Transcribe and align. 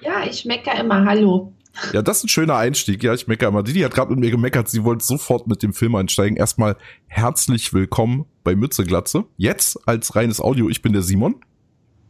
Ja, 0.00 0.24
ich 0.28 0.44
mecker 0.44 0.78
immer. 0.78 1.04
Hallo. 1.04 1.52
Ja, 1.92 2.02
das 2.02 2.18
ist 2.18 2.24
ein 2.24 2.28
schöner 2.28 2.56
Einstieg. 2.56 3.02
Ja, 3.02 3.14
ich 3.14 3.26
mecker 3.26 3.48
immer. 3.48 3.62
Didi 3.62 3.80
hat 3.80 3.94
gerade 3.94 4.10
mit 4.10 4.20
mir 4.20 4.30
gemeckert, 4.30 4.68
sie 4.68 4.82
wollte 4.82 5.04
sofort 5.04 5.46
mit 5.46 5.62
dem 5.62 5.72
Film 5.72 5.94
einsteigen. 5.94 6.36
Erstmal 6.36 6.76
herzlich 7.06 7.72
willkommen 7.72 8.24
bei 8.44 8.56
Mütze 8.56 8.84
Glatze. 8.84 9.24
Jetzt 9.36 9.78
als 9.86 10.16
reines 10.16 10.40
Audio. 10.40 10.68
Ich 10.68 10.82
bin 10.82 10.92
der 10.92 11.02
Simon. 11.02 11.36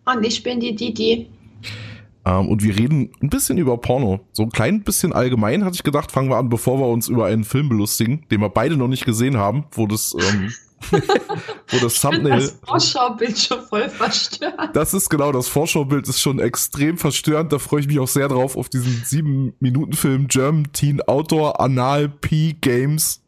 Und 0.04 0.24
ich 0.24 0.42
bin 0.42 0.60
die 0.60 0.74
Didi. 0.74 1.28
Ähm, 2.24 2.48
und 2.48 2.62
wir 2.62 2.78
reden 2.78 3.10
ein 3.20 3.28
bisschen 3.28 3.58
über 3.58 3.76
Porno. 3.78 4.20
So 4.32 4.44
ein 4.44 4.50
klein 4.50 4.82
bisschen 4.82 5.12
allgemein, 5.12 5.64
hatte 5.64 5.74
ich 5.74 5.82
gedacht, 5.82 6.12
fangen 6.12 6.30
wir 6.30 6.36
an, 6.36 6.48
bevor 6.48 6.78
wir 6.78 6.86
uns 6.86 7.08
über 7.08 7.26
einen 7.26 7.44
Film 7.44 7.68
belustigen, 7.68 8.24
den 8.30 8.40
wir 8.40 8.48
beide 8.48 8.76
noch 8.76 8.88
nicht 8.88 9.04
gesehen 9.04 9.36
haben, 9.36 9.66
wo 9.72 9.86
das, 9.86 10.14
ähm, 10.18 10.52
wo 10.90 11.78
das 11.80 12.00
Thumbnail. 12.00 12.40
Das 12.40 12.58
Vorschaubild 12.64 13.38
schon 13.38 13.62
voll 13.62 13.88
verstört. 13.88 14.70
Das 14.74 14.94
ist 14.94 15.08
genau, 15.08 15.32
das 15.32 15.48
Vorschaubild 15.48 16.08
ist 16.08 16.20
schon 16.20 16.38
extrem 16.38 16.98
verstörend. 16.98 17.52
Da 17.52 17.58
freue 17.58 17.80
ich 17.80 17.86
mich 17.86 17.98
auch 17.98 18.08
sehr 18.08 18.28
drauf 18.28 18.56
auf 18.56 18.68
diesen 18.68 19.02
sieben 19.04 19.54
Minuten 19.60 19.94
Film 19.94 20.28
German 20.28 20.72
Teen 20.72 21.00
Outdoor 21.02 21.60
Anal 21.60 22.08
P 22.08 22.54
Games. 22.60 23.22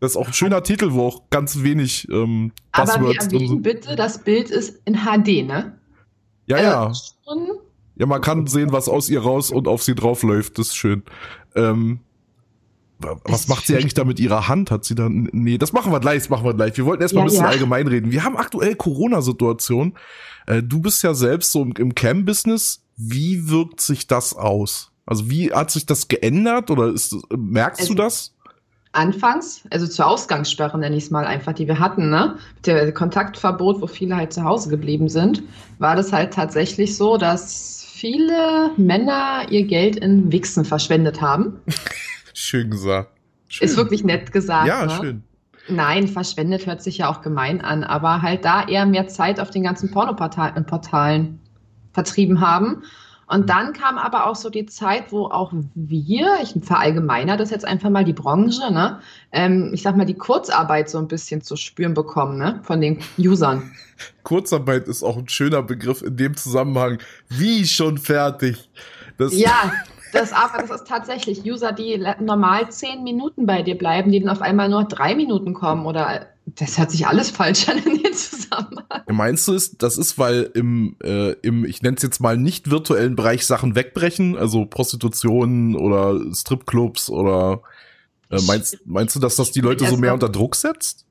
Das 0.00 0.12
ist 0.12 0.16
auch 0.16 0.28
ein 0.28 0.32
schöner 0.32 0.62
Titel, 0.62 0.92
wo 0.92 1.06
auch 1.06 1.30
ganz 1.30 1.62
wenig 1.62 2.08
ähm, 2.10 2.52
Aber 2.72 3.00
wir 3.00 3.20
erwähnen 3.20 3.62
bitte, 3.62 3.96
das 3.96 4.22
Bild 4.24 4.50
ist 4.50 4.80
in 4.86 4.94
HD, 5.04 5.46
ne? 5.46 5.78
Ja, 6.46 6.60
ja. 6.60 6.86
Also 6.86 7.14
ja, 7.96 8.06
man 8.06 8.22
kann 8.22 8.46
sehen, 8.46 8.72
was 8.72 8.88
aus 8.88 9.10
ihr 9.10 9.20
raus 9.20 9.50
und 9.50 9.68
auf 9.68 9.82
sie 9.82 9.94
drauf 9.94 10.22
läuft. 10.22 10.58
Das 10.58 10.68
ist 10.68 10.76
schön. 10.76 11.02
Ähm, 11.54 12.00
was 13.24 13.48
macht 13.48 13.66
sie 13.66 13.76
eigentlich 13.76 13.94
da 13.94 14.04
mit 14.04 14.20
ihrer 14.20 14.48
Hand? 14.48 14.70
Hat 14.70 14.84
sie 14.84 14.94
dann, 14.94 15.28
nee, 15.32 15.58
das 15.58 15.72
machen 15.72 15.92
wir 15.92 16.00
gleich, 16.00 16.18
das 16.18 16.28
machen 16.28 16.44
wir 16.44 16.54
gleich. 16.54 16.76
Wir 16.76 16.84
wollten 16.84 17.02
erstmal 17.02 17.22
ja, 17.22 17.24
ein 17.24 17.30
bisschen 17.30 17.44
ja. 17.44 17.50
allgemein 17.50 17.86
reden. 17.86 18.10
Wir 18.10 18.24
haben 18.24 18.36
aktuell 18.36 18.74
Corona-Situation. 18.74 19.94
Äh, 20.46 20.62
du 20.62 20.80
bist 20.80 21.02
ja 21.02 21.14
selbst 21.14 21.52
so 21.52 21.62
im, 21.62 21.94
Cam-Business. 21.94 22.82
Wie 22.96 23.48
wirkt 23.48 23.80
sich 23.80 24.06
das 24.06 24.34
aus? 24.34 24.90
Also 25.06 25.30
wie 25.30 25.52
hat 25.52 25.70
sich 25.70 25.86
das 25.86 26.08
geändert 26.08 26.70
oder 26.70 26.88
ist, 26.88 27.16
merkst 27.36 27.80
also, 27.80 27.94
du 27.94 28.02
das? 28.02 28.34
Anfangs, 28.92 29.62
also 29.70 29.86
zur 29.86 30.06
Ausgangssperre 30.06 30.76
nenne 30.76 30.96
ich 30.96 31.04
es 31.04 31.10
mal 31.10 31.24
einfach, 31.24 31.52
die 31.52 31.68
wir 31.68 31.78
hatten, 31.78 32.10
ne? 32.10 32.36
Mit 32.56 32.66
der 32.66 32.92
Kontaktverbot, 32.92 33.80
wo 33.80 33.86
viele 33.86 34.16
halt 34.16 34.32
zu 34.32 34.42
Hause 34.42 34.68
geblieben 34.68 35.08
sind, 35.08 35.44
war 35.78 35.94
das 35.94 36.12
halt 36.12 36.34
tatsächlich 36.34 36.96
so, 36.96 37.16
dass 37.16 37.86
viele 38.00 38.70
Männer 38.76 39.46
ihr 39.50 39.64
Geld 39.64 39.96
in 39.96 40.32
Wichsen 40.32 40.64
verschwendet 40.64 41.20
haben. 41.20 41.60
Schön 42.50 42.68
gesagt. 42.68 43.12
Schön. 43.46 43.68
Ist 43.68 43.76
wirklich 43.76 44.02
nett 44.02 44.32
gesagt. 44.32 44.66
Ja, 44.66 44.84
ne? 44.84 44.92
schön. 45.00 45.22
Nein, 45.68 46.08
verschwendet 46.08 46.66
hört 46.66 46.82
sich 46.82 46.98
ja 46.98 47.08
auch 47.08 47.22
gemein 47.22 47.60
an, 47.60 47.84
aber 47.84 48.22
halt 48.22 48.44
da 48.44 48.66
eher 48.66 48.86
mehr 48.86 49.06
Zeit 49.06 49.38
auf 49.38 49.50
den 49.50 49.62
ganzen 49.62 49.92
Pornoportalen 49.92 51.38
vertrieben 51.92 52.40
haben. 52.40 52.82
Und 53.28 53.50
dann 53.50 53.72
kam 53.72 53.98
aber 53.98 54.26
auch 54.26 54.34
so 54.34 54.50
die 54.50 54.66
Zeit, 54.66 55.12
wo 55.12 55.26
auch 55.26 55.52
wir, 55.76 56.38
ich 56.42 56.56
verallgemeiner 56.64 57.36
das 57.36 57.50
jetzt 57.50 57.64
einfach 57.64 57.88
mal 57.88 58.04
die 58.04 58.14
Branche, 58.14 58.72
ne, 58.72 58.98
ähm, 59.30 59.70
ich 59.72 59.82
sag 59.82 59.96
mal, 59.96 60.04
die 60.04 60.18
Kurzarbeit 60.18 60.90
so 60.90 60.98
ein 60.98 61.06
bisschen 61.06 61.42
zu 61.42 61.54
spüren 61.54 61.94
bekommen, 61.94 62.36
ne, 62.36 62.58
von 62.64 62.80
den 62.80 62.98
Usern. 63.16 63.70
Kurzarbeit 64.24 64.88
ist 64.88 65.04
auch 65.04 65.16
ein 65.16 65.28
schöner 65.28 65.62
Begriff 65.62 66.02
in 66.02 66.16
dem 66.16 66.36
Zusammenhang. 66.36 66.98
Wie 67.28 67.64
schon 67.64 67.96
fertig. 67.98 68.68
Das 69.18 69.38
ja, 69.38 69.72
Das, 70.12 70.32
aber 70.32 70.62
das 70.62 70.70
ist 70.70 70.86
tatsächlich 70.86 71.44
User, 71.44 71.72
die 71.72 72.02
normal 72.20 72.70
zehn 72.70 73.02
Minuten 73.02 73.46
bei 73.46 73.62
dir 73.62 73.76
bleiben, 73.76 74.10
die 74.10 74.20
dann 74.20 74.30
auf 74.30 74.42
einmal 74.42 74.68
nur 74.68 74.84
drei 74.84 75.14
Minuten 75.14 75.54
kommen 75.54 75.86
oder 75.86 76.26
das 76.46 76.78
hört 76.78 76.90
sich 76.90 77.06
alles 77.06 77.30
falsch 77.30 77.68
an 77.68 77.78
in 77.78 78.02
dem 78.02 78.12
Zusammenhang. 78.12 79.02
Meinst 79.08 79.46
du, 79.46 79.52
ist, 79.52 79.82
das 79.82 79.98
ist, 79.98 80.18
weil 80.18 80.50
im, 80.54 80.96
äh, 81.02 81.32
im 81.42 81.64
ich 81.64 81.82
nenne 81.82 81.96
es 81.96 82.02
jetzt 82.02 82.20
mal 82.20 82.36
nicht 82.36 82.70
virtuellen 82.70 83.16
Bereich 83.16 83.46
Sachen 83.46 83.74
wegbrechen, 83.74 84.36
also 84.36 84.66
Prostitution 84.66 85.76
oder 85.76 86.18
Stripclubs 86.34 87.10
oder 87.10 87.62
äh, 88.30 88.40
meinst, 88.46 88.78
meinst 88.84 89.16
du, 89.16 89.20
dass 89.20 89.36
das 89.36 89.52
die 89.52 89.60
Leute 89.60 89.86
so 89.86 89.96
mehr 89.96 90.14
unter 90.14 90.28
Druck 90.28 90.56
setzt? 90.56 91.06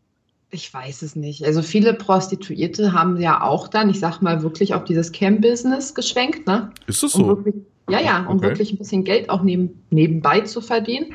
Ich 0.51 0.73
weiß 0.73 1.03
es 1.03 1.15
nicht. 1.15 1.45
Also 1.45 1.61
viele 1.61 1.93
Prostituierte 1.93 2.93
haben 2.93 3.21
ja 3.21 3.43
auch 3.43 3.67
dann, 3.67 3.89
ich 3.89 3.99
sag 3.99 4.21
mal, 4.21 4.41
wirklich 4.41 4.73
auf 4.73 4.83
dieses 4.83 5.11
Cam-Business 5.11 5.93
geschwenkt, 5.93 6.47
ne? 6.47 6.71
Ist 6.87 7.03
das 7.03 7.11
so? 7.11 7.23
Um 7.23 7.27
wirklich, 7.27 7.55
ja, 7.89 7.99
ja, 7.99 8.19
um 8.25 8.37
okay. 8.37 8.47
wirklich 8.47 8.73
ein 8.73 8.77
bisschen 8.77 9.03
Geld 9.03 9.29
auch 9.29 9.41
neben, 9.41 9.83
nebenbei 9.89 10.41
zu 10.41 10.61
verdienen. 10.61 11.13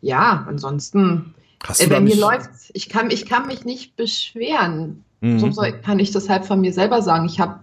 Ja, 0.00 0.44
ansonsten, 0.48 1.34
äh, 1.78 1.86
bei 1.86 2.00
mir 2.00 2.16
läuft 2.16 2.50
ich 2.72 2.88
kann, 2.88 3.10
ich 3.10 3.26
kann 3.26 3.46
mich 3.46 3.64
nicht 3.64 3.96
beschweren. 3.96 5.04
Mhm. 5.20 5.38
So 5.38 5.62
kann 5.82 5.98
ich 5.98 6.10
das 6.10 6.28
halt 6.28 6.44
von 6.44 6.60
mir 6.60 6.72
selber 6.72 7.02
sagen. 7.02 7.26
Ich 7.26 7.38
habe 7.38 7.60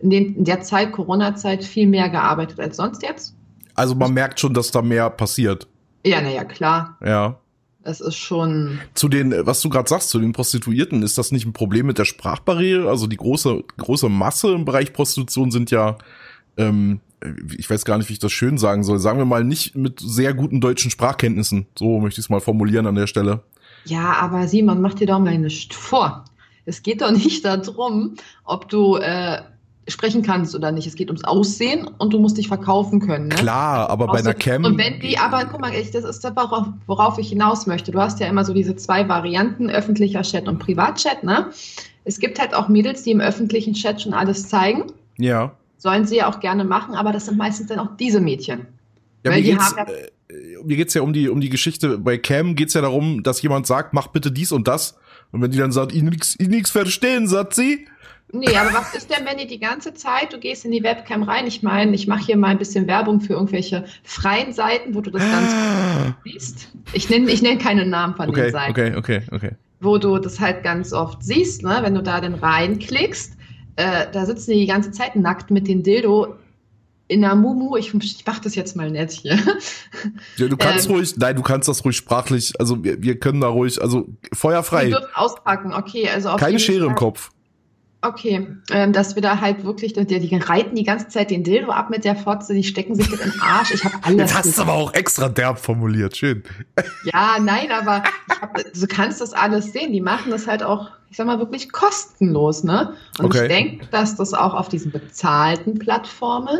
in, 0.00 0.10
in 0.12 0.44
der 0.44 0.62
Zeit, 0.62 0.92
Corona-Zeit, 0.92 1.64
viel 1.64 1.86
mehr 1.86 2.08
gearbeitet 2.08 2.60
als 2.60 2.76
sonst 2.76 3.02
jetzt. 3.02 3.34
Also 3.74 3.94
man 3.94 4.12
merkt 4.12 4.40
schon, 4.40 4.54
dass 4.54 4.70
da 4.70 4.82
mehr 4.82 5.10
passiert. 5.10 5.66
Ja, 6.04 6.20
naja, 6.20 6.44
klar. 6.44 6.98
Ja. 7.04 7.38
Es 7.82 8.00
ist 8.00 8.16
schon. 8.16 8.80
Zu 8.94 9.08
den, 9.08 9.34
was 9.46 9.60
du 9.60 9.68
gerade 9.68 9.88
sagst, 9.88 10.10
zu 10.10 10.18
den 10.18 10.32
Prostituierten, 10.32 11.02
ist 11.02 11.18
das 11.18 11.32
nicht 11.32 11.44
ein 11.44 11.52
Problem 11.52 11.86
mit 11.86 11.98
der 11.98 12.06
Sprachbarriere? 12.06 12.88
Also 12.88 13.06
die 13.06 13.16
große, 13.16 13.62
große 13.76 14.08
Masse 14.08 14.52
im 14.52 14.64
Bereich 14.64 14.92
Prostitution 14.92 15.50
sind 15.50 15.70
ja 15.70 15.98
ähm, 16.56 17.00
ich 17.56 17.68
weiß 17.68 17.84
gar 17.84 17.98
nicht, 17.98 18.08
wie 18.08 18.14
ich 18.14 18.18
das 18.18 18.32
schön 18.32 18.58
sagen 18.58 18.84
soll, 18.84 18.98
sagen 18.98 19.18
wir 19.18 19.24
mal 19.24 19.44
nicht 19.44 19.76
mit 19.76 20.00
sehr 20.00 20.34
guten 20.34 20.60
deutschen 20.60 20.90
Sprachkenntnissen. 20.90 21.66
So 21.78 22.00
möchte 22.00 22.20
ich 22.20 22.26
es 22.26 22.30
mal 22.30 22.40
formulieren 22.40 22.86
an 22.86 22.94
der 22.94 23.06
Stelle. 23.06 23.42
Ja, 23.84 24.14
aber 24.20 24.48
Simon, 24.48 24.80
mach 24.80 24.94
dir 24.94 25.06
doch 25.06 25.18
mal 25.18 25.36
nichts 25.38 25.74
vor. 25.74 26.24
Es 26.66 26.82
geht 26.82 27.02
doch 27.02 27.10
nicht 27.10 27.44
darum, 27.44 28.14
ob 28.44 28.68
du 28.68 28.96
äh, 28.96 29.42
sprechen 29.88 30.22
kannst 30.22 30.54
oder 30.54 30.72
nicht. 30.72 30.86
Es 30.86 30.94
geht 30.94 31.08
ums 31.08 31.24
Aussehen 31.24 31.88
und 31.98 32.12
du 32.12 32.18
musst 32.18 32.38
dich 32.38 32.48
verkaufen 32.48 33.00
können. 33.00 33.28
Ne? 33.28 33.34
Klar, 33.34 33.90
aber 33.90 34.06
bei 34.06 34.18
einer 34.18 34.34
Cam. 34.34 34.64
Und 34.64 34.78
wenn 34.78 35.00
die, 35.00 35.18
aber 35.18 35.44
guck 35.44 35.60
mal, 35.60 35.72
das 35.72 36.04
ist 36.04 36.24
das, 36.24 36.32
worauf 36.86 37.18
ich 37.18 37.28
hinaus 37.28 37.66
möchte. 37.66 37.92
Du 37.92 38.00
hast 38.00 38.20
ja 38.20 38.26
immer 38.26 38.44
so 38.44 38.54
diese 38.54 38.76
zwei 38.76 39.08
Varianten, 39.08 39.68
öffentlicher 39.68 40.22
Chat 40.22 40.48
und 40.48 40.58
Privatchat, 40.58 41.24
ne? 41.24 41.50
Es 42.06 42.18
gibt 42.18 42.38
halt 42.38 42.54
auch 42.54 42.68
Mädels, 42.68 43.02
die 43.02 43.12
im 43.12 43.20
öffentlichen 43.20 43.72
Chat 43.72 44.02
schon 44.02 44.12
alles 44.12 44.48
zeigen. 44.48 44.92
Ja 45.16 45.52
sollen 45.84 46.06
sie 46.06 46.16
ja 46.16 46.28
auch 46.28 46.40
gerne 46.40 46.64
machen, 46.64 46.94
aber 46.94 47.12
das 47.12 47.26
sind 47.26 47.36
meistens 47.36 47.66
dann 47.66 47.78
auch 47.78 47.94
diese 47.98 48.18
Mädchen. 48.18 48.66
Ja, 49.22 49.32
mir 49.32 49.42
geht's, 49.42 49.74
ja 49.76 49.84
äh, 49.84 50.08
mir 50.64 50.76
geht's 50.76 50.94
ja 50.94 51.02
um 51.02 51.12
die, 51.12 51.28
um 51.28 51.42
die 51.42 51.50
Geschichte. 51.50 51.98
Bei 51.98 52.16
Cam 52.16 52.56
geht's 52.56 52.72
ja 52.72 52.80
darum, 52.80 53.22
dass 53.22 53.42
jemand 53.42 53.66
sagt, 53.66 53.92
mach 53.92 54.06
bitte 54.06 54.32
dies 54.32 54.50
und 54.50 54.66
das. 54.66 54.98
Und 55.30 55.42
wenn 55.42 55.50
die 55.50 55.58
dann 55.58 55.72
sagt, 55.72 55.92
ich 55.92 56.02
nix, 56.02 56.36
ich 56.38 56.48
nix 56.48 56.70
verstehen, 56.70 57.28
sagt 57.28 57.54
sie. 57.54 57.86
Nee, 58.32 58.56
aber 58.56 58.72
was 58.72 58.94
ist 58.94 59.10
denn, 59.10 59.26
wenn 59.26 59.36
die 59.36 59.46
die 59.46 59.60
ganze 59.60 59.92
Zeit, 59.92 60.32
du 60.32 60.38
gehst 60.38 60.64
in 60.64 60.72
die 60.72 60.82
Webcam 60.82 61.22
rein, 61.22 61.46
ich 61.46 61.62
meine, 61.62 61.94
ich 61.94 62.06
mache 62.06 62.24
hier 62.24 62.38
mal 62.38 62.48
ein 62.48 62.58
bisschen 62.58 62.86
Werbung 62.86 63.20
für 63.20 63.34
irgendwelche 63.34 63.84
freien 64.04 64.54
Seiten, 64.54 64.94
wo 64.94 65.02
du 65.02 65.10
das 65.10 65.20
ganz 65.20 65.52
ah. 65.52 66.16
siehst. 66.24 66.70
Ich 66.94 67.10
nenne 67.10 67.30
ich 67.30 67.42
nenn 67.42 67.58
keine 67.58 67.84
Namen 67.84 68.16
von 68.16 68.30
okay, 68.30 68.44
den 68.44 68.52
Seiten. 68.52 68.70
Okay, 68.70 68.94
okay, 68.96 69.22
okay. 69.30 69.50
Wo 69.80 69.98
du 69.98 70.16
das 70.16 70.40
halt 70.40 70.62
ganz 70.62 70.94
oft 70.94 71.22
siehst, 71.22 71.62
ne? 71.62 71.80
wenn 71.82 71.94
du 71.94 72.02
da 72.02 72.22
dann 72.22 72.34
reinklickst, 72.34 73.36
äh, 73.76 74.06
da 74.12 74.26
sitzen 74.26 74.52
die 74.52 74.60
die 74.60 74.66
ganze 74.66 74.90
Zeit 74.90 75.16
nackt 75.16 75.50
mit 75.50 75.68
dem 75.68 75.82
Dildo 75.82 76.36
in 77.08 77.20
der 77.20 77.34
Mumu. 77.34 77.76
Ich, 77.76 77.92
ich 77.94 78.24
mach 78.26 78.38
das 78.38 78.54
jetzt 78.54 78.76
mal 78.76 78.90
nett 78.90 79.12
hier. 79.12 79.38
Ja, 80.36 80.48
du 80.48 80.56
kannst 80.56 80.88
ähm, 80.88 80.96
ruhig, 80.96 81.16
nein, 81.16 81.36
du 81.36 81.42
kannst 81.42 81.68
das 81.68 81.84
ruhig 81.84 81.96
sprachlich, 81.96 82.52
also 82.58 82.82
wir, 82.84 83.00
wir 83.00 83.18
können 83.18 83.40
da 83.40 83.48
ruhig, 83.48 83.80
also 83.80 84.06
feuerfrei. 84.32 84.88
Wir 84.88 84.98
dürfen 84.98 85.14
auspacken, 85.14 85.72
okay. 85.72 86.10
Also 86.10 86.28
auf 86.30 86.40
Keine 86.40 86.58
Schere 86.58 86.80
Fall. 86.80 86.88
im 86.88 86.94
Kopf. 86.94 87.30
Okay, 88.06 88.46
ähm, 88.70 88.92
dass 88.92 89.14
wir 89.14 89.22
da 89.22 89.40
halt 89.40 89.64
wirklich, 89.64 89.94
die, 89.94 90.04
die 90.04 90.36
reiten 90.36 90.76
die 90.76 90.84
ganze 90.84 91.08
Zeit 91.08 91.30
den 91.30 91.42
Dildo 91.42 91.70
ab 91.70 91.88
mit 91.88 92.04
der 92.04 92.14
Fotze, 92.14 92.52
die 92.52 92.62
stecken 92.62 92.94
sich 92.94 93.08
das 93.08 93.18
in 93.18 93.30
den 93.30 93.40
Arsch. 93.40 93.72
Ich 93.72 93.82
habe 93.82 93.94
alles. 94.02 94.18
Jetzt 94.18 94.34
hast 94.34 94.58
du 94.58 94.62
aber 94.62 94.74
auch 94.74 94.92
extra 94.92 95.30
derb 95.30 95.58
formuliert, 95.58 96.16
schön. 96.16 96.42
Ja, 97.04 97.38
nein, 97.40 97.70
aber 97.70 98.02
hab, 98.40 98.56
du 98.56 98.86
kannst 98.86 99.22
das 99.22 99.32
alles 99.32 99.72
sehen. 99.72 99.92
Die 99.92 100.02
machen 100.02 100.30
das 100.30 100.46
halt 100.46 100.62
auch, 100.62 100.90
ich 101.08 101.16
sag 101.16 101.26
mal, 101.26 101.38
wirklich 101.38 101.72
kostenlos, 101.72 102.62
ne? 102.62 102.92
Und 103.18 103.26
okay. 103.26 103.42
ich 103.42 103.48
denke, 103.48 103.86
dass 103.90 104.16
das 104.16 104.34
auch 104.34 104.52
auf 104.52 104.68
diesen 104.68 104.92
bezahlten 104.92 105.78
Plattformen, 105.78 106.58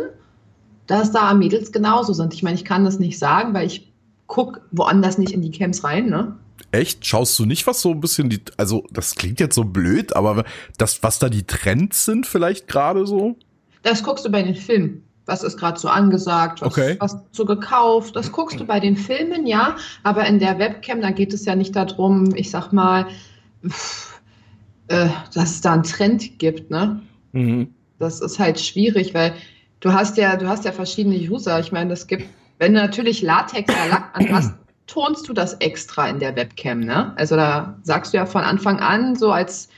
dass 0.86 1.12
da 1.12 1.34
Mädels 1.34 1.72
genauso 1.72 2.14
sind. 2.14 2.32
Ich 2.32 2.42
meine, 2.42 2.56
ich 2.56 2.64
kann 2.64 2.86
das 2.86 2.98
nicht 2.98 3.18
sagen, 3.18 3.52
weil 3.52 3.66
ich 3.66 3.92
guck 4.28 4.62
woanders 4.70 5.18
nicht 5.18 5.32
in 5.32 5.42
die 5.42 5.50
Camps 5.50 5.84
rein, 5.84 6.06
ne? 6.06 6.36
Echt? 6.70 7.06
Schaust 7.06 7.38
du 7.38 7.44
nicht, 7.44 7.66
was 7.66 7.80
so 7.80 7.90
ein 7.90 8.00
bisschen 8.00 8.28
die, 8.30 8.40
also 8.56 8.84
das 8.90 9.14
klingt 9.14 9.40
jetzt 9.40 9.54
so 9.54 9.64
blöd, 9.64 10.16
aber 10.16 10.44
das, 10.76 11.02
was 11.02 11.18
da 11.18 11.28
die 11.28 11.44
Trends 11.44 12.04
sind 12.04 12.26
vielleicht 12.26 12.68
gerade 12.68 13.06
so? 13.06 13.36
Das 13.82 14.02
guckst 14.02 14.24
du 14.24 14.30
bei 14.30 14.42
den 14.42 14.54
Filmen. 14.54 15.04
Was 15.26 15.42
ist 15.42 15.56
gerade 15.56 15.78
so 15.78 15.88
angesagt? 15.88 16.60
Was, 16.60 16.68
okay. 16.68 16.96
was 16.98 17.16
so 17.32 17.44
gekauft? 17.44 18.14
Das 18.14 18.30
guckst 18.32 18.60
du 18.60 18.66
bei 18.66 18.78
den 18.78 18.96
Filmen, 18.96 19.46
ja. 19.46 19.76
Aber 20.02 20.26
in 20.26 20.38
der 20.38 20.58
Webcam, 20.58 21.00
da 21.00 21.10
geht 21.10 21.32
es 21.32 21.44
ja 21.46 21.54
nicht 21.54 21.74
darum, 21.74 22.34
ich 22.34 22.50
sag 22.50 22.72
mal, 22.72 23.06
pff, 23.66 24.20
äh, 24.88 25.08
dass 25.32 25.52
es 25.52 25.60
da 25.60 25.72
einen 25.72 25.82
Trend 25.82 26.38
gibt, 26.38 26.70
ne? 26.70 27.00
Mhm. 27.32 27.74
Das 27.98 28.20
ist 28.20 28.38
halt 28.38 28.60
schwierig, 28.60 29.14
weil 29.14 29.34
du 29.80 29.92
hast 29.92 30.18
ja, 30.18 30.36
du 30.36 30.48
hast 30.48 30.64
ja 30.64 30.72
verschiedene 30.72 31.16
User. 31.16 31.58
Ich 31.60 31.72
meine, 31.72 31.92
es 31.92 32.06
gibt, 32.06 32.24
wenn 32.58 32.74
du 32.74 32.80
natürlich 32.80 33.22
Latex 33.22 33.72
oder 33.72 33.88
Lack 33.88 34.10
anpasst, 34.14 34.52
tonst 34.86 35.28
du 35.28 35.32
das 35.32 35.54
extra 35.54 36.08
in 36.08 36.18
der 36.18 36.36
Webcam, 36.36 36.80
ne? 36.80 37.14
Also 37.16 37.36
da 37.36 37.78
sagst 37.82 38.12
du 38.12 38.18
ja 38.18 38.26
von 38.26 38.42
Anfang 38.42 38.80
an 38.80 39.16
so 39.16 39.32
als 39.32 39.68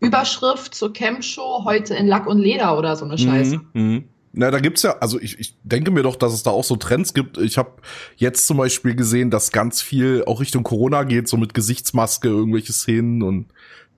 Überschrift 0.00 0.74
zur 0.74 0.92
Cam-Show 0.92 1.62
heute 1.64 1.94
in 1.94 2.06
Lack 2.06 2.26
und 2.26 2.38
Leder 2.38 2.76
oder 2.76 2.96
so 2.96 3.04
eine 3.04 3.14
mhm, 3.14 3.18
Scheiße. 3.18 3.60
Mhm, 3.72 4.04
Na, 4.32 4.50
da 4.50 4.58
gibt's 4.58 4.82
ja, 4.82 4.98
also 4.98 5.20
ich, 5.20 5.38
ich 5.38 5.56
denke 5.62 5.90
mir 5.90 6.02
doch, 6.02 6.16
dass 6.16 6.32
es 6.32 6.42
da 6.42 6.50
auch 6.50 6.64
so 6.64 6.76
Trends 6.76 7.14
gibt. 7.14 7.38
Ich 7.38 7.56
habe 7.56 7.70
jetzt 8.16 8.46
zum 8.46 8.56
Beispiel 8.56 8.94
gesehen, 8.94 9.30
dass 9.30 9.52
ganz 9.52 9.80
viel 9.80 10.24
auch 10.26 10.40
Richtung 10.40 10.64
Corona 10.64 11.04
geht, 11.04 11.28
so 11.28 11.36
mit 11.36 11.54
Gesichtsmaske, 11.54 12.28
irgendwelche 12.28 12.72
Szenen 12.72 13.22
und 13.22 13.46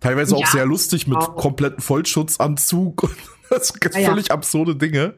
teilweise 0.01 0.37
auch 0.37 0.41
ja, 0.41 0.47
sehr 0.47 0.67
lustig 0.67 1.07
mit 1.07 1.19
auch. 1.19 1.37
kompletten 1.37 1.81
Vollschutzanzug 1.81 3.03
und 3.03 3.17
das 3.51 3.69
sind 3.69 3.95
ja, 3.95 4.11
völlig 4.11 4.29
ja. 4.29 4.35
absurde 4.35 4.77
Dinge. 4.77 5.15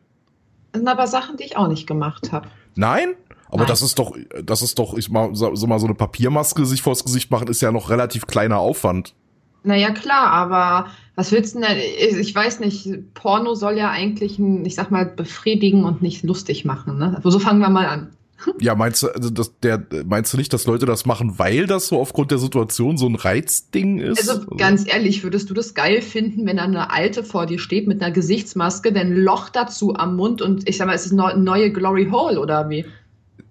Das 0.72 0.80
sind 0.80 0.88
aber 0.88 1.06
Sachen, 1.08 1.36
die 1.36 1.44
ich 1.44 1.56
auch 1.56 1.68
nicht 1.68 1.86
gemacht 1.86 2.30
habe. 2.30 2.48
Nein? 2.76 3.14
Aber 3.48 3.58
Nein. 3.58 3.68
das 3.68 3.82
ist 3.82 3.98
doch, 3.98 4.16
das 4.42 4.62
ist 4.62 4.78
doch, 4.78 4.96
ich 4.96 5.10
mal, 5.10 5.34
so 5.34 5.66
mal 5.66 5.78
so 5.78 5.86
eine 5.86 5.94
Papiermaske 5.94 6.66
sich 6.66 6.82
vors 6.82 7.04
Gesicht 7.04 7.30
machen, 7.30 7.48
ist 7.48 7.60
ja 7.60 7.72
noch 7.72 7.90
relativ 7.90 8.26
kleiner 8.26 8.58
Aufwand. 8.58 9.14
Naja, 9.62 9.90
klar, 9.90 10.28
aber 10.28 10.90
was 11.16 11.32
willst 11.32 11.56
du 11.56 11.60
denn? 11.60 11.76
Ich 12.20 12.32
weiß 12.32 12.60
nicht, 12.60 13.14
Porno 13.14 13.54
soll 13.54 13.76
ja 13.76 13.90
eigentlich, 13.90 14.38
ich 14.38 14.74
sag 14.76 14.92
mal, 14.92 15.06
befriedigen 15.06 15.84
und 15.84 16.02
nicht 16.02 16.22
lustig 16.22 16.64
machen. 16.64 16.98
Ne? 16.98 17.14
Also 17.16 17.30
so 17.30 17.38
fangen 17.40 17.60
wir 17.60 17.68
mal 17.68 17.86
an. 17.86 18.10
Ja, 18.60 18.74
meinst 18.74 19.02
du, 19.02 19.08
also 19.08 19.30
das, 19.30 19.58
der, 19.60 19.82
meinst 20.04 20.32
du 20.32 20.36
nicht, 20.36 20.52
dass 20.52 20.66
Leute 20.66 20.86
das 20.86 21.06
machen, 21.06 21.38
weil 21.38 21.66
das 21.66 21.88
so 21.88 21.98
aufgrund 21.98 22.30
der 22.30 22.38
Situation 22.38 22.98
so 22.98 23.06
ein 23.06 23.14
Reizding 23.14 23.98
ist? 23.98 24.28
Also 24.28 24.46
ganz 24.56 24.86
ehrlich, 24.86 25.24
würdest 25.24 25.48
du 25.50 25.54
das 25.54 25.74
geil 25.74 26.02
finden, 26.02 26.46
wenn 26.46 26.58
da 26.58 26.64
eine 26.64 26.90
Alte 26.90 27.24
vor 27.24 27.46
dir 27.46 27.58
steht 27.58 27.86
mit 27.88 28.02
einer 28.02 28.12
Gesichtsmaske, 28.12 28.92
denn 28.92 29.16
Loch 29.16 29.48
dazu 29.48 29.94
am 29.94 30.16
Mund 30.16 30.42
und 30.42 30.68
ich 30.68 30.76
sag 30.76 30.86
mal, 30.86 30.94
es 30.94 31.06
ist 31.06 31.18
eine 31.18 31.42
neue 31.42 31.72
Glory 31.72 32.08
Hole 32.10 32.38
oder 32.38 32.68
wie? 32.68 32.84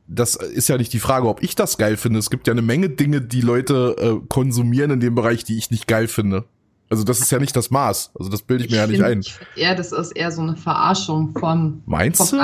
Das 0.07 0.35
ist 0.35 0.69
ja 0.69 0.77
nicht 0.77 0.93
die 0.93 0.99
Frage, 0.99 1.27
ob 1.27 1.41
ich 1.43 1.55
das 1.55 1.77
geil 1.77 1.97
finde. 1.97 2.19
Es 2.19 2.29
gibt 2.29 2.47
ja 2.47 2.53
eine 2.53 2.61
Menge 2.61 2.89
Dinge, 2.89 3.21
die 3.21 3.41
Leute 3.41 3.95
äh, 3.97 4.27
konsumieren 4.27 4.91
in 4.91 4.99
dem 4.99 5.15
Bereich, 5.15 5.43
die 5.43 5.57
ich 5.57 5.71
nicht 5.71 5.87
geil 5.87 6.07
finde. 6.07 6.45
Also 6.89 7.03
das 7.03 7.19
ist 7.19 7.31
ja 7.31 7.39
nicht 7.39 7.55
das 7.55 7.71
Maß. 7.71 8.11
Also 8.17 8.29
das 8.29 8.43
bilde 8.43 8.65
ich, 8.65 8.69
ich 8.69 8.75
mir 8.75 8.81
ja 8.81 8.87
nicht 8.87 9.03
ein. 9.03 9.23
Ja, 9.55 9.73
das 9.73 9.91
ist 9.91 10.11
eher 10.11 10.31
so 10.31 10.41
eine 10.41 10.55
Verarschung 10.55 11.35
von. 11.37 11.81
Meinst 11.85 12.31
du? 12.31 12.37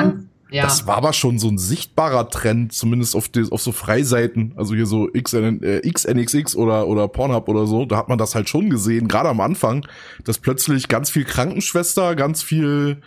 Ja. 0.52 0.64
Das 0.64 0.86
war 0.86 0.98
aber 0.98 1.14
schon 1.14 1.40
so 1.40 1.48
ein 1.48 1.58
sichtbarer 1.58 2.30
Trend, 2.30 2.74
zumindest 2.74 3.16
auf, 3.16 3.30
die, 3.30 3.50
auf 3.50 3.62
so 3.62 3.72
Freiseiten, 3.72 4.52
also 4.58 4.76
hier 4.76 4.86
so 4.86 5.08
XN, 5.08 5.64
äh, 5.64 5.90
XNXX 5.90 6.58
oder, 6.58 6.88
oder 6.88 7.08
Pornhub 7.08 7.48
oder 7.48 7.66
so, 7.66 7.86
da 7.86 7.96
hat 7.96 8.10
man 8.10 8.18
das 8.18 8.36
halt 8.36 8.50
schon 8.50 8.70
gesehen, 8.70 9.08
gerade 9.08 9.30
am 9.30 9.40
Anfang, 9.40 9.88
dass 10.26 10.40
plötzlich 10.40 10.90
ganz 10.90 11.10
viel 11.10 11.24
Krankenschwester, 11.24 12.18
ganz 12.18 12.44
viel 12.44 13.02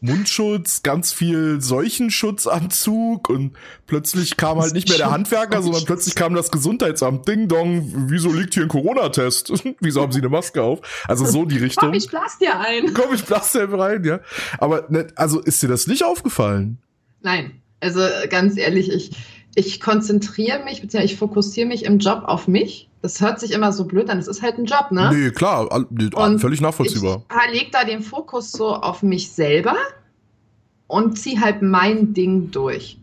Mundschutz, 0.00 0.82
ganz 0.82 1.12
viel 1.12 1.60
Seuchenschutzanzug 1.60 3.28
und 3.28 3.56
plötzlich 3.86 4.36
kam 4.36 4.58
halt 4.58 4.72
nicht 4.72 4.88
mehr 4.88 4.98
der 4.98 5.10
Handwerker, 5.10 5.62
sondern 5.62 5.84
plötzlich 5.84 6.14
kam 6.14 6.34
das 6.34 6.50
Gesundheitsamt. 6.50 7.28
Ding 7.28 7.48
dong, 7.48 8.08
wieso 8.08 8.32
liegt 8.32 8.54
hier 8.54 8.62
ein 8.62 8.68
Corona-Test? 8.68 9.52
wieso 9.80 10.00
haben 10.00 10.12
Sie 10.12 10.20
eine 10.20 10.30
Maske 10.30 10.62
auf? 10.62 10.80
Also 11.06 11.26
so 11.26 11.44
die 11.44 11.58
Richtung. 11.58 11.90
Komm, 11.90 11.98
ich 11.98 12.08
blass 12.08 12.38
dir 12.38 12.58
ein. 12.58 12.94
Komm, 12.94 13.14
ich 13.14 13.24
blass 13.24 13.52
dir 13.52 13.70
rein, 13.70 14.04
ja. 14.04 14.20
Aber 14.58 14.86
ne, 14.88 15.08
also 15.16 15.40
ist 15.40 15.62
dir 15.62 15.68
das 15.68 15.86
nicht 15.86 16.02
aufgefallen? 16.02 16.78
Nein, 17.20 17.60
also 17.80 18.00
ganz 18.30 18.56
ehrlich, 18.56 18.90
ich, 18.90 19.10
ich 19.54 19.80
konzentriere 19.80 20.64
mich, 20.64 20.80
beziehungsweise 20.80 21.12
ich 21.12 21.18
fokussiere 21.18 21.66
mich 21.66 21.84
im 21.84 21.98
Job 21.98 22.22
auf 22.24 22.48
mich. 22.48 22.88
Das 23.02 23.20
hört 23.20 23.40
sich 23.40 23.52
immer 23.52 23.72
so 23.72 23.84
blöd 23.84 24.10
an. 24.10 24.18
Es 24.18 24.28
ist 24.28 24.42
halt 24.42 24.58
ein 24.58 24.66
Job, 24.66 24.90
ne? 24.90 25.10
Nee, 25.12 25.30
klar, 25.30 25.68
und 25.72 26.38
völlig 26.38 26.60
nachvollziehbar. 26.60 27.24
Ich 27.46 27.60
lege 27.60 27.70
da 27.72 27.84
den 27.84 28.02
Fokus 28.02 28.52
so 28.52 28.74
auf 28.74 29.02
mich 29.02 29.32
selber 29.32 29.74
und 30.86 31.18
ziehe 31.18 31.40
halt 31.40 31.62
mein 31.62 32.12
Ding 32.12 32.50
durch. 32.50 32.98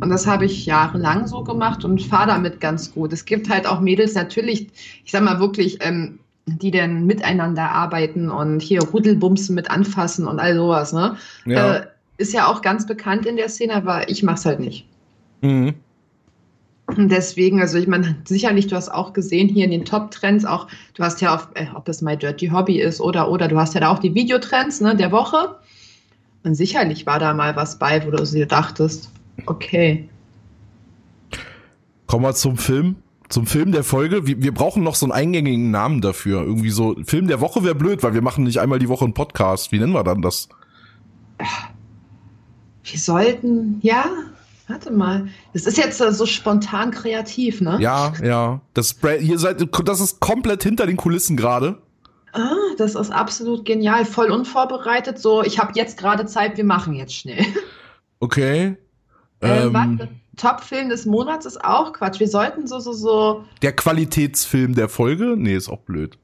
Und 0.00 0.10
das 0.10 0.26
habe 0.26 0.44
ich 0.44 0.66
jahrelang 0.66 1.28
so 1.28 1.44
gemacht 1.44 1.84
und 1.84 2.02
fahre 2.02 2.26
damit 2.26 2.60
ganz 2.60 2.92
gut. 2.92 3.12
Es 3.12 3.24
gibt 3.24 3.48
halt 3.48 3.66
auch 3.66 3.80
Mädels 3.80 4.14
natürlich, 4.14 4.68
ich 5.04 5.12
sag 5.12 5.22
mal 5.22 5.38
wirklich, 5.38 5.78
ähm, 5.80 6.18
die 6.46 6.72
dann 6.72 7.06
miteinander 7.06 7.70
arbeiten 7.70 8.28
und 8.28 8.60
hier 8.60 8.82
Rudelbumsen 8.82 9.54
mit 9.54 9.70
anfassen 9.70 10.26
und 10.26 10.40
all 10.40 10.56
sowas, 10.56 10.92
ne? 10.92 11.16
Ja. 11.46 11.76
Äh, 11.76 11.86
ist 12.18 12.32
ja 12.32 12.46
auch 12.46 12.62
ganz 12.62 12.86
bekannt 12.86 13.26
in 13.26 13.36
der 13.36 13.48
Szene, 13.48 13.74
aber 13.74 14.08
ich 14.08 14.22
mach's 14.22 14.44
halt 14.44 14.60
nicht. 14.60 14.86
Mhm. 15.42 15.74
Und 16.86 17.10
deswegen, 17.10 17.60
also 17.60 17.78
ich 17.78 17.86
meine, 17.86 18.16
sicherlich, 18.24 18.66
du 18.66 18.76
hast 18.76 18.88
auch 18.88 19.12
gesehen 19.12 19.48
hier 19.48 19.64
in 19.64 19.70
den 19.70 19.84
Top-Trends, 19.84 20.44
auch, 20.44 20.68
du 20.94 21.02
hast 21.02 21.20
ja 21.20 21.34
auf, 21.34 21.48
äh, 21.54 21.66
ob 21.74 21.88
es 21.88 22.02
My 22.02 22.16
Dirty 22.16 22.48
Hobby 22.48 22.80
ist 22.80 23.00
oder, 23.00 23.30
oder, 23.30 23.48
du 23.48 23.58
hast 23.58 23.74
ja 23.74 23.80
da 23.80 23.90
auch 23.90 23.98
die 23.98 24.14
Videotrends 24.14 24.80
ne, 24.80 24.96
der 24.96 25.12
Woche. 25.12 25.56
Und 26.44 26.54
sicherlich 26.54 27.06
war 27.06 27.18
da 27.18 27.34
mal 27.34 27.56
was 27.56 27.78
bei, 27.78 28.04
wo 28.04 28.10
du 28.10 28.24
dir 28.24 28.46
dachtest, 28.46 29.10
okay. 29.46 30.08
Kommen 32.06 32.24
wir 32.24 32.34
zum 32.34 32.56
Film. 32.56 32.96
Zum 33.28 33.46
Film 33.46 33.72
der 33.72 33.84
Folge. 33.84 34.26
Wir, 34.26 34.42
wir 34.42 34.52
brauchen 34.52 34.82
noch 34.82 34.94
so 34.94 35.06
einen 35.06 35.12
eingängigen 35.12 35.70
Namen 35.70 36.02
dafür. 36.02 36.42
Irgendwie 36.42 36.68
so, 36.68 36.96
Film 37.04 37.28
der 37.28 37.40
Woche 37.40 37.64
wäre 37.64 37.74
blöd, 37.74 38.02
weil 38.02 38.12
wir 38.12 38.20
machen 38.20 38.44
nicht 38.44 38.58
einmal 38.58 38.78
die 38.78 38.90
Woche 38.90 39.06
einen 39.06 39.14
Podcast. 39.14 39.72
Wie 39.72 39.78
nennen 39.78 39.94
wir 39.94 40.04
dann 40.04 40.20
das? 40.20 40.50
Wir 42.84 42.98
sollten, 42.98 43.78
ja, 43.80 44.04
Warte 44.72 44.90
mal. 44.90 45.28
Das 45.52 45.66
ist 45.66 45.76
jetzt 45.76 45.98
so 45.98 46.24
spontan 46.24 46.92
kreativ, 46.92 47.60
ne? 47.60 47.76
Ja, 47.78 48.14
ja. 48.22 48.62
Das, 48.72 48.96
ihr 49.20 49.38
seid, 49.38 49.68
das 49.84 50.00
ist 50.00 50.20
komplett 50.20 50.62
hinter 50.62 50.86
den 50.86 50.96
Kulissen 50.96 51.36
gerade. 51.36 51.82
Ah, 52.32 52.54
das 52.78 52.94
ist 52.94 53.10
absolut 53.10 53.66
genial. 53.66 54.06
Voll 54.06 54.30
unvorbereitet. 54.30 55.18
So, 55.18 55.42
ich 55.42 55.58
habe 55.58 55.72
jetzt 55.74 55.98
gerade 55.98 56.24
Zeit, 56.24 56.56
wir 56.56 56.64
machen 56.64 56.94
jetzt 56.94 57.14
schnell. 57.14 57.44
Okay. 58.20 58.76
Äh, 59.40 59.66
ähm, 59.66 60.08
Top-Film 60.36 60.90
des 60.90 61.06
Monats 61.06 61.44
ist 61.44 61.64
auch 61.64 61.92
Quatsch. 61.92 62.20
Wir 62.20 62.28
sollten 62.28 62.68
so, 62.68 62.78
so, 62.78 62.92
so. 62.92 63.44
Der 63.62 63.74
Qualitätsfilm 63.74 64.76
der 64.76 64.88
Folge? 64.88 65.34
Nee, 65.36 65.56
ist 65.56 65.68
auch 65.68 65.80
blöd. 65.80 66.16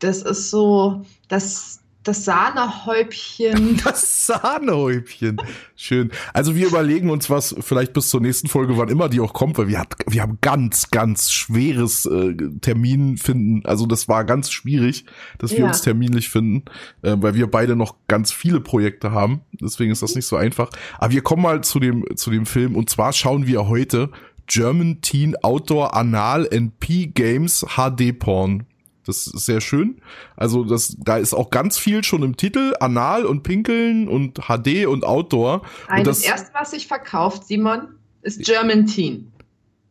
Das 0.00 0.20
ist 0.20 0.50
so, 0.50 1.06
das, 1.28 1.79
das 2.02 2.24
Sahnehäubchen. 2.24 3.80
Das 3.84 4.26
Sahnehäubchen. 4.26 5.38
Schön. 5.76 6.10
Also 6.32 6.54
wir 6.54 6.66
überlegen 6.66 7.10
uns 7.10 7.28
was 7.28 7.54
vielleicht 7.60 7.92
bis 7.92 8.08
zur 8.08 8.20
nächsten 8.20 8.48
Folge, 8.48 8.76
wann 8.76 8.88
immer 8.88 9.08
die 9.08 9.20
auch 9.20 9.32
kommt, 9.32 9.58
weil 9.58 9.68
wir, 9.68 9.78
hat, 9.78 9.94
wir 10.06 10.22
haben 10.22 10.38
ganz, 10.40 10.90
ganz 10.90 11.30
schweres 11.30 12.06
äh, 12.06 12.34
Termin 12.60 13.16
finden. 13.16 13.66
Also 13.66 13.86
das 13.86 14.08
war 14.08 14.24
ganz 14.24 14.50
schwierig, 14.50 15.04
dass 15.38 15.52
wir 15.52 15.60
ja. 15.60 15.66
uns 15.66 15.82
terminlich 15.82 16.30
finden, 16.30 16.64
äh, 17.02 17.16
weil 17.18 17.34
wir 17.34 17.50
beide 17.50 17.76
noch 17.76 17.96
ganz 18.08 18.32
viele 18.32 18.60
Projekte 18.60 19.12
haben. 19.12 19.42
Deswegen 19.52 19.92
ist 19.92 20.02
das 20.02 20.14
nicht 20.14 20.26
so 20.26 20.36
einfach. 20.36 20.70
Aber 20.98 21.12
wir 21.12 21.22
kommen 21.22 21.42
mal 21.42 21.62
zu 21.62 21.80
dem, 21.80 22.04
zu 22.16 22.30
dem 22.30 22.46
Film 22.46 22.76
und 22.76 22.88
zwar 22.88 23.12
schauen 23.12 23.46
wir 23.46 23.68
heute 23.68 24.10
German 24.46 25.00
Teen 25.00 25.36
Outdoor 25.42 25.94
Anal 25.94 26.46
NP 26.50 27.08
Games 27.14 27.64
HD 27.76 28.18
Porn. 28.18 28.66
Das 29.06 29.26
ist 29.26 29.46
sehr 29.46 29.60
schön. 29.60 30.00
Also 30.36 30.64
das, 30.64 30.96
da 30.98 31.16
ist 31.16 31.34
auch 31.34 31.50
ganz 31.50 31.78
viel 31.78 32.04
schon 32.04 32.22
im 32.22 32.36
Titel, 32.36 32.74
Anal 32.80 33.24
und 33.24 33.42
Pinkeln 33.42 34.08
und 34.08 34.40
HD 34.48 34.86
und 34.86 35.04
Outdoor. 35.04 35.62
Nein, 35.88 36.00
und 36.00 36.06
das, 36.06 36.20
das 36.20 36.28
erste, 36.28 36.50
was 36.54 36.70
sich 36.72 36.86
verkauft, 36.86 37.46
Simon, 37.46 37.88
ist 38.22 38.44
German 38.44 38.86
Teen. 38.86 39.32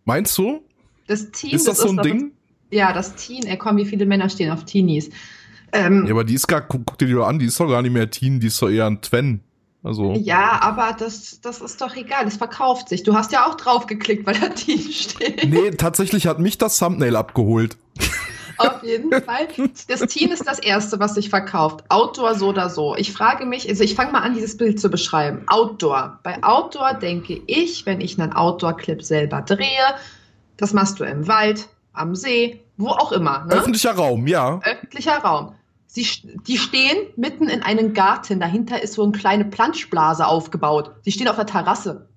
Meinst 0.05 0.37
du? 0.37 0.63
Das 1.07 1.31
Teen. 1.31 1.51
Ist 1.51 1.67
das, 1.67 1.77
das 1.77 1.87
so 1.87 1.97
ein 1.97 2.03
Ding? 2.03 2.31
Das, 2.69 2.77
ja, 2.77 2.93
das 2.93 3.15
Teen. 3.15 3.45
Ey, 3.45 3.57
komm, 3.57 3.77
wie 3.77 3.85
viele 3.85 4.05
Männer 4.05 4.29
stehen 4.29 4.51
auf 4.51 4.65
Teenies? 4.65 5.09
Ähm, 5.71 6.05
ja, 6.05 6.11
aber 6.11 6.23
die 6.23 6.35
ist 6.35 6.47
gar, 6.47 6.61
guck, 6.61 6.85
guck 6.85 6.97
dir 6.97 7.07
die 7.07 7.13
doch 7.13 7.27
an, 7.27 7.39
die 7.39 7.45
ist 7.45 7.59
doch 7.59 7.67
gar 7.67 7.81
nicht 7.81 7.91
mehr 7.91 8.09
Teen, 8.09 8.39
die 8.39 8.47
ist 8.47 8.61
doch 8.61 8.69
eher 8.69 8.87
ein 8.87 9.01
Twen. 9.01 9.41
Also. 9.81 10.13
Ja, 10.13 10.59
aber 10.61 10.95
das, 10.97 11.39
das 11.41 11.61
ist 11.61 11.79
doch 11.79 11.95
egal, 11.95 12.27
es 12.27 12.35
verkauft 12.37 12.89
sich. 12.89 13.03
Du 13.03 13.15
hast 13.15 13.31
ja 13.31 13.47
auch 13.47 13.55
drauf 13.55 13.87
geklickt, 13.87 14.25
weil 14.25 14.37
da 14.37 14.49
Teen 14.49 14.79
steht. 14.79 15.49
Nee, 15.49 15.71
tatsächlich 15.71 16.27
hat 16.27 16.39
mich 16.39 16.57
das 16.57 16.77
Thumbnail 16.77 17.15
abgeholt. 17.15 17.77
Auf 18.59 18.83
jeden 18.83 19.11
Fall. 19.11 19.47
Das 19.87 20.01
Team 20.01 20.31
ist 20.31 20.47
das 20.47 20.59
Erste, 20.59 20.99
was 20.99 21.15
sich 21.15 21.29
verkauft. 21.29 21.83
Outdoor 21.89 22.35
so 22.35 22.49
oder 22.49 22.69
so. 22.69 22.95
Ich 22.95 23.13
frage 23.13 23.45
mich, 23.45 23.67
also 23.67 23.83
ich 23.83 23.95
fange 23.95 24.11
mal 24.11 24.21
an, 24.21 24.33
dieses 24.33 24.57
Bild 24.57 24.79
zu 24.79 24.89
beschreiben. 24.89 25.43
Outdoor. 25.47 26.19
Bei 26.23 26.41
Outdoor 26.43 26.93
denke 26.95 27.41
ich, 27.47 27.85
wenn 27.85 28.01
ich 28.01 28.19
einen 28.19 28.33
Outdoor-Clip 28.33 29.01
selber 29.01 29.41
drehe, 29.41 29.95
das 30.57 30.73
machst 30.73 30.99
du 30.99 31.05
im 31.05 31.27
Wald, 31.27 31.69
am 31.93 32.15
See, 32.15 32.61
wo 32.77 32.87
auch 32.89 33.11
immer. 33.11 33.45
Ne? 33.45 33.53
Öffentlicher 33.53 33.93
Raum, 33.93 34.27
ja. 34.27 34.59
Öffentlicher 34.63 35.17
Raum. 35.17 35.55
Sie, 35.87 36.05
die 36.47 36.57
stehen 36.57 37.07
mitten 37.15 37.49
in 37.49 37.63
einem 37.63 37.93
Garten. 37.93 38.39
Dahinter 38.39 38.81
ist 38.81 38.93
so 38.93 39.03
eine 39.03 39.11
kleine 39.11 39.45
Planschblase 39.45 40.27
aufgebaut. 40.27 40.91
Sie 41.03 41.11
stehen 41.11 41.27
auf 41.27 41.35
der 41.35 41.47
Terrasse. 41.47 42.07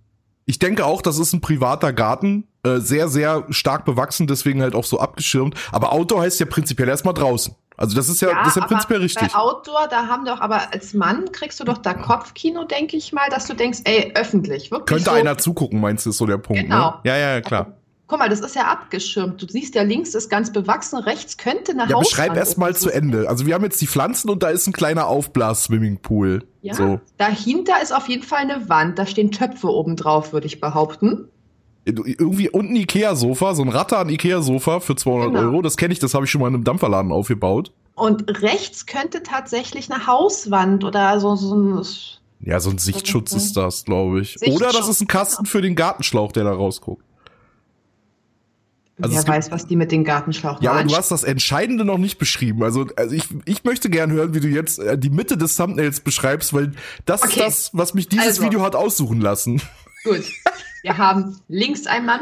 Ich 0.44 0.58
denke 0.58 0.84
auch, 0.84 1.02
das 1.02 1.18
ist 1.18 1.32
ein 1.32 1.40
privater 1.40 1.92
Garten, 1.92 2.48
äh, 2.64 2.78
sehr, 2.78 3.08
sehr 3.08 3.44
stark 3.50 3.84
bewachsen, 3.84 4.26
deswegen 4.26 4.62
halt 4.62 4.74
auch 4.74 4.84
so 4.84 4.98
abgeschirmt. 4.98 5.54
Aber 5.70 5.92
Outdoor 5.92 6.22
heißt 6.22 6.40
ja 6.40 6.46
prinzipiell 6.46 6.88
erstmal 6.88 7.14
draußen. 7.14 7.54
Also 7.76 7.96
das 7.96 8.08
ist 8.08 8.20
ja, 8.20 8.28
ja 8.28 8.38
das 8.38 8.48
ist 8.48 8.56
ja 8.56 8.66
prinzipiell 8.66 9.00
richtig. 9.00 9.32
Bei 9.32 9.38
Outdoor, 9.38 9.88
da 9.88 10.06
haben 10.06 10.24
doch, 10.24 10.40
aber 10.40 10.72
als 10.72 10.94
Mann 10.94 11.32
kriegst 11.32 11.58
du 11.58 11.64
doch 11.64 11.78
da 11.78 11.94
Kopfkino, 11.94 12.64
denke 12.64 12.96
ich 12.96 13.12
mal, 13.12 13.28
dass 13.30 13.46
du 13.46 13.54
denkst, 13.54 13.80
ey, 13.84 14.12
öffentlich, 14.14 14.70
wirklich. 14.70 14.86
Könnte 14.86 15.10
so. 15.10 15.16
einer 15.16 15.38
zugucken, 15.38 15.80
meinst 15.80 16.06
du, 16.06 16.10
ist 16.10 16.18
so 16.18 16.26
der 16.26 16.38
Punkt, 16.38 16.62
ne? 16.62 16.68
genau. 16.68 16.90
ne? 16.90 17.00
Ja, 17.04 17.16
ja, 17.16 17.34
ja, 17.34 17.40
klar. 17.40 17.66
Also, 17.66 17.81
guck 18.06 18.18
mal, 18.18 18.28
das 18.28 18.40
ist 18.40 18.54
ja 18.54 18.70
abgeschirmt. 18.70 19.40
Du 19.40 19.46
siehst 19.46 19.74
ja 19.74 19.82
links 19.82 20.14
ist 20.14 20.28
ganz 20.28 20.52
bewachsen, 20.52 20.98
rechts 20.98 21.36
könnte 21.36 21.72
eine 21.72 21.88
Ja, 21.88 21.98
beschreib 21.98 22.36
erst 22.36 22.58
mal 22.58 22.76
zu 22.76 22.90
Ende. 22.90 23.28
Also 23.28 23.46
wir 23.46 23.54
haben 23.54 23.64
jetzt 23.64 23.80
die 23.80 23.86
Pflanzen 23.86 24.30
und 24.30 24.42
da 24.42 24.50
ist 24.50 24.66
ein 24.66 24.72
kleiner 24.72 25.06
Aufblas-Swimmingpool. 25.06 26.44
Ja, 26.60 26.74
so. 26.74 27.00
dahinter 27.16 27.82
ist 27.82 27.94
auf 27.94 28.08
jeden 28.08 28.22
Fall 28.22 28.40
eine 28.40 28.68
Wand. 28.68 28.98
Da 28.98 29.06
stehen 29.06 29.32
Töpfe 29.32 29.68
oben 29.68 29.96
drauf, 29.96 30.32
würde 30.32 30.46
ich 30.46 30.60
behaupten. 30.60 31.28
Irgendwie 31.84 32.48
unten 32.48 32.74
ein 32.74 32.76
Ikea-Sofa, 32.76 33.54
so 33.54 33.62
ein 33.62 33.68
Ratter 33.68 33.98
an 33.98 34.08
Ikea-Sofa 34.08 34.78
für 34.78 34.94
200 34.94 35.28
genau. 35.28 35.40
Euro. 35.40 35.62
Das 35.62 35.76
kenne 35.76 35.92
ich, 35.92 35.98
das 35.98 36.14
habe 36.14 36.26
ich 36.26 36.30
schon 36.30 36.40
mal 36.40 36.48
in 36.48 36.54
einem 36.54 36.64
Dampferladen 36.64 37.10
aufgebaut. 37.10 37.72
Und 37.94 38.42
rechts 38.42 38.86
könnte 38.86 39.22
tatsächlich 39.22 39.90
eine 39.90 40.06
Hauswand 40.06 40.84
oder 40.84 41.18
so, 41.18 41.34
so 41.34 41.54
ein. 41.54 41.84
Ja, 42.40 42.60
so 42.60 42.70
ein 42.70 42.78
Sichtschutz 42.78 43.32
ist 43.32 43.56
das, 43.56 43.84
glaube 43.84 44.20
ich. 44.20 44.36
Oder 44.42 44.70
das 44.72 44.88
ist 44.88 45.00
ein 45.00 45.06
Kasten 45.06 45.46
für 45.46 45.62
den 45.62 45.74
Gartenschlauch, 45.74 46.32
der 46.32 46.44
da 46.44 46.52
rausguckt. 46.52 47.04
Also 49.02 49.16
Wer 49.16 49.26
weiß, 49.26 49.50
was 49.50 49.66
die 49.66 49.74
mit 49.74 49.90
den 49.90 50.04
Gartenschlauch 50.04 50.62
Ja, 50.62 50.72
aber 50.72 50.84
du 50.84 50.96
hast 50.96 51.10
das 51.10 51.24
Entscheidende 51.24 51.84
noch 51.84 51.98
nicht 51.98 52.18
beschrieben. 52.18 52.62
Also, 52.62 52.86
also 52.96 53.14
ich, 53.14 53.24
ich 53.46 53.64
möchte 53.64 53.90
gern 53.90 54.12
hören, 54.12 54.32
wie 54.32 54.40
du 54.40 54.46
jetzt 54.46 54.78
äh, 54.78 54.96
die 54.96 55.10
Mitte 55.10 55.36
des 55.36 55.56
Thumbnails 55.56 56.00
beschreibst, 56.00 56.54
weil 56.54 56.72
das 57.04 57.22
okay. 57.22 57.40
ist 57.40 57.40
das, 57.40 57.70
was 57.72 57.94
mich 57.94 58.08
dieses 58.08 58.26
also. 58.26 58.44
Video 58.44 58.62
hat 58.62 58.76
aussuchen 58.76 59.20
lassen. 59.20 59.60
Gut. 60.04 60.22
Wir 60.82 60.98
haben 60.98 61.36
links 61.48 61.86
einen 61.86 62.06
Mann. 62.06 62.20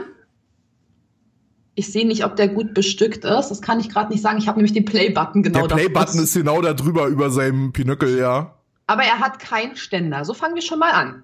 Ich 1.74 1.92
sehe 1.92 2.06
nicht, 2.06 2.24
ob 2.24 2.36
der 2.36 2.48
gut 2.48 2.74
bestückt 2.74 3.24
ist. 3.24 3.48
Das 3.48 3.60
kann 3.62 3.78
ich 3.78 3.88
gerade 3.88 4.10
nicht 4.10 4.22
sagen. 4.22 4.38
Ich 4.38 4.48
habe 4.48 4.58
nämlich 4.58 4.72
den 4.72 4.84
Play-Button 4.84 5.42
genau 5.42 5.66
da. 5.66 5.76
Der 5.76 5.82
Play-Button 5.84 6.20
ist 6.20 6.34
genau 6.34 6.60
da 6.62 6.72
drüber 6.72 7.06
über 7.06 7.30
seinem 7.30 7.72
Pinöckel, 7.72 8.18
ja. 8.18 8.54
Aber 8.86 9.02
er 9.02 9.18
hat 9.18 9.38
keinen 9.38 9.76
Ständer. 9.76 10.24
So 10.24 10.34
fangen 10.34 10.54
wir 10.54 10.62
schon 10.62 10.78
mal 10.78 10.92
an. 10.92 11.22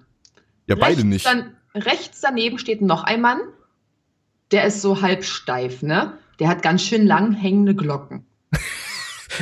Ja, 0.67 0.75
rechts 0.75 0.87
beide 0.87 1.07
nicht. 1.07 1.25
Dann, 1.25 1.55
rechts 1.75 2.21
daneben 2.21 2.59
steht 2.59 2.81
noch 2.81 3.03
ein 3.03 3.21
Mann. 3.21 3.39
Der 4.51 4.65
ist 4.65 4.81
so 4.81 5.01
halb 5.01 5.23
steif, 5.23 5.81
ne? 5.81 6.17
Der 6.39 6.47
hat 6.47 6.61
ganz 6.61 6.83
schön 6.83 7.05
lang 7.05 7.33
hängende 7.33 7.75
Glocken. 7.75 8.25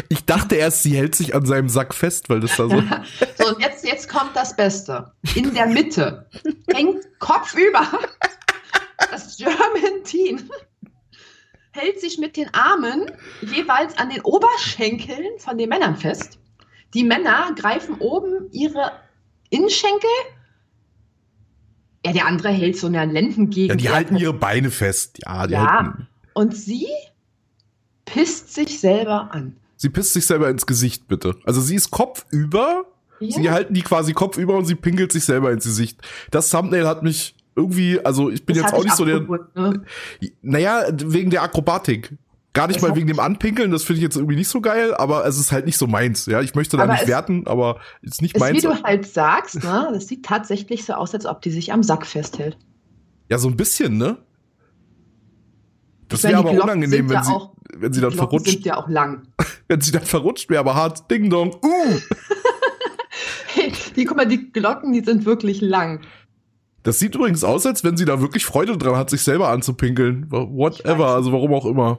Ich 0.09 0.25
dachte 0.25 0.55
erst, 0.55 0.83
sie 0.83 0.97
hält 0.97 1.15
sich 1.15 1.35
an 1.35 1.45
seinem 1.45 1.69
Sack 1.69 1.93
fest, 1.93 2.29
weil 2.29 2.41
das 2.41 2.57
da 2.57 2.67
so. 2.67 2.83
so, 3.37 3.47
und 3.47 3.61
jetzt, 3.61 3.85
jetzt 3.85 4.09
kommt 4.09 4.35
das 4.35 4.55
Beste. 4.55 5.13
In 5.35 5.53
der 5.53 5.67
Mitte 5.67 6.27
hängt 6.73 7.05
kopfüber 7.19 7.87
das 9.11 9.37
German 9.37 10.03
Teen. 10.03 10.49
Hält 11.71 12.01
sich 12.01 12.17
mit 12.17 12.35
den 12.35 12.53
Armen 12.53 13.11
jeweils 13.41 13.97
an 13.97 14.09
den 14.09 14.21
Oberschenkeln 14.21 15.39
von 15.39 15.57
den 15.57 15.69
Männern 15.69 15.95
fest. 15.95 16.39
Die 16.93 17.03
Männer 17.03 17.53
greifen 17.55 17.95
oben 17.99 18.49
ihre 18.51 18.91
Innenschenkel. 19.49 20.09
Ja, 22.05 22.13
der 22.13 22.25
andere 22.27 22.49
hält 22.49 22.77
so 22.77 22.87
eine 22.87 23.05
Lendengegend. 23.05 23.69
Ja, 23.69 23.75
die 23.75 23.89
halten 23.89 24.15
ihre 24.15 24.33
Beine 24.33 24.71
fest. 24.71 25.19
Ja, 25.25 25.47
die 25.47 25.53
ja. 25.53 25.65
Halten. 25.65 26.07
Und 26.33 26.55
sie 26.55 26.87
pisst 28.05 28.53
sich 28.53 28.79
selber 28.79 29.33
an. 29.33 29.55
Sie 29.75 29.89
pisst 29.89 30.13
sich 30.13 30.25
selber 30.25 30.49
ins 30.49 30.65
Gesicht, 30.65 31.07
bitte. 31.07 31.35
Also 31.45 31.61
sie 31.61 31.75
ist 31.75 31.91
kopfüber. 31.91 32.85
Ja. 33.19 33.31
Sie 33.31 33.49
halten 33.49 33.73
die 33.73 33.81
quasi 33.81 34.13
kopfüber 34.13 34.55
und 34.55 34.65
sie 34.65 34.75
pinkelt 34.75 35.11
sich 35.11 35.25
selber 35.25 35.51
ins 35.51 35.65
Gesicht. 35.65 35.99
Das 36.31 36.49
Thumbnail 36.49 36.87
hat 36.87 37.03
mich 37.03 37.35
irgendwie, 37.55 37.99
also 38.03 38.29
ich 38.29 38.45
bin 38.45 38.55
das 38.55 38.65
jetzt 38.65 38.73
auch 38.73 38.83
nicht 38.83 38.95
so 38.95 39.05
der. 39.05 39.21
Ne? 39.21 39.81
Naja, 40.41 40.83
wegen 40.91 41.31
der 41.31 41.43
Akrobatik. 41.43 42.13
Gar 42.55 42.67
nicht 42.67 42.81
das 42.81 42.87
mal 42.87 42.95
wegen 42.95 43.07
dem 43.07 43.19
Anpinkeln, 43.19 43.69
das 43.69 43.83
finde 43.83 43.97
ich 43.97 44.03
jetzt 44.03 44.15
irgendwie 44.15 44.37
nicht 44.37 44.47
so 44.47 44.61
geil, 44.61 44.95
aber 44.95 45.25
es 45.25 45.37
ist 45.37 45.51
halt 45.51 45.65
nicht 45.65 45.77
so 45.77 45.87
meins. 45.87 46.25
Ja, 46.25 46.41
ich 46.41 46.55
möchte 46.55 46.77
da 46.77 46.83
aber 46.83 46.93
nicht 46.93 47.05
werten, 47.05 47.45
aber 47.47 47.81
es 48.01 48.13
ist 48.13 48.21
nicht 48.21 48.39
meins. 48.39 48.63
Wie 48.63 48.67
du 48.67 48.81
halt 48.81 49.05
sagst, 49.05 49.61
ne, 49.61 49.89
das 49.93 50.07
sieht 50.07 50.25
tatsächlich 50.25 50.85
so 50.85 50.93
aus, 50.93 51.13
als 51.13 51.25
ob 51.25 51.41
die 51.41 51.51
sich 51.51 51.73
am 51.73 51.83
Sack 51.83 52.05
festhält. 52.05 52.57
Ja, 53.29 53.39
so 53.39 53.49
ein 53.49 53.57
bisschen, 53.57 53.97
ne? 53.97 54.19
Das 56.07 56.23
wäre 56.23 56.37
aber 56.37 56.51
unangenehm, 56.51 57.09
wenn, 57.09 57.15
ja 57.15 57.23
sie, 57.25 57.31
auch, 57.33 57.51
wenn 57.75 57.91
sie 57.91 57.99
dann 57.99 58.11
Glocken 58.11 58.29
verrutscht. 58.29 58.51
sind 58.53 58.65
ja 58.65 58.77
auch 58.77 58.87
lang. 58.87 59.23
wenn 59.67 59.81
sie 59.81 59.91
dann 59.91 60.05
verrutscht 60.05 60.49
wäre, 60.49 60.61
aber 60.61 60.75
hart. 60.75 61.11
Ding 61.11 61.29
dong. 61.29 61.57
Uh! 61.61 61.99
hey, 63.53 63.73
die, 63.97 64.05
guck 64.05 64.15
mal, 64.15 64.27
die 64.27 64.53
Glocken, 64.53 64.93
die 64.93 65.03
sind 65.03 65.25
wirklich 65.25 65.59
lang. 65.59 65.99
Das 66.83 66.99
sieht 66.99 67.15
übrigens 67.15 67.43
aus, 67.43 67.65
als 67.65 67.83
wenn 67.83 67.97
sie 67.97 68.05
da 68.05 68.21
wirklich 68.21 68.45
Freude 68.45 68.77
dran 68.77 68.95
hat, 68.95 69.09
sich 69.09 69.23
selber 69.23 69.49
anzupinkeln. 69.49 70.31
Whatever, 70.31 71.07
also 71.07 71.33
warum 71.33 71.53
auch 71.53 71.65
immer. 71.65 71.97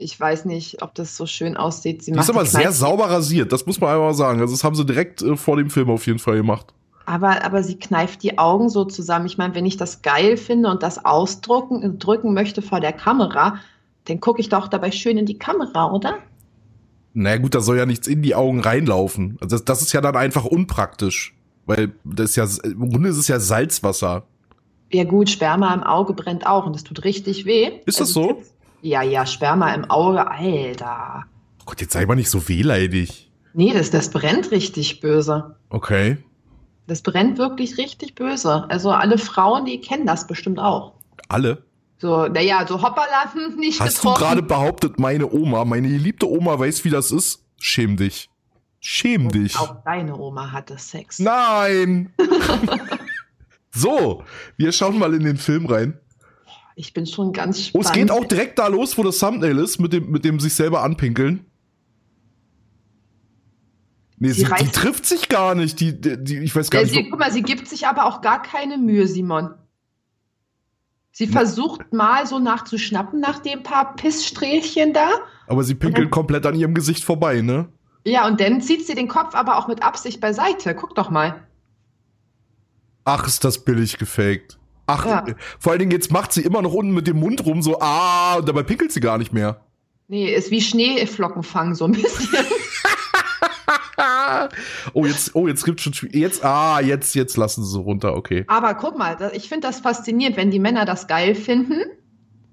Ich 0.00 0.18
weiß 0.18 0.44
nicht, 0.44 0.80
ob 0.80 0.94
das 0.94 1.16
so 1.16 1.26
schön 1.26 1.56
aussieht. 1.56 2.04
Sie 2.04 2.12
die 2.12 2.18
ist 2.18 2.30
aber 2.30 2.46
sehr 2.46 2.70
sauber 2.70 3.10
rasiert, 3.10 3.50
das 3.50 3.66
muss 3.66 3.80
man 3.80 3.90
einmal 3.90 4.14
sagen. 4.14 4.40
Also 4.40 4.54
das 4.54 4.62
haben 4.62 4.76
sie 4.76 4.86
direkt 4.86 5.22
äh, 5.22 5.36
vor 5.36 5.56
dem 5.56 5.70
Film 5.70 5.90
auf 5.90 6.06
jeden 6.06 6.20
Fall 6.20 6.36
gemacht. 6.36 6.72
Aber, 7.04 7.44
aber 7.44 7.64
sie 7.64 7.80
kneift 7.80 8.22
die 8.22 8.38
Augen 8.38 8.68
so 8.68 8.84
zusammen. 8.84 9.26
Ich 9.26 9.38
meine, 9.38 9.56
wenn 9.56 9.66
ich 9.66 9.76
das 9.76 10.02
geil 10.02 10.36
finde 10.36 10.70
und 10.70 10.84
das 10.84 11.04
ausdrücken 11.04 11.98
drücken 11.98 12.32
möchte 12.32 12.62
vor 12.62 12.78
der 12.78 12.92
Kamera, 12.92 13.58
dann 14.04 14.20
gucke 14.20 14.40
ich 14.40 14.48
doch 14.48 14.68
dabei 14.68 14.92
schön 14.92 15.18
in 15.18 15.26
die 15.26 15.38
Kamera, 15.38 15.90
oder? 15.90 16.18
Naja 17.12 17.38
gut, 17.38 17.56
da 17.56 17.60
soll 17.60 17.76
ja 17.76 17.86
nichts 17.86 18.06
in 18.06 18.22
die 18.22 18.36
Augen 18.36 18.60
reinlaufen. 18.60 19.36
Also 19.40 19.56
das, 19.56 19.64
das 19.64 19.82
ist 19.82 19.92
ja 19.92 20.00
dann 20.00 20.14
einfach 20.14 20.44
unpraktisch. 20.44 21.34
Weil 21.66 21.92
das 22.04 22.30
ist 22.30 22.36
ja, 22.36 22.46
im 22.62 22.88
Grunde 22.88 23.08
ist 23.08 23.16
es 23.16 23.26
ja 23.26 23.40
Salzwasser. 23.40 24.22
Ja 24.92 25.04
gut, 25.04 25.28
Sperma 25.28 25.74
im 25.74 25.82
Auge 25.82 26.12
brennt 26.12 26.46
auch 26.46 26.66
und 26.66 26.76
das 26.76 26.84
tut 26.84 27.04
richtig 27.04 27.46
weh. 27.46 27.80
Ist 27.84 28.00
das 28.00 28.10
also, 28.10 28.22
so? 28.22 28.42
Ja, 28.80 29.02
ja, 29.02 29.26
Sperma 29.26 29.72
im 29.74 29.84
Auge, 29.90 30.30
Alter. 30.30 31.24
Oh 31.60 31.64
Gott, 31.66 31.80
jetzt 31.80 31.92
sei 31.92 32.06
mal 32.06 32.14
nicht 32.14 32.30
so 32.30 32.48
wehleidig. 32.48 33.30
Nee, 33.54 33.72
das, 33.72 33.90
das 33.90 34.10
brennt 34.10 34.50
richtig 34.50 35.00
böse. 35.00 35.56
Okay. 35.70 36.18
Das 36.86 37.02
brennt 37.02 37.38
wirklich 37.38 37.76
richtig 37.76 38.14
böse. 38.14 38.64
Also 38.70 38.90
alle 38.90 39.18
Frauen, 39.18 39.64
die 39.64 39.80
kennen 39.80 40.06
das 40.06 40.26
bestimmt 40.26 40.58
auch. 40.58 40.94
Alle? 41.28 41.64
So, 41.98 42.28
naja, 42.28 42.64
so 42.66 42.80
hoppala, 42.80 43.32
nicht 43.56 43.80
Hast 43.80 43.96
getroffen. 43.96 44.14
du 44.20 44.24
gerade 44.24 44.42
behauptet, 44.42 44.98
meine 44.98 45.30
Oma, 45.30 45.64
meine 45.64 45.88
geliebte 45.88 46.28
Oma 46.28 46.58
weiß, 46.58 46.84
wie 46.84 46.90
das 46.90 47.10
ist? 47.10 47.44
Schäm 47.60 47.96
dich. 47.96 48.30
Schäm 48.80 49.26
Und 49.26 49.34
dich. 49.34 49.58
Auch 49.58 49.82
deine 49.84 50.16
Oma 50.16 50.52
hatte 50.52 50.78
Sex. 50.78 51.18
Nein! 51.18 52.12
so, 53.74 54.22
wir 54.56 54.70
schauen 54.70 54.98
mal 54.98 55.12
in 55.14 55.24
den 55.24 55.36
Film 55.36 55.66
rein. 55.66 55.98
Ich 56.78 56.92
bin 56.92 57.06
schon 57.06 57.32
ganz 57.32 57.66
spannend. 57.66 57.86
Oh, 57.86 57.88
es 57.88 57.92
geht 57.92 58.10
auch 58.12 58.24
direkt 58.24 58.60
da 58.60 58.68
los, 58.68 58.96
wo 58.96 59.02
das 59.02 59.18
Thumbnail 59.18 59.58
ist, 59.58 59.80
mit 59.80 59.92
dem, 59.92 60.12
mit 60.12 60.24
dem 60.24 60.38
sich 60.38 60.54
selber 60.54 60.84
anpinkeln. 60.84 61.44
Nee, 64.18 64.30
sie, 64.30 64.44
sie 64.44 64.68
trifft 64.68 65.04
sich 65.04 65.28
gar 65.28 65.56
nicht. 65.56 65.80
Die, 65.80 66.00
die, 66.00 66.22
die 66.22 66.38
ich 66.38 66.54
weiß 66.54 66.70
gar 66.70 66.82
ja, 66.82 66.86
nicht. 66.86 66.94
Sie, 66.94 67.10
guck 67.10 67.18
mal, 67.18 67.32
sie 67.32 67.42
gibt 67.42 67.66
sich 67.66 67.88
aber 67.88 68.04
auch 68.04 68.20
gar 68.20 68.42
keine 68.42 68.78
Mühe, 68.78 69.08
Simon. 69.08 69.54
Sie 71.10 71.26
versucht 71.26 71.92
mal 71.92 72.28
so 72.28 72.38
nachzuschnappen 72.38 73.18
nach 73.18 73.40
dem 73.40 73.64
paar 73.64 73.96
Pissstrählchen 73.96 74.92
da. 74.92 75.08
Aber 75.48 75.64
sie 75.64 75.74
pinkelt 75.74 76.04
dann, 76.04 76.10
komplett 76.12 76.46
an 76.46 76.54
ihrem 76.54 76.74
Gesicht 76.74 77.02
vorbei, 77.02 77.40
ne? 77.40 77.72
Ja, 78.04 78.28
und 78.28 78.40
dann 78.40 78.60
zieht 78.60 78.86
sie 78.86 78.94
den 78.94 79.08
Kopf 79.08 79.34
aber 79.34 79.58
auch 79.58 79.66
mit 79.66 79.82
Absicht 79.82 80.20
beiseite. 80.20 80.76
Guck 80.76 80.94
doch 80.94 81.10
mal. 81.10 81.42
Ach, 83.02 83.26
ist 83.26 83.42
das 83.42 83.64
billig 83.64 83.98
gefaked. 83.98 84.57
Ach, 84.88 85.04
ja. 85.04 85.24
vor 85.58 85.72
allen 85.72 85.80
Dingen 85.80 85.90
jetzt 85.90 86.10
macht 86.10 86.32
sie 86.32 86.40
immer 86.40 86.62
noch 86.62 86.72
unten 86.72 86.94
mit 86.94 87.06
dem 87.06 87.20
Mund 87.20 87.44
rum 87.44 87.60
so, 87.60 87.78
ah, 87.80 88.36
und 88.36 88.48
dabei 88.48 88.62
pinkelt 88.62 88.90
sie 88.90 89.00
gar 89.00 89.18
nicht 89.18 89.34
mehr. 89.34 89.60
Nee, 90.08 90.34
ist 90.34 90.50
wie 90.50 90.62
Schneeflocken 90.62 91.42
fangen 91.42 91.74
so 91.74 91.84
ein 91.84 91.92
bisschen. 91.92 92.46
oh, 94.94 95.04
jetzt, 95.04 95.34
oh, 95.34 95.46
jetzt 95.46 95.64
gibt's 95.66 95.82
schon, 95.82 95.92
jetzt, 96.12 96.42
ah, 96.42 96.80
jetzt, 96.80 97.14
jetzt 97.14 97.36
lassen 97.36 97.62
sie 97.62 97.70
so 97.70 97.82
runter, 97.82 98.16
okay. 98.16 98.44
Aber 98.46 98.72
guck 98.74 98.96
mal, 98.96 99.30
ich 99.34 99.50
finde 99.50 99.66
das 99.66 99.80
faszinierend, 99.80 100.38
wenn 100.38 100.50
die 100.50 100.58
Männer 100.58 100.86
das 100.86 101.06
geil 101.06 101.34
finden. 101.34 101.82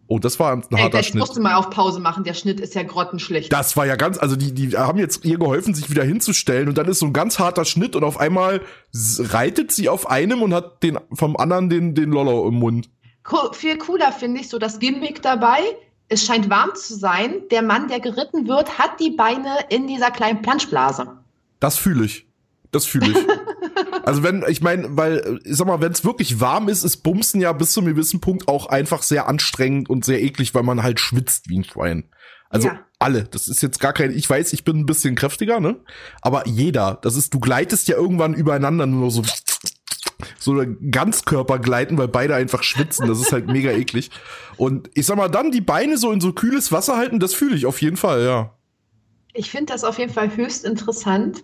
Oh, 0.08 0.20
das 0.20 0.40
war 0.40 0.52
ein 0.52 0.64
Ey, 0.70 0.78
harter 0.78 1.04
Schnitt. 1.04 1.16
Ich 1.16 1.20
musste 1.20 1.40
mal 1.40 1.56
auf 1.56 1.70
Pause 1.70 2.00
machen, 2.00 2.24
der 2.24 2.34
Schnitt 2.34 2.60
ist 2.60 2.76
ja 2.76 2.84
grottenschlecht. 2.84 3.52
Das 3.52 3.76
war 3.76 3.86
ja 3.86 3.96
ganz, 3.96 4.18
also 4.18 4.36
die, 4.36 4.54
die 4.54 4.78
haben 4.78 5.00
jetzt 5.00 5.26
ihr 5.26 5.38
geholfen, 5.38 5.74
sich 5.74 5.90
wieder 5.90 6.04
hinzustellen 6.04 6.68
und 6.70 6.78
dann 6.78 6.88
ist 6.88 7.00
so 7.00 7.08
ein 7.08 7.14
ganz 7.14 7.40
harter 7.40 7.66
Schnitt 7.66 7.96
und 7.96 8.04
auf 8.04 8.20
einmal 8.20 8.62
reitet 8.94 9.72
sie 9.72 9.90
auf 9.90 10.10
einem 10.10 10.42
und 10.42 10.54
hat 10.54 10.84
den, 10.84 11.00
vom 11.14 11.36
anderen 11.38 11.70
den, 11.70 11.96
den 11.96 12.12
Lollo 12.12 12.48
im 12.48 12.56
Mund. 12.56 12.90
Cool, 13.32 13.52
viel 13.54 13.78
cooler 13.78 14.12
finde 14.12 14.42
ich 14.42 14.50
so 14.50 14.60
das 14.60 14.80
Gimmick 14.80 15.22
dabei 15.22 15.60
es 16.08 16.26
scheint 16.26 16.50
warm 16.50 16.76
zu 16.76 16.96
sein. 16.96 17.44
Der 17.52 17.62
Mann, 17.62 17.88
der 17.88 18.00
geritten 18.00 18.48
wird, 18.48 18.78
hat 18.78 19.00
die 19.00 19.12
Beine 19.12 19.58
in 19.70 19.88
dieser 19.88 20.12
kleinen 20.12 20.42
Planschblase. 20.42 21.18
Das 21.60 21.78
fühle 21.78 22.06
ich. 22.06 22.28
Das 22.72 22.86
fühle 22.86 23.12
ich. 23.12 23.18
also 24.04 24.24
wenn, 24.24 24.44
ich 24.48 24.62
meine, 24.62 24.98
weil, 24.98 25.40
ich 25.44 25.56
sag 25.56 25.68
mal, 25.68 25.82
wenn 25.82 25.92
es 25.92 26.06
wirklich 26.06 26.40
warm 26.40 26.70
ist, 26.70 26.84
ist 26.84 26.98
Bumsen 26.98 27.42
ja 27.42 27.54
bis 27.54 27.72
zu 27.72 27.82
einem 27.82 27.90
gewissen 27.90 28.22
Punkt 28.22 28.48
auch 28.48 28.68
einfach 28.68 29.04
sehr 29.04 29.28
anstrengend 29.28 29.90
und 29.90 30.06
sehr 30.06 30.22
eklig, 30.22 30.54
weil 30.56 30.64
man 30.64 30.84
halt 30.84 31.00
schwitzt 31.00 31.50
wie 31.50 31.60
ein 31.60 31.64
Schwein. 31.64 32.10
Also 32.50 32.70
ja. 32.70 32.80
alle. 33.00 33.24
Das 33.24 33.48
ist 33.48 33.62
jetzt 33.62 33.80
gar 33.80 33.94
kein, 33.94 34.12
ich 34.16 34.30
weiß, 34.30 34.54
ich 34.54 34.64
bin 34.64 34.80
ein 34.80 34.86
bisschen 34.86 35.16
kräftiger, 35.16 35.60
ne? 35.60 35.78
Aber 36.22 36.48
jeder, 36.48 37.00
das 37.02 37.16
ist, 37.16 37.34
du 37.34 37.40
gleitest 37.40 37.88
ja 37.88 37.96
irgendwann 37.96 38.34
übereinander 38.34 38.86
nur 38.86 39.12
so 39.12 39.24
so 40.40 40.64
Ganzkörper 40.92 41.60
gleiten, 41.60 41.98
weil 41.98 42.08
beide 42.08 42.36
einfach 42.36 42.64
schwitzen. 42.64 43.08
Das 43.08 43.20
ist 43.20 43.32
halt 43.32 43.48
mega 43.48 43.72
eklig. 43.72 44.12
Und 44.58 44.90
ich 44.94 45.06
sag 45.06 45.18
mal, 45.18 45.30
dann 45.30 45.52
die 45.52 45.62
Beine 45.62 45.98
so 45.98 46.12
in 46.12 46.22
so 46.22 46.34
kühles 46.34 46.72
Wasser 46.72 46.98
halten, 46.98 47.20
das 47.20 47.34
fühle 47.34 47.56
ich 47.56 47.66
auf 47.66 47.82
jeden 47.82 47.98
Fall, 47.98 48.24
ja. 48.24 48.54
Ich 49.34 49.50
finde 49.52 49.74
das 49.74 49.84
auf 49.84 50.00
jeden 50.00 50.14
Fall 50.14 50.36
höchst 50.36 50.64
interessant, 50.64 51.44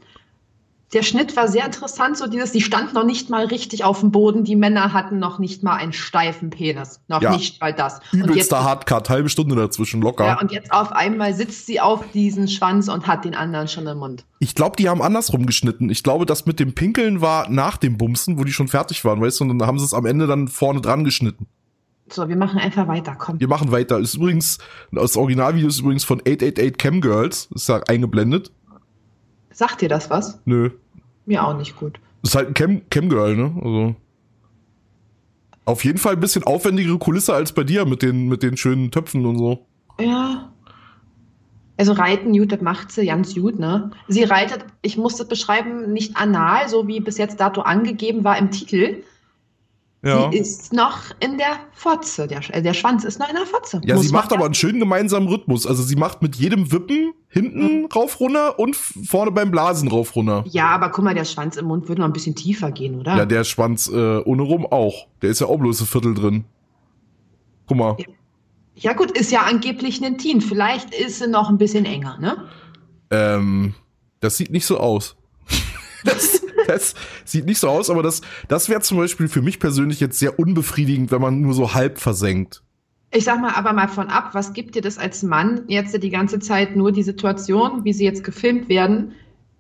der 0.94 1.04
Schnitt 1.04 1.36
war 1.38 1.48
sehr 1.48 1.66
interessant, 1.66 2.18
so 2.18 2.28
dieses, 2.28 2.52
die 2.52 2.62
stand 2.62 2.94
noch 2.94 3.06
nicht 3.06 3.30
mal 3.30 3.46
richtig 3.46 3.84
auf 3.84 4.02
dem 4.02 4.12
Boden, 4.12 4.44
die 4.44 4.56
Männer 4.56 4.92
hatten 4.92 5.20
noch 5.20 5.40
nicht 5.40 5.64
mal 5.64 5.76
einen 5.76 5.94
steifen 5.94 6.50
Penis, 6.50 7.00
noch 7.08 7.22
ja. 7.22 7.32
nicht 7.32 7.62
mal 7.62 7.74
das. 7.74 8.02
Übelster 8.12 8.64
Hardcut, 8.64 9.10
halbe 9.10 9.30
Stunde 9.30 9.56
dazwischen, 9.56 10.02
locker. 10.02 10.26
Ja, 10.26 10.40
und 10.40 10.52
jetzt 10.52 10.72
auf 10.74 10.92
einmal 10.92 11.34
sitzt 11.34 11.66
sie 11.66 11.80
auf 11.80 12.04
diesen 12.12 12.48
Schwanz 12.48 12.90
und 12.90 13.08
hat 13.08 13.24
den 13.24 13.36
anderen 13.36 13.70
schon 13.70 13.88
im 13.88 14.00
Mund. 14.00 14.26
Ich 14.40 14.54
glaube, 14.54 14.76
die 14.76 14.90
haben 14.90 15.02
andersrum 15.02 15.46
geschnitten. 15.46 15.90
Ich 15.90 16.04
glaube, 16.04 16.26
das 16.26 16.46
mit 16.46 16.60
dem 16.60 16.76
Pinkeln 16.76 17.22
war 17.22 17.50
nach 17.50 17.78
dem 17.78 17.98
Bumsen, 17.98 18.38
wo 18.38 18.44
die 18.44 18.52
schon 18.52 18.68
fertig 18.68 19.06
waren, 19.06 19.22
weißt 19.22 19.40
du, 19.40 19.46
und 19.46 19.60
dann 19.60 19.68
haben 19.68 19.80
sie 19.80 19.86
es 19.86 19.94
am 19.94 20.06
Ende 20.06 20.28
dann 20.28 20.50
vorne 20.50 20.82
dran 20.82 21.04
geschnitten. 21.04 21.48
So, 22.12 22.28
wir 22.28 22.36
machen 22.36 22.60
einfach 22.60 22.90
weiter, 22.90 23.16
komm. 23.18 23.40
Wir 23.40 23.48
machen 23.48 23.72
weiter. 23.72 23.98
Ist 23.98 24.16
übrigens, 24.16 24.58
das 24.92 25.16
Originalvideo 25.16 25.70
ist 25.70 25.80
übrigens 25.80 26.04
von 26.04 26.20
888 26.20 26.78
Cam 26.78 27.00
Girls. 27.00 27.48
Ist 27.56 27.70
da 27.70 27.80
eingeblendet. 27.88 28.52
Sagt 29.62 29.82
dir 29.82 29.90
das 29.90 30.10
was? 30.10 30.40
Nö. 30.46 30.72
Mir 31.28 31.46
auch 31.46 31.56
nicht 31.56 31.76
gut. 31.76 32.00
Ist 32.24 32.34
halt 32.34 32.48
ein 32.48 32.54
Cam, 32.56 32.82
Cam 32.90 33.10
Girl, 33.10 33.36
ne? 33.36 33.54
Also. 33.64 33.96
Auf 35.66 35.86
jeden 35.86 36.00
Fall 36.00 36.14
ein 36.14 36.20
bisschen 36.20 36.44
aufwendigere 36.46 36.98
Kulisse 36.98 37.36
als 37.36 37.52
bei 37.52 37.64
dir 37.64 37.86
mit 37.86 38.02
den, 38.02 38.28
mit 38.28 38.42
den 38.42 38.58
schönen 38.58 38.90
Töpfen 38.90 39.24
und 39.24 39.38
so. 39.38 39.68
Ja. 40.00 40.52
Also 41.78 41.94
reiten, 41.94 42.36
gut, 42.36 42.52
das 42.52 42.62
macht 42.62 42.92
sie 42.92 43.06
ganz 43.06 43.36
gut, 43.36 43.60
ne? 43.60 43.92
Sie 44.08 44.24
reitet, 44.24 44.66
ich 44.82 44.98
muss 44.98 45.18
das 45.18 45.28
beschreiben, 45.28 45.94
nicht 45.94 46.18
anal, 46.18 46.68
so 46.68 46.88
wie 46.88 47.00
bis 47.00 47.20
jetzt 47.20 47.40
dato 47.40 47.62
angegeben 47.62 48.24
war 48.24 48.40
im 48.40 48.50
Titel, 48.50 49.04
ja. 50.04 50.32
Sie 50.32 50.38
ist 50.38 50.74
noch 50.74 50.98
in 51.20 51.38
der 51.38 51.60
Fotze. 51.74 52.28
Der, 52.28 52.42
äh, 52.56 52.62
der 52.62 52.74
Schwanz 52.74 53.04
ist 53.04 53.20
noch 53.20 53.30
in 53.30 53.36
der 53.36 53.46
Fotze. 53.46 53.82
Ja, 53.84 53.96
Muss 53.96 54.08
sie 54.08 54.12
macht 54.12 54.34
aber 54.34 54.46
einen 54.46 54.56
schönen 54.56 54.80
gemeinsamen 54.80 55.28
Rhythmus. 55.28 55.68
Also 55.68 55.84
sie 55.84 55.96
macht 55.96 56.22
mit 56.24 56.36
jedem 56.36 56.72
Wippen 56.72 57.14
hinten 57.28 57.82
mhm. 57.82 57.86
rauf 57.86 58.20
runter 58.20 58.58
und 58.58 58.76
vorne 58.76 59.32
beim 59.32 59.52
Blasen 59.52 59.88
rauf 59.90 60.16
runter. 60.16 60.44
Ja, 60.48 60.70
aber 60.70 60.90
guck 60.90 61.06
mal, 61.06 61.14
der 61.14 61.26
Schwanz 61.26 61.56
im 61.56 61.66
Mund 61.66 61.88
würde 61.88 62.02
noch 62.02 62.08
ein 62.08 62.14
bisschen 62.14 62.36
tiefer 62.36 62.72
gehen, 62.72 63.00
oder? 63.00 63.16
Ja, 63.16 63.26
der 63.26 63.44
Schwanz 63.44 63.88
äh, 63.88 64.18
ohne 64.20 64.42
rum 64.42 64.66
auch. 64.66 65.08
Der 65.22 65.30
ist 65.30 65.40
ja 65.40 65.48
auch 65.48 65.58
bloß 65.58 65.82
ein 65.82 65.88
Viertel 65.88 66.16
drin. 66.16 66.46
Guck 67.68 67.78
mal. 67.78 67.96
Ja. 68.00 68.06
ja 68.76 68.94
gut, 68.94 69.12
ist 69.12 69.32
ja 69.32 69.42
angeblich 69.42 70.04
ein 70.04 70.18
Teen. 70.18 70.42
Vielleicht 70.42 70.96
ist 70.96 71.20
sie 71.20 71.28
noch 71.28 71.50
ein 71.50 71.60
bisschen 71.60 71.86
enger, 71.86 72.18
ne? 72.18 72.50
Ähm, 73.12 73.76
das 74.20 74.38
sieht 74.38 74.50
nicht 74.50 74.66
so 74.66 74.80
aus. 74.80 75.16
das, 76.06 76.41
das 76.74 76.96
sieht 77.26 77.46
nicht 77.46 77.60
so 77.60 77.70
aus, 77.70 77.90
aber 77.90 78.04
das, 78.04 78.22
das 78.48 78.70
wäre 78.70 78.82
zum 78.82 78.98
Beispiel 78.98 79.28
für 79.28 79.42
mich 79.42 79.60
persönlich 79.60 80.00
jetzt 80.00 80.20
sehr 80.20 80.40
unbefriedigend, 80.40 81.12
wenn 81.12 81.22
man 81.22 81.42
nur 81.42 81.54
so 81.54 81.74
halb 81.74 82.00
versenkt. 82.00 82.64
Ich 83.14 83.26
sag 83.26 83.42
mal 83.42 83.54
aber 83.54 83.74
mal 83.74 83.90
von 83.90 84.08
ab, 84.08 84.30
was 84.34 84.54
gibt 84.54 84.76
dir 84.76 84.82
das 84.82 84.98
als 84.98 85.22
Mann 85.22 85.64
jetzt 85.68 86.02
die 86.02 86.10
ganze 86.10 86.40
Zeit 86.40 86.76
nur 86.76 86.92
die 86.92 87.04
Situation, 87.04 87.84
wie 87.84 87.94
sie 87.94 88.06
jetzt 88.06 88.24
gefilmt 88.24 88.70
werden, 88.70 89.14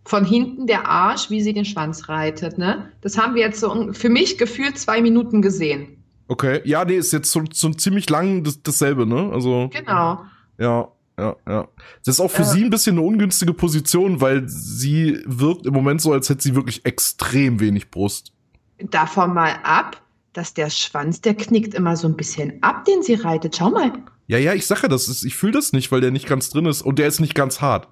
von 0.05 0.25
hinten 0.25 0.67
der 0.67 0.87
Arsch, 0.87 1.29
wie 1.29 1.41
sie 1.41 1.53
den 1.53 1.65
Schwanz 1.65 2.07
reitet, 2.09 2.57
ne? 2.57 2.91
Das 3.01 3.17
haben 3.17 3.35
wir 3.35 3.41
jetzt 3.41 3.59
so 3.59 3.91
für 3.91 4.09
mich 4.09 4.37
gefühlt 4.37 4.79
zwei 4.79 5.01
Minuten 5.01 5.41
gesehen. 5.41 6.03
Okay, 6.27 6.61
ja, 6.63 6.85
nee, 6.85 6.95
ist 6.95 7.11
jetzt 7.11 7.31
so, 7.31 7.43
so 7.51 7.69
ziemlich 7.71 8.09
lang 8.09 8.43
das, 8.43 8.63
dasselbe, 8.63 9.05
ne? 9.05 9.29
Also. 9.33 9.69
Genau. 9.73 10.23
Ja 10.57 10.87
ja, 11.17 11.35
ja. 11.47 11.67
Das 12.05 12.15
ist 12.15 12.19
auch 12.19 12.31
für 12.31 12.41
äh, 12.43 12.45
sie 12.45 12.63
ein 12.63 12.69
bisschen 12.69 12.97
eine 12.97 13.05
ungünstige 13.05 13.53
Position, 13.53 14.21
weil 14.21 14.47
sie 14.47 15.19
wirkt 15.25 15.65
im 15.65 15.73
Moment 15.73 16.01
so, 16.01 16.11
als 16.13 16.29
hätte 16.29 16.41
sie 16.41 16.55
wirklich 16.55 16.85
extrem 16.85 17.59
wenig 17.59 17.91
Brust. 17.91 18.33
Davon 18.79 19.33
mal 19.33 19.53
ab, 19.63 20.01
dass 20.33 20.53
der 20.53 20.69
Schwanz, 20.69 21.21
der 21.21 21.35
knickt 21.35 21.73
immer 21.73 21.95
so 21.95 22.07
ein 22.07 22.15
bisschen 22.15 22.61
ab, 22.63 22.85
den 22.85 23.03
sie 23.03 23.15
reitet. 23.15 23.57
Schau 23.57 23.69
mal. 23.69 23.91
Ja, 24.27 24.37
ja, 24.37 24.53
ich 24.53 24.65
sage 24.65 24.87
das, 24.87 25.07
ist, 25.07 25.23
ich 25.23 25.35
fühle 25.35 25.53
das 25.53 25.73
nicht, 25.73 25.91
weil 25.91 26.01
der 26.01 26.11
nicht 26.11 26.27
ganz 26.27 26.49
drin 26.49 26.65
ist 26.65 26.81
und 26.81 26.99
der 26.99 27.07
ist 27.07 27.19
nicht 27.19 27.35
ganz 27.35 27.61
hart. 27.61 27.87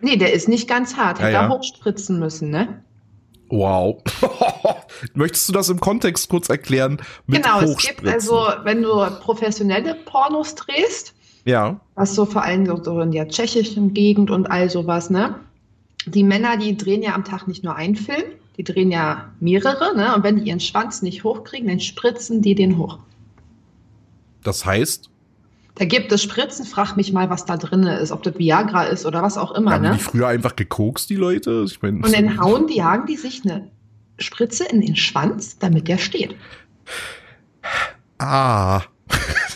Nee, 0.00 0.16
der 0.16 0.32
ist 0.32 0.48
nicht 0.48 0.68
ganz 0.68 0.96
hart. 0.96 1.18
Hätte 1.18 1.32
ja, 1.32 1.42
ja. 1.42 1.48
hochspritzen 1.48 2.18
müssen, 2.18 2.50
ne? 2.50 2.84
Wow. 3.48 4.02
Möchtest 5.14 5.48
du 5.48 5.52
das 5.52 5.68
im 5.68 5.80
Kontext 5.80 6.28
kurz 6.28 6.48
erklären? 6.48 7.00
genau, 7.28 7.60
es 7.60 7.76
gibt 7.78 8.06
also, 8.06 8.46
wenn 8.62 8.82
du 8.82 8.90
professionelle 9.20 9.94
Pornos 9.94 10.54
drehst, 10.54 11.14
ja. 11.44 11.80
Was 11.94 12.14
so 12.14 12.24
vor 12.26 12.42
allem 12.42 12.66
so, 12.66 13.00
in 13.00 13.10
der 13.10 13.28
tschechischen 13.28 13.94
Gegend 13.94 14.30
und 14.30 14.50
all 14.50 14.70
sowas, 14.70 15.10
ne? 15.10 15.36
Die 16.06 16.22
Männer, 16.22 16.56
die 16.56 16.76
drehen 16.76 17.02
ja 17.02 17.14
am 17.14 17.24
Tag 17.24 17.48
nicht 17.48 17.64
nur 17.64 17.76
einen 17.76 17.96
Film, 17.96 18.24
die 18.56 18.64
drehen 18.64 18.90
ja 18.90 19.30
mehrere, 19.40 19.96
ne? 19.96 20.14
Und 20.14 20.22
wenn 20.22 20.36
die 20.36 20.48
ihren 20.48 20.60
Schwanz 20.60 21.02
nicht 21.02 21.24
hochkriegen, 21.24 21.68
dann 21.68 21.80
spritzen 21.80 22.42
die 22.42 22.54
den 22.54 22.78
hoch. 22.78 22.98
Das 24.42 24.64
heißt? 24.64 25.10
Da 25.76 25.84
gibt 25.84 26.12
es 26.12 26.22
Spritzen, 26.22 26.64
frag 26.64 26.96
mich 26.96 27.12
mal, 27.12 27.30
was 27.30 27.46
da 27.46 27.56
drin 27.56 27.82
ist, 27.82 28.12
ob 28.12 28.22
das 28.22 28.38
Viagra 28.38 28.84
ist 28.84 29.06
oder 29.06 29.22
was 29.22 29.36
auch 29.36 29.52
immer. 29.52 29.72
Haben 29.72 29.82
ne? 29.82 29.94
die 29.94 29.98
früher 29.98 30.28
einfach 30.28 30.54
gekokst, 30.54 31.10
die 31.10 31.16
Leute? 31.16 31.64
Ich 31.66 31.82
mein, 31.82 31.96
und 31.96 32.12
dann 32.12 32.40
hauen 32.40 32.68
die, 32.68 32.76
jagen 32.76 33.06
die 33.06 33.16
sich 33.16 33.42
eine 33.44 33.70
Spritze 34.18 34.64
in 34.64 34.80
den 34.80 34.94
Schwanz, 34.94 35.58
damit 35.58 35.88
der 35.88 35.98
steht. 35.98 36.36
Ah. 38.18 38.82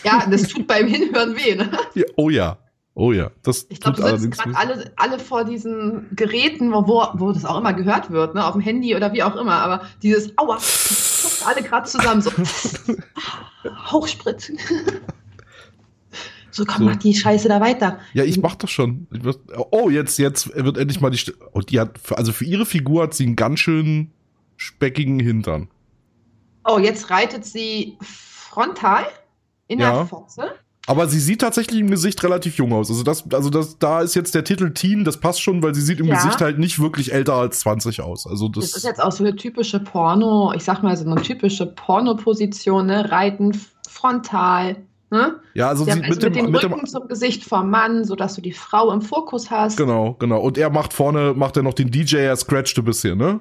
Ja, 0.05 0.27
das 0.31 0.49
tut 0.49 0.67
beim 0.67 0.87
Hinhören 0.87 1.37
weh, 1.37 1.55
ne? 1.55 1.71
Ja, 1.95 2.05
oh 2.17 2.31
ja. 2.31 2.59
Oh 3.01 3.13
ja, 3.13 3.31
das 3.45 3.67
Ich 3.69 3.81
glaube, 3.81 4.03
du 4.03 4.09
sitzen 4.19 4.33
gerade 4.33 4.57
alle, 4.57 4.93
alle 4.97 5.21
vor 5.21 5.45
diesen 5.45 6.09
Geräten, 6.17 6.73
wo, 6.73 7.07
wo 7.15 7.31
das 7.31 7.45
auch 7.45 7.59
immer 7.59 7.73
gehört 7.73 8.11
wird, 8.11 8.35
ne? 8.35 8.45
Auf 8.45 8.55
dem 8.55 8.61
Handy 8.61 8.97
oder 8.97 9.13
wie 9.13 9.23
auch 9.23 9.37
immer, 9.37 9.55
aber 9.55 9.83
dieses 10.03 10.37
Aua, 10.37 10.59
alle 11.47 11.63
gerade 11.63 11.89
zusammen 11.89 12.23
so 12.23 12.33
hochspritzen. 13.93 14.59
So, 16.51 16.65
komm, 16.65 16.79
so. 16.79 16.85
mach 16.87 16.97
die 16.97 17.15
Scheiße 17.15 17.49
da 17.49 17.61
weiter. 17.61 18.01
Ja, 18.15 18.25
ich 18.25 18.41
mach 18.41 18.57
das 18.57 18.71
schon. 18.73 19.07
Oh, 19.71 19.91
jetzt, 19.91 20.19
jetzt 20.19 20.53
wird 20.57 20.77
endlich 20.77 21.01
mal 21.01 21.11
die. 21.11 21.19
St 21.19 21.35
oh, 21.53 21.61
die 21.61 21.79
hat, 21.79 22.01
also 22.11 22.33
für 22.33 22.47
ihre 22.47 22.67
Figur 22.67 23.05
hat 23.05 23.15
sie 23.15 23.27
einen 23.27 23.37
ganz 23.37 23.61
schön 23.61 24.11
speckigen 24.57 25.21
Hintern. 25.21 25.69
Oh, 26.65 26.81
jetzt 26.81 27.11
reitet 27.11 27.45
sie 27.45 27.97
frontal 28.01 29.07
in 29.69 29.79
ja. 29.79 29.93
der 29.93 30.07
Fotze. 30.07 30.51
Aber 30.89 31.07
sie 31.07 31.21
sieht 31.21 31.43
tatsächlich 31.43 31.81
im 31.81 31.91
Gesicht 31.91 32.25
relativ 32.25 32.57
jung 32.57 32.73
aus. 32.73 32.89
Also 32.89 33.03
das, 33.03 33.23
also 33.31 33.51
das, 33.51 33.79
da 33.79 34.01
ist 34.01 34.15
jetzt 34.15 34.35
der 34.35 34.43
Titel 34.43 34.73
Teen, 34.73 35.05
das 35.05 35.19
passt 35.19 35.43
schon, 35.43 35.63
weil 35.63 35.75
sie 35.75 35.83
sieht 35.83 36.01
im 36.01 36.07
ja. 36.07 36.15
Gesicht 36.15 36.41
halt 36.41 36.59
nicht 36.59 36.81
wirklich 36.81 37.13
älter 37.13 37.35
als 37.35 37.61
20 37.61 38.01
aus. 38.01 38.27
Also 38.27 38.49
das, 38.49 38.71
das 38.71 38.77
ist 38.79 38.85
jetzt 38.85 39.03
auch 39.03 39.13
so 39.13 39.23
eine 39.23 39.37
typische 39.37 39.81
Porno, 39.81 40.55
ich 40.57 40.65
sag 40.65 40.83
mal 40.83 40.97
so 40.97 41.05
eine 41.05 41.21
typische 41.21 41.67
Porno-Position, 41.67 42.87
ne? 42.87 43.11
Reiten 43.11 43.53
frontal. 43.87 44.77
Ne? 45.11 45.37
Ja, 45.53 45.69
also 45.69 45.85
mit, 45.85 46.05
also 46.05 46.21
dem, 46.21 46.33
mit 46.33 46.37
dem 46.37 46.55
Rücken 46.55 46.71
mit 46.71 46.83
dem, 46.83 46.87
zum 46.87 47.07
Gesicht 47.07 47.45
vom 47.45 47.69
Mann, 47.69 48.05
sodass 48.05 48.35
du 48.35 48.41
die 48.41 48.53
Frau 48.53 48.91
im 48.91 49.03
Fokus 49.03 49.51
hast. 49.51 49.77
Genau, 49.77 50.15
genau. 50.15 50.41
Und 50.41 50.57
er 50.57 50.71
macht 50.71 50.95
vorne, 50.95 51.35
macht 51.35 51.59
er 51.59 51.63
noch 51.63 51.75
den 51.75 51.91
DJ, 51.91 52.17
er 52.17 52.37
scratcht 52.37 52.79
ein 52.79 52.85
bisschen, 52.85 53.19
ne? 53.19 53.41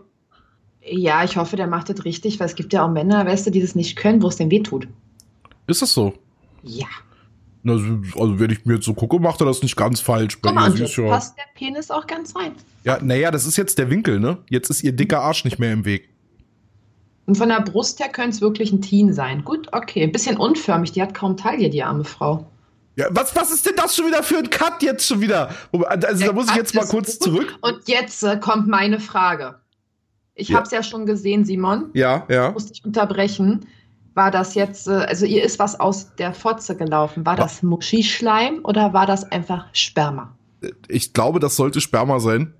Ja, 0.81 1.23
ich 1.23 1.37
hoffe, 1.37 1.55
der 1.55 1.67
macht 1.67 1.89
das 1.89 2.03
richtig, 2.03 2.41
weil 2.41 2.47
es 2.47 2.55
gibt 2.55 2.73
ja 2.73 2.85
auch 2.85 2.91
Männer, 2.91 3.25
weißt 3.25 3.47
du, 3.47 3.51
die 3.51 3.61
das 3.61 3.75
nicht 3.75 3.95
können, 3.95 4.21
wo 4.21 4.27
es 4.27 4.35
denn 4.35 4.51
weh 4.51 4.63
tut. 4.63 4.87
Ist 5.67 5.81
das 5.81 5.93
so? 5.93 6.13
Ja. 6.63 6.87
Also, 7.65 7.99
also, 8.17 8.39
wenn 8.39 8.49
ich 8.49 8.65
mir 8.65 8.75
jetzt 8.75 8.85
so 8.85 8.93
gucke, 8.93 9.19
macht 9.19 9.41
er 9.41 9.45
das 9.45 9.61
nicht 9.61 9.75
ganz 9.75 9.99
falsch. 9.99 10.39
Bei 10.41 10.49
Guck 10.49 10.55
mal, 10.55 10.73
ja 10.73 11.09
passt 11.09 11.37
der 11.37 11.43
Penis 11.53 11.91
auch 11.91 12.07
ganz 12.07 12.35
rein. 12.35 12.53
Ja, 12.83 12.99
naja, 13.01 13.29
das 13.29 13.45
ist 13.45 13.57
jetzt 13.57 13.77
der 13.77 13.89
Winkel, 13.89 14.19
ne? 14.19 14.37
Jetzt 14.49 14.69
ist 14.69 14.83
ihr 14.83 14.93
dicker 14.93 15.21
Arsch 15.21 15.43
nicht 15.43 15.59
mehr 15.59 15.73
im 15.73 15.83
Weg. 15.83 16.09
Und 17.25 17.35
von 17.35 17.49
der 17.49 17.59
Brust 17.59 17.99
her 17.99 18.07
könnte 18.09 18.29
es 18.29 18.41
wirklich 18.41 18.71
ein 18.71 18.81
Teen 18.81 19.13
sein. 19.13 19.43
Gut, 19.43 19.67
okay. 19.73 20.03
Ein 20.03 20.13
bisschen 20.13 20.37
unförmig, 20.37 20.93
die 20.93 21.01
hat 21.01 21.13
kaum 21.13 21.35
Taille, 21.35 21.69
die 21.69 21.83
arme 21.83 22.05
Frau. 22.05 22.47
Ja, 22.95 23.07
was, 23.11 23.35
was 23.35 23.51
ist 23.51 23.65
denn 23.65 23.75
das 23.75 23.95
schon 23.95 24.07
wieder 24.07 24.23
für 24.23 24.37
ein 24.37 24.49
Cut 24.49 24.81
jetzt 24.81 25.05
schon 25.05 25.19
wieder? 25.19 25.53
Also, 25.71 26.17
der 26.17 26.27
da 26.27 26.33
muss 26.33 26.47
Cut 26.47 26.55
ich 26.55 26.57
jetzt 26.57 26.73
mal 26.73 26.87
kurz 26.87 27.19
zurück. 27.19 27.57
Und 27.61 27.87
jetzt 27.87 28.23
äh, 28.23 28.37
kommt 28.37 28.67
meine 28.67 29.01
Frage. 29.01 29.55
Ich 30.35 30.49
ja. 30.49 30.55
habe 30.55 30.65
es 30.65 30.71
ja 30.71 30.83
schon 30.83 31.05
gesehen, 31.05 31.43
Simon. 31.43 31.89
Ja, 31.93 32.25
ja. 32.29 32.51
Musste 32.51 32.71
ich 32.71 32.85
unterbrechen. 32.85 33.67
War 34.17 34.31
das 34.31 34.55
jetzt, 34.55 34.87
äh, 34.87 34.93
also 34.93 35.27
ihr 35.27 35.43
ist 35.43 35.59
was 35.59 35.79
aus 35.79 36.15
der 36.15 36.33
Fotze 36.33 36.75
gelaufen. 36.75 37.23
War 37.27 37.35
das 37.35 37.61
Muschischleim 37.61 38.61
oder 38.63 38.91
war 38.91 39.05
das 39.05 39.31
einfach 39.31 39.67
Sperma? 39.73 40.35
Ich 40.87 41.13
glaube, 41.13 41.39
das 41.39 41.55
sollte 41.55 41.81
Sperma 41.81 42.19
sein. 42.19 42.55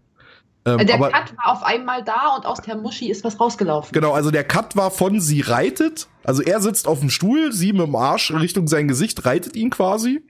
Ähm, 0.65 0.85
der 0.85 0.99
Cut 0.99 1.35
war 1.35 1.53
auf 1.53 1.63
einmal 1.63 2.03
da 2.03 2.35
und 2.35 2.45
aus 2.45 2.61
der 2.61 2.77
Muschi 2.77 3.09
ist 3.09 3.23
was 3.23 3.39
rausgelaufen. 3.39 3.91
Genau, 3.91 4.11
also 4.11 4.29
der 4.29 4.43
Cut 4.43 4.75
war 4.75 4.91
von 4.91 5.19
sie 5.19 5.41
reitet. 5.41 6.07
Also 6.23 6.43
er 6.43 6.61
sitzt 6.61 6.87
auf 6.87 6.99
dem 6.99 7.09
Stuhl, 7.09 7.51
sie 7.51 7.73
mit 7.73 7.87
dem 7.87 7.95
Arsch 7.95 8.31
Richtung 8.31 8.67
sein 8.67 8.87
Gesicht, 8.87 9.25
reitet 9.25 9.55
ihn 9.55 9.71
quasi. 9.71 10.21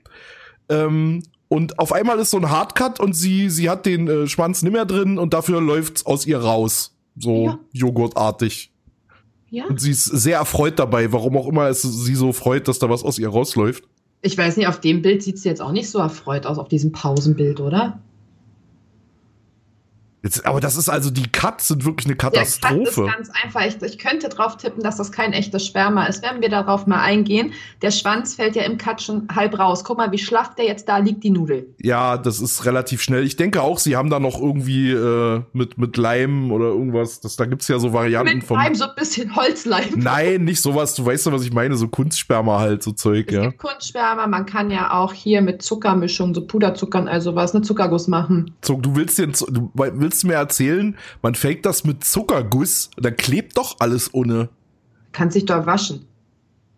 Ähm, 0.70 1.22
und 1.48 1.78
auf 1.78 1.92
einmal 1.92 2.18
ist 2.20 2.30
so 2.30 2.38
ein 2.38 2.48
Hardcut 2.48 3.00
und 3.00 3.12
sie, 3.12 3.50
sie 3.50 3.68
hat 3.68 3.84
den 3.84 4.08
äh, 4.08 4.26
Schwanz 4.28 4.62
nicht 4.62 4.72
mehr 4.72 4.86
drin 4.86 5.18
und 5.18 5.34
dafür 5.34 5.60
läuft's 5.60 6.06
aus 6.06 6.24
ihr 6.24 6.38
raus. 6.38 6.96
So 7.18 7.44
ja. 7.44 7.58
joghurtartig. 7.72 8.72
Ja. 9.50 9.66
Und 9.66 9.80
sie 9.80 9.90
ist 9.90 10.04
sehr 10.04 10.38
erfreut 10.38 10.78
dabei, 10.78 11.12
warum 11.12 11.36
auch 11.36 11.48
immer 11.48 11.68
es 11.68 11.82
sie 11.82 12.14
so 12.14 12.32
freut, 12.32 12.68
dass 12.68 12.78
da 12.78 12.90
was 12.90 13.02
aus 13.02 13.18
ihr 13.18 13.28
rausläuft. 13.28 13.84
Ich 14.20 14.36
weiß 14.36 14.56
nicht, 14.56 14.66
auf 14.66 14.80
dem 14.80 15.00
Bild 15.02 15.22
sieht 15.22 15.38
sie 15.38 15.48
jetzt 15.48 15.62
auch 15.62 15.72
nicht 15.72 15.88
so 15.88 15.98
erfreut 15.98 16.44
aus, 16.44 16.58
auf 16.58 16.68
diesem 16.68 16.92
Pausenbild, 16.92 17.60
oder? 17.60 18.00
Jetzt, 20.22 20.44
aber 20.46 20.60
das 20.60 20.76
ist 20.76 20.88
also, 20.88 21.10
die 21.10 21.30
Cuts 21.30 21.68
sind 21.68 21.84
wirklich 21.84 22.06
eine 22.06 22.16
Katastrophe. 22.16 22.84
Der 22.84 22.84
Cut 22.84 22.88
ist 22.88 23.16
ganz 23.16 23.30
einfach. 23.42 23.66
Ich, 23.66 23.82
ich, 23.82 23.98
könnte 23.98 24.28
drauf 24.28 24.56
tippen, 24.56 24.82
dass 24.82 24.96
das 24.96 25.12
kein 25.12 25.32
echtes 25.32 25.64
Sperma 25.64 26.06
ist. 26.06 26.22
Wenn 26.22 26.40
wir 26.40 26.48
darauf 26.48 26.86
mal 26.86 27.00
eingehen, 27.00 27.52
der 27.82 27.92
Schwanz 27.92 28.34
fällt 28.34 28.56
ja 28.56 28.62
im 28.62 28.78
Cut 28.78 29.00
schon 29.00 29.28
halb 29.34 29.58
raus. 29.58 29.84
Guck 29.84 29.98
mal, 29.98 30.10
wie 30.10 30.18
schlaff 30.18 30.54
der 30.56 30.64
jetzt 30.64 30.88
da 30.88 30.98
liegt, 30.98 31.22
die 31.22 31.30
Nudel. 31.30 31.72
Ja, 31.80 32.16
das 32.16 32.40
ist 32.40 32.64
relativ 32.64 33.00
schnell. 33.00 33.24
Ich 33.24 33.36
denke 33.36 33.62
auch, 33.62 33.78
sie 33.78 33.96
haben 33.96 34.10
da 34.10 34.18
noch 34.18 34.40
irgendwie 34.40 34.90
äh, 34.90 35.42
mit, 35.52 35.78
mit 35.78 35.96
Leim 35.96 36.50
oder 36.50 36.66
irgendwas. 36.66 37.20
Das, 37.20 37.36
da 37.36 37.44
gibt's 37.44 37.68
ja 37.68 37.78
so 37.78 37.92
Varianten 37.92 38.42
von. 38.42 38.56
Leim, 38.56 38.74
so 38.74 38.84
ein 38.84 38.94
bisschen 38.96 39.36
Holzleim. 39.36 39.94
Nein, 39.96 40.44
nicht 40.44 40.60
sowas. 40.60 40.94
Du 40.94 41.06
weißt 41.06 41.26
ja, 41.26 41.32
was 41.32 41.44
ich 41.44 41.52
meine. 41.52 41.76
So 41.76 41.86
Kunstsperma 41.86 42.58
halt, 42.58 42.82
so 42.82 42.90
Zeug, 42.90 43.28
es 43.28 43.34
ja. 43.34 43.42
Gibt 43.42 43.58
Kunstsperma. 43.58 44.26
Man 44.26 44.46
kann 44.46 44.70
ja 44.70 44.92
auch 44.92 45.12
hier 45.12 45.42
mit 45.42 45.62
Zuckermischung, 45.62 46.34
so 46.34 46.44
Puderzuckern, 46.44 47.06
also 47.06 47.36
was, 47.36 47.54
ne 47.54 47.62
Zuckerguss 47.62 48.08
machen. 48.08 48.52
So, 48.64 48.76
du 48.76 48.96
willst 48.96 49.18
den, 49.18 49.32
du 49.32 49.70
willst 49.74 50.07
mir 50.24 50.34
erzählen, 50.34 50.96
man 51.22 51.34
fängt 51.34 51.66
das 51.66 51.84
mit 51.84 52.04
Zuckerguss, 52.04 52.90
dann 52.96 53.16
klebt 53.16 53.56
doch 53.56 53.76
alles 53.80 54.12
ohne. 54.12 54.48
Kann 55.12 55.30
sich 55.30 55.46
doch 55.46 55.66
waschen. 55.66 56.06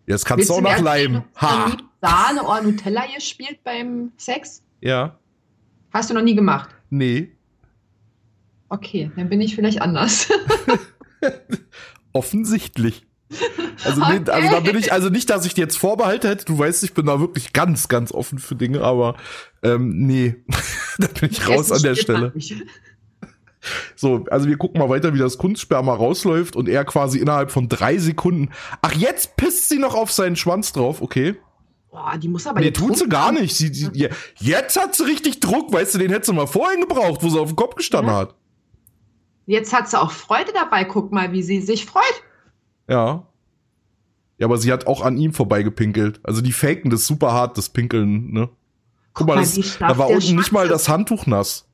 Jetzt 0.07 0.25
kannst 0.25 0.49
du 0.49 0.53
auch 0.55 0.61
nach 0.61 0.79
Leim. 0.79 1.23
Ha! 1.35 1.77
Sahne 2.01 2.43
oder 2.43 2.61
Nutella 2.63 3.05
gespielt 3.13 3.59
beim 3.63 4.11
Sex? 4.17 4.63
Ja. 4.81 5.19
Hast 5.91 6.09
du 6.09 6.13
noch 6.13 6.23
nie 6.23 6.35
gemacht? 6.35 6.69
Nee. 6.89 7.31
Okay, 8.69 9.11
dann 9.15 9.29
bin 9.29 9.41
ich 9.41 9.55
vielleicht 9.55 9.81
anders. 9.81 10.29
Offensichtlich. 12.13 13.05
Also, 13.83 14.01
okay. 14.01 14.19
nee, 14.19 14.31
also 14.31 14.49
da 14.49 14.59
bin 14.59 14.77
ich, 14.77 14.91
also 14.91 15.09
nicht, 15.09 15.29
dass 15.29 15.45
ich 15.45 15.53
dir 15.53 15.61
jetzt 15.61 15.77
Vorbehalte 15.77 16.27
hätte, 16.27 16.45
du 16.45 16.57
weißt, 16.57 16.83
ich 16.83 16.93
bin 16.93 17.05
da 17.05 17.19
wirklich 17.19 17.53
ganz, 17.53 17.87
ganz 17.87 18.11
offen 18.11 18.39
für 18.39 18.55
Dinge, 18.55 18.81
aber 18.81 19.15
ähm, 19.63 20.05
nee, 20.05 20.35
da 20.97 21.07
bin 21.07 21.31
ich 21.31 21.47
raus 21.47 21.71
an 21.71 21.81
der 21.81 21.95
Stelle. 21.95 22.33
So, 23.95 24.25
also 24.31 24.47
wir 24.47 24.57
gucken 24.57 24.79
mal 24.79 24.89
weiter, 24.89 25.13
wie 25.13 25.19
das 25.19 25.37
Kunstsperma 25.37 25.93
rausläuft 25.93 26.55
und 26.55 26.67
er 26.67 26.83
quasi 26.85 27.19
innerhalb 27.19 27.51
von 27.51 27.69
drei 27.69 27.97
Sekunden. 27.97 28.49
Ach, 28.81 28.93
jetzt 28.93 29.37
pisst 29.37 29.69
sie 29.69 29.77
noch 29.77 29.93
auf 29.93 30.11
seinen 30.11 30.35
Schwanz 30.35 30.73
drauf, 30.73 31.01
okay. 31.01 31.35
Boah, 31.91 32.17
die 32.17 32.29
muss 32.29 32.47
aber. 32.47 32.61
Nee, 32.61 32.71
tut 32.71 32.97
sie 32.97 33.07
gar 33.07 33.31
nicht. 33.31 33.55
Sie, 33.55 33.67
sie, 33.73 34.09
jetzt 34.39 34.79
hat 34.79 34.95
sie 34.95 35.03
richtig 35.03 35.41
Druck, 35.41 35.73
weißt 35.73 35.93
du, 35.93 35.99
den 35.99 36.09
hätte 36.09 36.25
sie 36.27 36.33
mal 36.33 36.47
vorhin 36.47 36.81
gebraucht, 36.81 37.21
wo 37.21 37.29
sie 37.29 37.39
auf 37.39 37.49
dem 37.49 37.57
Kopf 37.57 37.75
gestanden 37.75 38.13
ja. 38.13 38.19
hat. 38.19 38.35
Jetzt 39.45 39.73
hat 39.73 39.89
sie 39.89 39.99
auch 39.99 40.11
Freude 40.11 40.53
dabei. 40.53 40.85
Guck 40.85 41.11
mal, 41.11 41.33
wie 41.33 41.43
sie 41.43 41.59
sich 41.59 41.85
freut. 41.85 42.03
Ja. 42.87 43.27
Ja, 44.37 44.47
aber 44.47 44.57
sie 44.57 44.71
hat 44.71 44.87
auch 44.87 45.01
an 45.01 45.17
ihm 45.17 45.33
vorbeigepinkelt. 45.33 46.21
Also 46.23 46.41
die 46.41 46.53
faken 46.53 46.89
das 46.89 47.05
super 47.05 47.33
hart, 47.33 47.57
das 47.57 47.69
Pinkeln, 47.69 48.31
ne? 48.31 48.49
Guck, 49.13 49.27
Guck 49.27 49.27
mal, 49.27 49.35
das, 49.35 49.77
da 49.77 49.97
war 49.97 50.09
unten 50.09 50.35
nicht 50.35 50.51
mal 50.53 50.69
das 50.69 50.87
Handtuch 50.87 51.25
nass. 51.27 51.67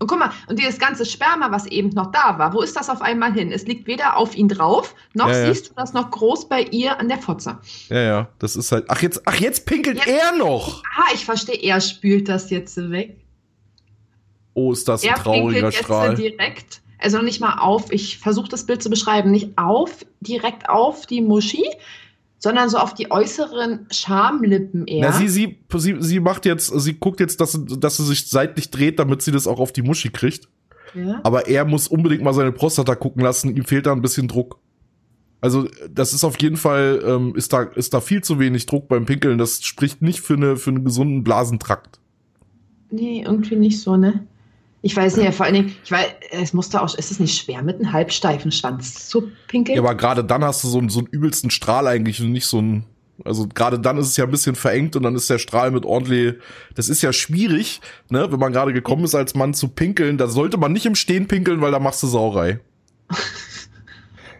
Und 0.00 0.08
guck 0.08 0.18
mal, 0.18 0.32
und 0.48 0.58
dieses 0.58 0.78
ganze 0.78 1.06
Sperma, 1.06 1.52
was 1.52 1.66
eben 1.66 1.90
noch 1.90 2.10
da 2.10 2.38
war, 2.38 2.52
wo 2.52 2.60
ist 2.62 2.76
das 2.76 2.90
auf 2.90 3.00
einmal 3.00 3.32
hin? 3.32 3.52
Es 3.52 3.64
liegt 3.66 3.86
weder 3.86 4.16
auf 4.16 4.34
ihn 4.34 4.48
drauf, 4.48 4.94
noch 5.14 5.28
ja, 5.28 5.46
siehst 5.46 5.70
du 5.70 5.74
das 5.74 5.92
noch 5.92 6.10
groß 6.10 6.48
bei 6.48 6.62
ihr 6.62 6.98
an 6.98 7.08
der 7.08 7.18
Fotze. 7.18 7.58
Ja, 7.88 8.00
ja, 8.00 8.28
das 8.38 8.56
ist 8.56 8.72
halt. 8.72 8.86
Ach, 8.88 9.00
jetzt, 9.02 9.22
ach, 9.24 9.36
jetzt 9.36 9.66
pinkelt 9.66 9.98
jetzt, 9.98 10.08
er 10.08 10.36
noch. 10.36 10.82
Ah, 10.96 11.12
ich 11.14 11.24
verstehe, 11.24 11.56
er 11.56 11.80
spült 11.80 12.28
das 12.28 12.50
jetzt 12.50 12.76
weg. 12.90 13.24
Oh, 14.54 14.72
ist 14.72 14.88
das 14.88 15.04
ein 15.04 15.14
trauriger 15.14 15.70
Strahl. 15.72 16.10
Jetzt 16.10 16.18
direkt, 16.18 16.80
also 16.98 17.22
nicht 17.22 17.40
mal 17.40 17.58
auf, 17.58 17.92
ich 17.92 18.18
versuche 18.18 18.48
das 18.48 18.66
Bild 18.66 18.82
zu 18.82 18.90
beschreiben, 18.90 19.30
nicht 19.30 19.56
auf, 19.56 20.04
direkt 20.20 20.68
auf 20.68 21.06
die 21.06 21.20
Muschi, 21.20 21.64
sondern 22.44 22.68
so 22.68 22.76
auf 22.76 22.92
die 22.92 23.10
äußeren 23.10 23.86
Schamlippen 23.90 24.86
eher. 24.86 25.08
Na, 25.08 25.12
sie, 25.12 25.28
sie, 25.28 25.58
sie, 25.74 25.96
sie 25.98 26.20
macht 26.20 26.44
jetzt, 26.44 26.66
sie 26.78 26.92
guckt 26.92 27.18
jetzt, 27.18 27.40
dass, 27.40 27.58
dass 27.64 27.96
sie 27.96 28.04
sich 28.04 28.28
seitlich 28.28 28.70
dreht, 28.70 28.98
damit 28.98 29.22
sie 29.22 29.32
das 29.32 29.46
auch 29.46 29.60
auf 29.60 29.72
die 29.72 29.80
Muschi 29.80 30.10
kriegt. 30.10 30.46
Ja. 30.94 31.20
Aber 31.24 31.48
er 31.48 31.64
muss 31.64 31.88
unbedingt 31.88 32.22
mal 32.22 32.34
seine 32.34 32.52
Prostata 32.52 32.96
gucken 32.96 33.22
lassen, 33.22 33.56
ihm 33.56 33.64
fehlt 33.64 33.86
da 33.86 33.92
ein 33.92 34.02
bisschen 34.02 34.28
Druck. 34.28 34.58
Also, 35.40 35.66
das 35.90 36.12
ist 36.12 36.22
auf 36.22 36.40
jeden 36.40 36.58
Fall, 36.58 37.02
ähm, 37.06 37.34
ist 37.34 37.54
da, 37.54 37.62
ist 37.62 37.94
da 37.94 38.02
viel 38.02 38.22
zu 38.22 38.38
wenig 38.38 38.66
Druck 38.66 38.88
beim 38.88 39.06
Pinkeln. 39.06 39.38
Das 39.38 39.62
spricht 39.62 40.02
nicht 40.02 40.20
für 40.20 40.34
eine, 40.34 40.56
für 40.56 40.70
einen 40.70 40.84
gesunden 40.84 41.24
Blasentrakt. 41.24 41.98
Nee, 42.90 43.24
irgendwie 43.26 43.56
nicht 43.56 43.80
so, 43.80 43.96
ne? 43.96 44.26
Ich 44.84 44.94
weiß 44.94 45.16
nicht, 45.16 45.34
vor 45.34 45.46
allen 45.46 45.54
Dingen, 45.54 45.76
ich 45.82 45.90
weiß, 45.90 46.06
es 46.30 46.52
musste 46.52 46.82
auch, 46.82 46.94
ist 46.94 47.10
es 47.10 47.18
nicht 47.18 47.42
schwer, 47.42 47.62
mit 47.62 47.76
einem 47.76 47.90
halbsteifen 47.94 48.52
Schwanz 48.52 49.08
zu 49.08 49.30
pinkeln? 49.48 49.76
Ja, 49.76 49.82
aber 49.82 49.94
gerade 49.94 50.22
dann 50.22 50.44
hast 50.44 50.62
du 50.62 50.68
so 50.68 50.76
einen, 50.76 50.90
so 50.90 50.98
einen 50.98 51.08
übelsten 51.08 51.48
Strahl 51.48 51.86
eigentlich 51.86 52.20
und 52.20 52.32
nicht 52.32 52.44
so 52.44 52.60
ein, 52.60 52.84
also 53.24 53.48
gerade 53.48 53.80
dann 53.80 53.96
ist 53.96 54.08
es 54.08 54.18
ja 54.18 54.24
ein 54.24 54.30
bisschen 54.30 54.56
verengt 54.56 54.94
und 54.94 55.04
dann 55.04 55.14
ist 55.14 55.30
der 55.30 55.38
Strahl 55.38 55.70
mit 55.70 55.86
ordentlich, 55.86 56.34
das 56.74 56.90
ist 56.90 57.00
ja 57.00 57.14
schwierig, 57.14 57.80
ne, 58.10 58.30
wenn 58.30 58.38
man 58.38 58.52
gerade 58.52 58.74
gekommen 58.74 59.04
ist 59.04 59.14
als 59.14 59.34
Mann 59.34 59.54
zu 59.54 59.68
pinkeln, 59.68 60.18
da 60.18 60.28
sollte 60.28 60.58
man 60.58 60.74
nicht 60.74 60.84
im 60.84 60.96
Stehen 60.96 61.28
pinkeln, 61.28 61.62
weil 61.62 61.72
da 61.72 61.78
machst 61.78 62.02
du 62.02 62.06
Sauerei. 62.06 62.60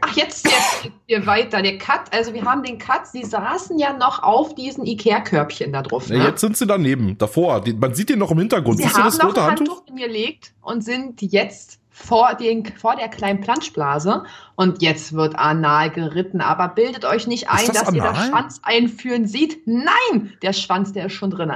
Ach, 0.02 0.14
jetzt, 0.14 0.44
jetzt 0.44 0.73
wir 1.06 1.26
weiter. 1.26 1.62
Der 1.62 1.78
Cut, 1.78 2.12
also 2.12 2.34
wir 2.34 2.44
haben 2.44 2.62
den 2.62 2.78
Cut, 2.78 3.06
sie 3.06 3.24
saßen 3.24 3.78
ja 3.78 3.92
noch 3.92 4.22
auf 4.22 4.54
diesen 4.54 4.86
Ikea-Körbchen 4.86 5.72
da 5.72 5.82
drauf. 5.82 6.08
Ne? 6.08 6.18
Ja, 6.18 6.24
jetzt 6.28 6.40
sind 6.40 6.56
sie 6.56 6.66
daneben, 6.66 7.18
davor. 7.18 7.60
Die, 7.60 7.72
man 7.72 7.94
sieht 7.94 8.10
den 8.10 8.18
noch 8.18 8.30
im 8.30 8.38
Hintergrund. 8.38 8.78
Sie 8.78 8.84
Siehst 8.84 8.96
haben 8.96 9.10
du 9.10 9.16
das 9.16 9.24
rote 9.24 9.40
noch 9.40 9.44
ein 9.44 9.50
Handtuch? 9.56 9.78
Handtuch 9.78 9.96
gelegt 9.96 10.54
und 10.62 10.84
sind 10.84 11.22
jetzt 11.22 11.78
vor, 11.90 12.34
den, 12.34 12.66
vor 12.76 12.96
der 12.96 13.08
kleinen 13.08 13.40
Planschblase 13.40 14.24
und 14.56 14.82
jetzt 14.82 15.12
wird 15.12 15.38
anal 15.38 15.90
geritten. 15.90 16.40
Aber 16.40 16.68
bildet 16.68 17.04
euch 17.04 17.26
nicht 17.26 17.48
ein, 17.48 17.66
das 17.66 17.78
dass 17.78 17.88
anal? 17.88 17.94
ihr 17.94 18.02
das 18.02 18.26
Schwanz 18.26 18.60
einführen 18.64 19.26
seht. 19.26 19.66
Nein, 19.66 20.32
der 20.42 20.52
Schwanz, 20.52 20.92
der 20.92 21.06
ist 21.06 21.12
schon 21.12 21.30
drin. 21.30 21.52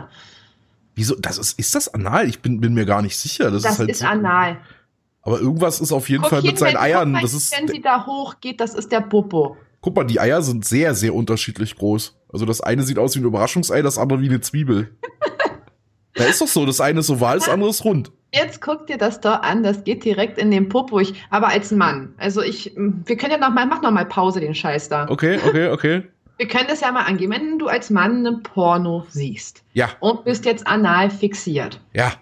Wieso? 0.94 1.16
Das 1.16 1.38
ist, 1.38 1.58
ist 1.58 1.74
das 1.74 1.92
anal? 1.92 2.28
Ich 2.28 2.40
bin, 2.40 2.60
bin 2.60 2.74
mir 2.74 2.86
gar 2.86 3.02
nicht 3.02 3.16
sicher. 3.16 3.50
Das, 3.50 3.62
das 3.62 3.72
ist, 3.74 3.78
halt 3.78 3.90
ist 3.90 3.98
so 4.00 4.06
anal. 4.06 4.58
Aber 5.28 5.40
irgendwas 5.40 5.78
ist 5.78 5.92
auf 5.92 6.08
jeden 6.08 6.22
Guck 6.22 6.30
Fall 6.30 6.40
mit 6.40 6.58
seinen 6.58 6.78
Eiern. 6.78 7.12
Mal, 7.12 7.20
das 7.20 7.34
ist, 7.34 7.54
wenn 7.54 7.68
sie 7.68 7.82
da 7.82 8.06
hochgeht, 8.06 8.62
das 8.62 8.72
ist 8.72 8.90
der 8.90 9.02
Popo. 9.02 9.58
Guck 9.82 9.94
mal, 9.94 10.04
die 10.04 10.18
Eier 10.18 10.40
sind 10.40 10.64
sehr, 10.64 10.94
sehr 10.94 11.14
unterschiedlich 11.14 11.76
groß. 11.76 12.16
Also 12.32 12.46
das 12.46 12.62
eine 12.62 12.82
sieht 12.82 12.98
aus 12.98 13.14
wie 13.14 13.20
ein 13.20 13.26
Überraschungsei, 13.26 13.82
das 13.82 13.98
andere 13.98 14.22
wie 14.22 14.30
eine 14.30 14.40
Zwiebel. 14.40 14.96
da 16.14 16.24
ist 16.24 16.40
doch 16.40 16.48
so, 16.48 16.64
das 16.64 16.80
eine 16.80 17.00
ist 17.00 17.10
oval, 17.10 17.40
das 17.40 17.50
andere 17.50 17.68
ist 17.68 17.84
rund. 17.84 18.10
Jetzt 18.32 18.62
guck 18.62 18.86
dir 18.86 18.96
das 18.96 19.20
doch 19.20 19.42
an, 19.42 19.62
das 19.62 19.84
geht 19.84 20.02
direkt 20.02 20.38
in 20.38 20.50
den 20.50 20.70
Popo. 20.70 20.98
Ich, 20.98 21.12
aber 21.28 21.48
als 21.48 21.72
Mann. 21.72 22.14
Also 22.16 22.40
ich, 22.40 22.72
wir 22.74 23.16
können 23.18 23.32
ja 23.32 23.38
noch 23.38 23.52
mal, 23.52 23.66
mach 23.66 23.82
noch 23.82 23.90
mal 23.90 24.06
Pause, 24.06 24.40
den 24.40 24.54
Scheiß 24.54 24.88
da. 24.88 25.10
Okay, 25.10 25.38
okay, 25.46 25.68
okay. 25.68 26.02
Wir 26.38 26.46
können 26.46 26.68
das 26.68 26.82
ja 26.82 26.92
mal 26.92 27.02
angehen. 27.02 27.32
Wenn 27.32 27.58
du 27.58 27.66
als 27.66 27.90
Mann 27.90 28.24
eine 28.24 28.38
Porno 28.38 29.04
siehst. 29.08 29.64
Ja. 29.72 29.88
Und 29.98 30.24
bist 30.24 30.44
jetzt 30.44 30.68
anal 30.68 31.10
fixiert. 31.10 31.80
Ja. 31.92 32.12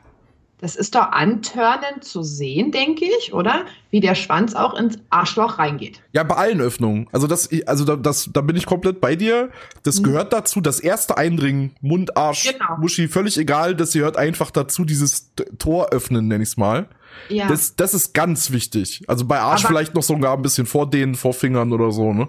Das 0.67 0.75
ist 0.75 0.97
doch 0.97 1.13
antörnend 1.13 2.03
zu 2.03 2.25
sehen, 2.25 2.73
denke 2.73 3.05
ich, 3.05 3.33
oder? 3.33 3.67
Wie 3.93 4.01
der 4.01 4.17
Schwanz 4.17 4.57
auch 4.57 4.75
ins 4.75 4.99
Arschloch 5.11 5.61
reingeht. 5.61 6.03
Ja, 6.11 6.25
bei 6.25 6.35
allen 6.35 6.61
Öffnungen. 6.61 7.07
Also 7.13 7.29
das, 7.29 7.49
also 7.67 7.85
da, 7.85 7.95
das, 7.95 8.31
da 8.33 8.41
bin 8.41 8.57
ich 8.57 8.67
komplett 8.67 9.01
bei 9.01 9.15
dir. 9.15 9.51
Das 9.85 10.01
mhm. 10.01 10.07
gehört 10.07 10.33
dazu. 10.33 10.61
Das 10.61 10.81
erste 10.81 11.17
Eindringen, 11.17 11.77
Mund, 11.83 12.17
Arsch, 12.17 12.51
genau. 12.53 12.79
Muschi, 12.79 13.07
völlig 13.07 13.39
egal. 13.39 13.77
Das 13.77 13.93
gehört 13.93 14.17
einfach 14.17 14.51
dazu. 14.51 14.85
Dieses 14.85 15.31
Tor 15.61 15.91
öffnen, 15.93 16.27
nenn 16.27 16.41
ich's 16.41 16.57
mal. 16.57 16.89
Ja. 17.29 17.47
Das, 17.47 17.77
das 17.77 17.95
ist 17.95 18.13
ganz 18.13 18.51
wichtig. 18.51 19.05
Also 19.07 19.25
bei 19.25 19.39
Arsch 19.39 19.67
aber 19.67 19.69
vielleicht 19.69 19.95
noch 19.95 20.03
sogar 20.03 20.35
ein 20.37 20.43
bisschen 20.43 20.67
vor 20.67 20.91
denen, 20.91 21.15
vor 21.15 21.33
Fingern 21.33 21.73
oder 21.73 21.93
so, 21.93 22.13
ne? 22.13 22.27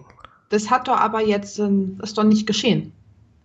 Das 0.49 0.69
hat 0.69 0.87
doch 0.87 0.97
aber 0.97 1.25
jetzt, 1.25 1.57
ähm, 1.57 1.99
ist 2.03 2.19
doch 2.19 2.23
nicht 2.23 2.45
geschehen. 2.45 2.93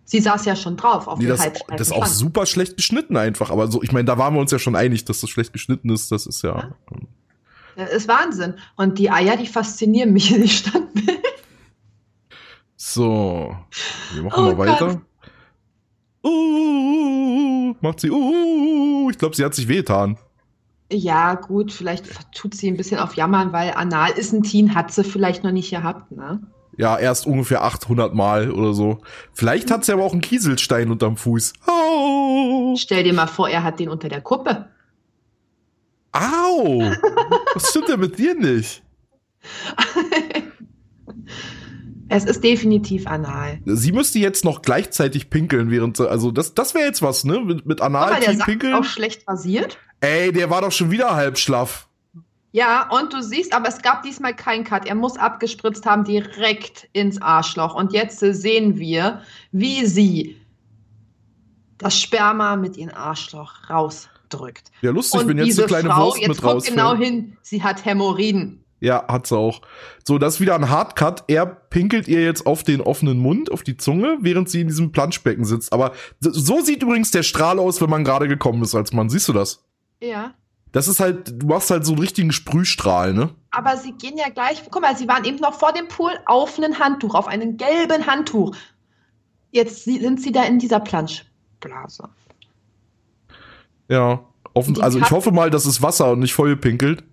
Sie 0.05 0.19
saß 0.19 0.45
ja 0.45 0.55
schon 0.55 0.75
drauf 0.75 1.07
auf 1.07 1.19
nee, 1.19 1.27
das, 1.27 1.49
das 1.69 1.87
ist 1.87 1.93
auch 1.93 2.05
super 2.05 2.45
schlecht 2.45 2.75
geschnitten 2.75 3.15
einfach. 3.15 3.51
Aber 3.51 3.71
so, 3.71 3.81
ich 3.81 3.91
meine, 3.91 4.05
da 4.05 4.17
waren 4.17 4.33
wir 4.33 4.41
uns 4.41 4.51
ja 4.51 4.59
schon 4.59 4.75
einig, 4.75 5.05
dass 5.05 5.21
das 5.21 5.29
schlecht 5.29 5.53
geschnitten 5.53 5.89
ist. 5.89 6.11
Das 6.11 6.25
ist 6.25 6.41
ja. 6.43 6.57
ja. 6.57 6.75
Das 7.75 7.91
ist 7.91 8.07
Wahnsinn. 8.07 8.55
Und 8.75 8.99
die 8.99 9.09
Eier, 9.09 9.37
die 9.37 9.47
faszinieren 9.47 10.11
mich 10.11 10.31
in 10.35 10.41
die 10.41 10.49
Standbild. 10.49 11.19
So. 12.75 13.55
Wir 14.13 14.23
machen 14.23 14.43
oh, 14.43 14.53
mal 14.53 14.57
weiter. 14.57 15.01
Uh, 16.25 17.75
macht 17.81 18.01
sie. 18.01 18.11
Uh, 18.11 19.09
ich 19.09 19.17
glaube, 19.17 19.35
sie 19.35 19.43
hat 19.43 19.55
sich 19.55 19.67
wehgetan. 19.67 20.17
Ja, 20.91 21.35
gut, 21.35 21.71
vielleicht 21.71 22.05
tut 22.33 22.53
sie 22.53 22.67
ein 22.67 22.77
bisschen 22.77 22.99
auf 22.99 23.15
Jammern, 23.15 23.51
weil 23.51 23.73
Anal 23.73 24.11
ist 24.11 24.31
ein 24.31 24.43
Teen, 24.43 24.75
hat 24.75 24.91
sie 24.91 25.03
vielleicht 25.03 25.43
noch 25.43 25.51
nicht 25.51 25.71
gehabt, 25.71 26.11
ne? 26.11 26.41
Ja, 26.77 26.97
erst 26.97 27.27
ungefähr 27.27 27.63
800 27.63 28.13
Mal 28.13 28.51
oder 28.51 28.73
so. 28.73 29.01
Vielleicht 29.31 29.69
hat 29.69 29.85
sie 29.85 29.93
aber 29.93 30.03
auch 30.03 30.11
einen 30.11 30.21
Kieselstein 30.21 30.89
unterm 30.91 31.17
Fuß. 31.17 31.53
Oh. 31.67 32.75
Stell 32.77 33.03
dir 33.03 33.13
mal 33.13 33.27
vor, 33.27 33.49
er 33.49 33.63
hat 33.63 33.79
den 33.79 33.89
unter 33.89 34.09
der 34.09 34.21
Kuppe. 34.21 34.69
Au! 36.11 36.79
Was 37.53 37.69
stimmt 37.69 37.89
denn 37.89 37.99
mit 37.99 38.17
dir 38.17 38.35
nicht? 38.35 38.83
es 42.09 42.25
ist 42.25 42.43
definitiv 42.43 43.07
anal. 43.07 43.59
Sie 43.65 43.91
müsste 43.91 44.19
jetzt 44.19 44.45
noch 44.45 44.61
gleichzeitig 44.61 45.29
pinkeln, 45.29 45.69
während 45.69 45.97
sie, 45.97 46.09
also 46.09 46.31
das, 46.31 46.53
das 46.53 46.73
wäre 46.73 46.85
jetzt 46.85 47.01
was, 47.01 47.23
ne? 47.23 47.39
Mit, 47.39 47.65
mit 47.65 47.81
anal 47.81 48.19
der 48.19 48.33
pinkeln. 48.43 48.73
auch 48.73 48.83
schlecht 48.83 49.27
rasiert. 49.27 49.77
Ey, 50.01 50.31
der 50.31 50.49
war 50.49 50.61
doch 50.61 50.71
schon 50.71 50.91
wieder 50.91 51.15
halb 51.15 51.37
schlaff. 51.37 51.87
Ja, 52.53 52.87
und 52.91 53.11
du 53.11 53.21
siehst, 53.23 53.51
aber 53.51 53.67
es 53.67 53.81
gab 53.81 54.03
diesmal 54.03 54.35
keinen 54.35 54.63
Cut. 54.63 54.85
Er 54.85 54.93
muss 54.93 55.17
abgespritzt 55.17 55.87
haben 55.87 56.03
direkt 56.03 56.87
ins 56.93 57.19
Arschloch. 57.19 57.73
Und 57.73 57.93
jetzt 57.93 58.19
sehen 58.19 58.77
wir, 58.77 59.21
wie 59.51 59.87
sie 59.87 60.37
das 61.79 61.99
Sperma 61.99 62.55
mit 62.55 62.77
ihrem 62.77 62.93
Arschloch 62.93 63.71
rausdrückt. 63.71 64.71
Ja, 64.81 64.91
lustig, 64.91 65.21
und 65.21 65.29
wenn 65.29 65.39
jetzt 65.39 65.57
eine 65.57 65.67
kleine 65.67 65.89
Frau, 65.89 66.05
Wurst 66.05 66.19
jetzt 66.19 66.27
mit 66.27 66.43
rausfällt. 66.43 66.75
genau 66.77 66.95
hin, 66.95 67.37
sie 67.41 67.63
hat 67.63 67.83
Hämorrhoiden. 67.85 68.63
Ja, 68.79 69.03
hat 69.07 69.25
sie 69.25 69.35
auch. 69.35 69.61
So, 70.05 70.19
das 70.19 70.35
ist 70.35 70.39
wieder 70.39 70.53
ein 70.53 70.69
Hardcut. 70.69 71.23
Er 71.29 71.47
pinkelt 71.47 72.07
ihr 72.07 72.23
jetzt 72.23 72.45
auf 72.45 72.63
den 72.63 72.81
offenen 72.81 73.17
Mund, 73.17 73.51
auf 73.51 73.63
die 73.63 73.77
Zunge, 73.77 74.19
während 74.21 74.47
sie 74.47 74.61
in 74.61 74.67
diesem 74.67 74.91
Planschbecken 74.91 75.43
sitzt. 75.43 75.73
Aber 75.73 75.93
so 76.19 76.61
sieht 76.61 76.83
übrigens 76.83 77.09
der 77.09 77.23
Strahl 77.23 77.57
aus, 77.57 77.81
wenn 77.81 77.89
man 77.89 78.03
gerade 78.03 78.27
gekommen 78.27 78.61
ist 78.61 78.75
als 78.75 78.93
Mann. 78.93 79.09
Siehst 79.09 79.27
du 79.27 79.33
das? 79.33 79.63
Ja. 79.99 80.35
Das 80.73 80.87
ist 80.87 80.99
halt, 80.99 81.41
du 81.41 81.45
machst 81.45 81.69
halt 81.69 81.85
so 81.85 81.93
einen 81.93 82.01
richtigen 82.01 82.31
Sprühstrahl, 82.31 83.13
ne? 83.13 83.29
Aber 83.51 83.77
sie 83.77 83.93
gehen 83.93 84.17
ja 84.17 84.29
gleich, 84.29 84.63
guck 84.69 84.81
mal, 84.81 84.97
sie 84.97 85.07
waren 85.07 85.23
eben 85.23 85.37
noch 85.37 85.53
vor 85.53 85.71
dem 85.71 85.87
Pool 85.87 86.11
auf 86.25 86.57
einem 86.57 86.79
Handtuch, 86.79 87.13
auf 87.13 87.27
einem 87.27 87.57
gelben 87.57 88.07
Handtuch. 88.07 88.55
Jetzt 89.51 89.85
sind 89.85 90.19
sie 90.19 90.31
da 90.31 90.43
in 90.43 90.57
dieser 90.57 90.79
Planschblase. 90.79 92.09
Ja, 93.87 94.21
offen, 94.55 94.81
also 94.81 94.97
ich 94.97 95.11
hoffe 95.11 95.31
mal, 95.31 95.51
dass 95.51 95.65
es 95.65 95.83
Wasser 95.83 96.11
und 96.11 96.19
nicht 96.19 96.33
voll 96.33 96.57
pinkelt. 96.57 97.03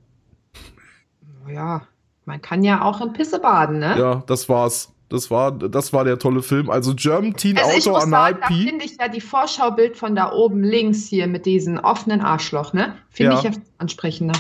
Ja, 1.47 1.83
man 2.25 2.41
kann 2.41 2.65
ja 2.65 2.83
auch 2.83 3.03
in 3.03 3.13
Pisse 3.13 3.41
baden, 3.41 3.79
ne? 3.79 3.99
Ja, 3.99 4.23
das 4.27 4.49
war's. 4.49 4.95
Das 5.11 5.31
war, 5.31 5.53
das 5.53 5.93
war 5.93 6.05
der 6.05 6.19
tolle 6.19 6.43
Film. 6.43 6.71
Also 6.71 6.95
German 6.95 7.35
Teen 7.35 7.59
also 7.59 7.91
Auto 7.91 8.05
Anal 8.05 8.35
P. 8.37 8.41
Da 8.41 8.47
finde 8.47 8.85
ich 8.85 8.97
ja 8.99 9.09
die 9.09 9.21
Vorschaubild 9.21 9.97
von 9.97 10.15
da 10.15 10.33
oben 10.33 10.63
links 10.63 11.07
hier 11.07 11.27
mit 11.27 11.47
diesem 11.47 11.79
offenen 11.79 12.21
Arschloch, 12.21 12.73
ne? 12.73 12.97
Finde 13.11 13.33
ja. 13.33 13.39
ich 13.39 13.45
ja 13.45 13.51
ansprechender. 13.79 14.39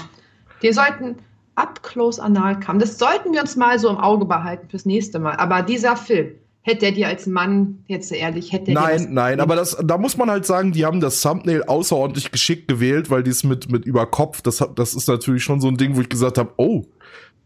Die 0.63 0.73
sollten 0.73 1.17
up 1.57 1.83
close 1.83 2.23
anal 2.23 2.59
kommen. 2.61 2.79
Das 2.79 2.99
sollten 2.99 3.33
wir 3.33 3.41
uns 3.41 3.57
mal 3.57 3.79
so 3.79 3.91
im 3.91 3.99
Auge 3.99 4.25
behalten 4.25 4.69
fürs 4.69 4.87
nächste 4.87 5.19
Mal. 5.19 5.37
Aber 5.37 5.63
dieser 5.63 5.97
Film, 5.97 6.37
Hätte 6.63 6.87
er 6.87 6.93
dir 6.93 7.09
als 7.09 7.27
Mann, 7.27 7.85
jetzt 7.87 8.13
ehrlich, 8.13 8.53
hätte 8.53 8.73
er 8.73 8.75
Nein, 8.75 9.15
nein, 9.15 9.41
aber 9.41 9.57
das, 9.57 9.79
da 9.83 9.97
muss 9.97 10.19
man 10.19 10.31
halt 10.31 10.45
sagen, 10.45 10.73
die 10.73 10.85
haben 10.85 11.01
das 11.01 11.23
Thumbnail 11.23 11.63
außerordentlich 11.63 12.33
geschickt 12.33 12.69
gewählt, 12.69 13.09
weil 13.09 13.23
die 13.23 13.31
es 13.31 13.45
mit, 13.45 13.73
mit 13.73 13.87
über 13.87 14.05
Kopf, 14.05 14.43
das, 14.43 14.63
das 14.75 14.93
ist 14.93 15.09
natürlich 15.09 15.43
schon 15.43 15.63
so 15.63 15.69
ein 15.69 15.79
Ding, 15.79 15.97
wo 15.97 16.03
ich 16.03 16.11
gesagt 16.11 16.37
habe, 16.37 16.53
oh, 16.59 16.85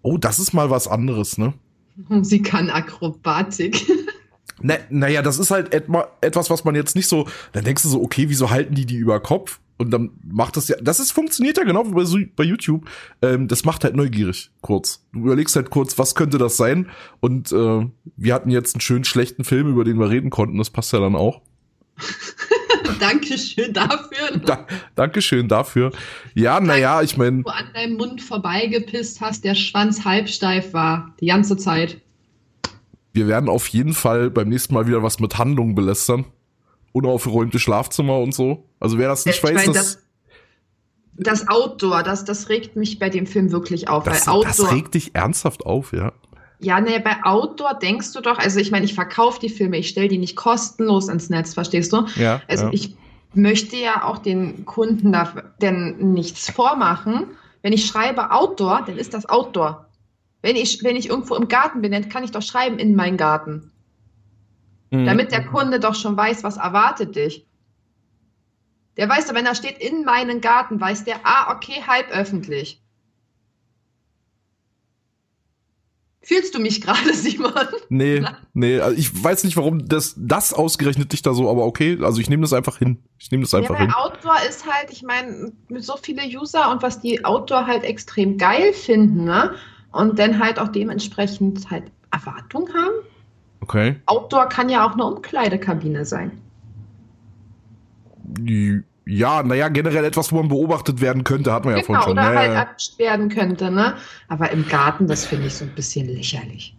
oh, 0.02 0.18
das 0.18 0.40
ist 0.40 0.52
mal 0.52 0.68
was 0.68 0.88
anderes, 0.88 1.38
ne? 1.38 1.54
Sie 2.22 2.42
kann 2.42 2.70
Akrobatik. 2.70 3.86
Na, 4.62 4.76
naja, 4.88 5.22
das 5.22 5.38
ist 5.38 5.50
halt 5.50 5.74
etwas, 5.74 6.50
was 6.50 6.64
man 6.64 6.74
jetzt 6.74 6.96
nicht 6.96 7.08
so, 7.08 7.28
dann 7.52 7.64
denkst 7.64 7.82
du 7.82 7.88
so, 7.88 8.02
okay, 8.02 8.28
wieso 8.28 8.50
halten 8.50 8.74
die 8.74 8.86
die 8.86 8.96
über 8.96 9.20
Kopf? 9.20 9.60
Und 9.76 9.90
dann 9.90 10.10
macht 10.24 10.56
das 10.56 10.68
ja, 10.68 10.76
das 10.80 11.00
ist 11.00 11.10
funktioniert 11.10 11.58
ja 11.58 11.64
genau 11.64 11.84
wie 11.84 11.92
bei, 11.92 12.30
bei 12.36 12.44
YouTube. 12.44 12.88
Ähm, 13.22 13.48
das 13.48 13.64
macht 13.64 13.82
halt 13.82 13.96
neugierig, 13.96 14.52
kurz. 14.60 15.04
Du 15.12 15.20
überlegst 15.20 15.56
halt 15.56 15.70
kurz, 15.70 15.98
was 15.98 16.14
könnte 16.14 16.38
das 16.38 16.56
sein? 16.56 16.88
Und 17.20 17.50
äh, 17.50 17.86
wir 18.16 18.34
hatten 18.34 18.50
jetzt 18.50 18.76
einen 18.76 18.80
schönen 18.80 19.04
schlechten 19.04 19.42
Film, 19.42 19.68
über 19.68 19.82
den 19.82 19.98
wir 19.98 20.10
reden 20.10 20.30
konnten. 20.30 20.58
Das 20.58 20.70
passt 20.70 20.92
ja 20.92 21.00
dann 21.00 21.16
auch. 21.16 21.42
Dankeschön 23.00 23.72
dafür. 23.72 24.38
Da, 24.44 24.66
Dankeschön 24.94 25.48
dafür. 25.48 25.92
Ja, 26.34 26.60
naja, 26.60 27.02
ich 27.02 27.16
meine. 27.16 27.42
Du 27.42 27.50
an 27.50 27.66
deinem 27.74 27.96
Mund 27.96 28.22
vorbeigepisst 28.22 29.20
hast, 29.20 29.44
der 29.44 29.54
Schwanz 29.54 30.04
halbsteif 30.04 30.72
war. 30.72 31.14
Die 31.20 31.26
ganze 31.26 31.56
Zeit. 31.56 32.00
Wir 33.12 33.28
werden 33.28 33.48
auf 33.48 33.68
jeden 33.68 33.94
Fall 33.94 34.30
beim 34.30 34.48
nächsten 34.48 34.74
Mal 34.74 34.86
wieder 34.86 35.02
was 35.02 35.20
mit 35.20 35.38
Handlungen 35.38 35.74
belästern 35.74 36.26
unaufgeräumte 36.94 37.58
Schlafzimmer 37.58 38.18
und 38.18 38.32
so. 38.32 38.64
Also 38.80 38.98
wer 38.98 39.08
das 39.08 39.26
nicht 39.26 39.38
ich 39.38 39.44
weiß, 39.44 39.66
mein, 39.66 39.74
das, 39.74 39.98
das 41.16 41.48
Outdoor, 41.48 42.04
das, 42.04 42.24
das 42.24 42.48
regt 42.48 42.76
mich 42.76 42.98
bei 43.00 43.10
dem 43.10 43.26
Film 43.26 43.50
wirklich 43.50 43.88
auf. 43.88 44.04
Das, 44.04 44.28
Outdoor, 44.28 44.44
das 44.44 44.72
regt 44.72 44.94
dich 44.94 45.14
ernsthaft 45.14 45.66
auf, 45.66 45.92
ja. 45.92 46.12
Ja, 46.64 46.80
ne, 46.80 46.98
bei 46.98 47.22
Outdoor 47.24 47.74
denkst 47.74 48.12
du 48.12 48.20
doch, 48.20 48.38
also 48.38 48.58
ich 48.58 48.70
meine, 48.70 48.86
ich 48.86 48.94
verkaufe 48.94 49.38
die 49.38 49.50
Filme, 49.50 49.76
ich 49.76 49.90
stelle 49.90 50.08
die 50.08 50.18
nicht 50.18 50.34
kostenlos 50.34 51.08
ins 51.08 51.28
Netz, 51.28 51.52
verstehst 51.54 51.92
du? 51.92 52.06
Ja. 52.16 52.40
Also 52.48 52.66
ja. 52.66 52.72
ich 52.72 52.96
möchte 53.34 53.76
ja 53.76 54.04
auch 54.04 54.18
den 54.18 54.64
Kunden 54.64 55.12
da 55.12 55.32
denn 55.60 56.12
nichts 56.14 56.50
vormachen. 56.50 57.26
Wenn 57.62 57.72
ich 57.72 57.86
schreibe 57.86 58.30
Outdoor, 58.30 58.82
dann 58.86 58.96
ist 58.96 59.12
das 59.12 59.28
Outdoor. 59.28 59.88
Wenn 60.40 60.56
ich, 60.56 60.82
wenn 60.82 60.96
ich 60.96 61.08
irgendwo 61.08 61.34
im 61.34 61.48
Garten 61.48 61.82
bin, 61.82 61.92
dann 61.92 62.08
kann 62.08 62.24
ich 62.24 62.30
doch 62.30 62.42
schreiben 62.42 62.78
in 62.78 62.94
meinen 62.94 63.16
Garten. 63.16 63.70
Mhm. 64.90 65.06
Damit 65.06 65.32
der 65.32 65.44
Kunde 65.44 65.80
doch 65.80 65.94
schon 65.94 66.16
weiß, 66.16 66.44
was 66.44 66.56
erwartet 66.56 67.16
dich. 67.16 67.46
Der 68.96 69.08
weiß 69.08 69.26
doch, 69.26 69.34
wenn 69.34 69.46
er 69.46 69.54
steht 69.54 69.78
in 69.78 70.04
meinen 70.04 70.40
Garten, 70.40 70.80
weiß 70.80 71.04
der, 71.04 71.16
ah, 71.24 71.54
okay, 71.54 71.82
halb 71.86 72.10
öffentlich. 72.10 72.83
Fühlst 76.24 76.54
du 76.54 76.58
mich 76.58 76.80
gerade, 76.80 77.12
Simon? 77.14 77.52
Nee, 77.90 78.24
nee, 78.54 78.80
also 78.80 78.96
ich 78.96 79.22
weiß 79.22 79.44
nicht, 79.44 79.56
warum 79.56 79.86
das, 79.86 80.14
das 80.16 80.54
ausgerechnet 80.54 81.12
dich 81.12 81.20
da 81.20 81.34
so, 81.34 81.50
aber 81.50 81.66
okay, 81.66 81.98
also 82.02 82.20
ich 82.20 82.30
nehme 82.30 82.42
das 82.42 82.54
einfach 82.54 82.78
hin. 82.78 82.98
Ich 83.18 83.30
nehme 83.30 83.44
das 83.44 83.52
einfach 83.52 83.74
ja, 83.74 83.82
hin. 83.82 83.92
Outdoor 83.92 84.36
ist 84.48 84.64
halt, 84.64 84.90
ich 84.90 85.02
meine, 85.02 85.52
mit 85.68 85.84
so 85.84 85.96
viele 86.00 86.22
User 86.24 86.70
und 86.70 86.82
was 86.82 87.00
die 87.00 87.24
Outdoor 87.24 87.66
halt 87.66 87.84
extrem 87.84 88.38
geil 88.38 88.72
finden, 88.72 89.24
ne? 89.24 89.54
Und 89.92 90.18
dann 90.18 90.42
halt 90.42 90.58
auch 90.58 90.68
dementsprechend 90.68 91.70
halt 91.70 91.84
Erwartungen 92.10 92.72
haben. 92.72 92.94
Okay. 93.60 93.96
Outdoor 94.06 94.46
kann 94.48 94.68
ja 94.68 94.86
auch 94.86 94.92
eine 94.92 95.04
Umkleidekabine 95.04 96.04
sein. 96.04 96.32
Ja, 99.06 99.42
naja, 99.42 99.68
generell 99.68 100.04
etwas, 100.04 100.32
wo 100.32 100.36
man 100.36 100.48
beobachtet 100.48 101.00
werden 101.00 101.24
könnte, 101.24 101.52
hat 101.52 101.64
man 101.64 101.74
genau, 101.74 101.82
ja 101.82 101.86
vorhin 101.86 102.02
schon. 102.04 102.12
Oder 102.12 102.22
naja. 102.22 102.56
halt 102.56 102.68
erwischt 102.68 102.98
werden 102.98 103.28
könnte, 103.28 103.70
ne? 103.70 103.94
Aber 104.28 104.50
im 104.50 104.66
Garten, 104.66 105.06
das 105.06 105.26
finde 105.26 105.48
ich 105.48 105.54
so 105.54 105.64
ein 105.64 105.74
bisschen 105.74 106.08
lächerlich. 106.08 106.74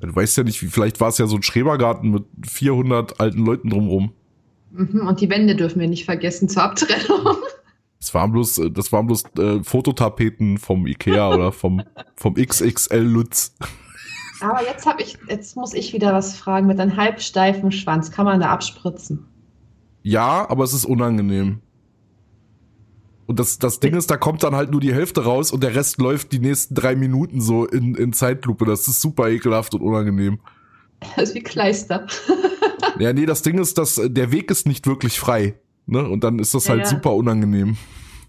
Du 0.00 0.14
weißt 0.14 0.36
ja 0.36 0.44
nicht, 0.44 0.58
vielleicht 0.58 1.00
war 1.00 1.08
es 1.08 1.18
ja 1.18 1.26
so 1.26 1.36
ein 1.36 1.42
Schrebergarten 1.42 2.10
mit 2.10 2.24
400 2.46 3.18
alten 3.20 3.44
Leuten 3.44 3.70
drumrum. 3.70 4.12
Mhm, 4.70 5.06
und 5.08 5.20
die 5.20 5.30
Wände 5.30 5.56
dürfen 5.56 5.80
wir 5.80 5.88
nicht 5.88 6.04
vergessen 6.04 6.48
zur 6.48 6.64
Abtrennung. 6.64 7.36
Das 8.00 8.14
waren 8.14 8.30
bloß, 8.30 8.58
äh, 8.58 8.70
das 8.70 8.92
waren 8.92 9.08
bloß 9.08 9.24
äh, 9.38 9.64
Fototapeten 9.64 10.58
vom 10.58 10.86
Ikea 10.86 11.28
oder 11.34 11.50
vom, 11.50 11.82
vom 12.14 12.34
XXL 12.34 13.00
Lutz. 13.00 13.56
Aber 14.40 14.62
jetzt 14.62 14.86
habe 14.86 15.02
ich, 15.02 15.18
jetzt 15.28 15.56
muss 15.56 15.74
ich 15.74 15.92
wieder 15.92 16.14
was 16.14 16.36
fragen. 16.36 16.68
Mit 16.68 16.78
einem 16.78 16.96
halbsteifen 16.96 17.72
Schwanz 17.72 18.12
kann 18.12 18.24
man 18.24 18.38
da 18.38 18.50
abspritzen? 18.50 19.26
Ja, 20.02 20.48
aber 20.48 20.64
es 20.64 20.72
ist 20.72 20.84
unangenehm. 20.84 21.60
Und 23.26 23.38
das, 23.38 23.58
das 23.58 23.78
Ding 23.78 23.94
ist, 23.94 24.10
da 24.10 24.16
kommt 24.16 24.42
dann 24.42 24.54
halt 24.54 24.70
nur 24.70 24.80
die 24.80 24.94
Hälfte 24.94 25.22
raus 25.22 25.52
und 25.52 25.62
der 25.62 25.74
Rest 25.74 25.98
läuft 25.98 26.32
die 26.32 26.38
nächsten 26.38 26.74
drei 26.74 26.96
Minuten 26.96 27.42
so 27.42 27.66
in, 27.66 27.94
in 27.94 28.14
Zeitlupe. 28.14 28.64
Das 28.64 28.88
ist 28.88 29.02
super 29.02 29.28
ekelhaft 29.28 29.74
und 29.74 29.82
unangenehm. 29.82 30.40
Das 31.00 31.16
ist 31.28 31.34
wie 31.34 31.42
Kleister. 31.42 32.06
ja, 32.98 33.12
nee, 33.12 33.26
das 33.26 33.42
Ding 33.42 33.58
ist, 33.58 33.76
dass 33.76 34.00
der 34.02 34.32
Weg 34.32 34.50
ist 34.50 34.66
nicht 34.66 34.86
wirklich 34.86 35.20
frei. 35.20 35.60
Ne? 35.84 36.08
Und 36.08 36.24
dann 36.24 36.38
ist 36.38 36.54
das 36.54 36.64
ja, 36.64 36.70
halt 36.70 36.84
ja. 36.84 36.86
super 36.86 37.14
unangenehm. 37.14 37.76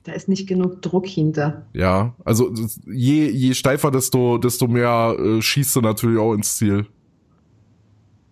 Da 0.04 0.14
ist 0.14 0.28
nicht 0.28 0.48
genug 0.48 0.82
Druck 0.82 1.08
hinter. 1.08 1.68
Ja, 1.74 2.16
also 2.26 2.54
je, 2.86 3.30
je 3.30 3.54
steifer, 3.54 3.92
desto, 3.92 4.38
desto 4.38 4.68
mehr 4.68 5.16
äh, 5.18 5.42
schießt 5.42 5.78
du 5.78 5.82
natürlich 5.82 6.20
auch 6.20 6.34
ins 6.34 6.56
Ziel. 6.56 6.88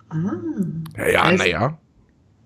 Ah. 0.10 0.34
Ja, 0.98 1.08
ja 1.08 1.22
also, 1.24 1.44
naja. 1.44 1.80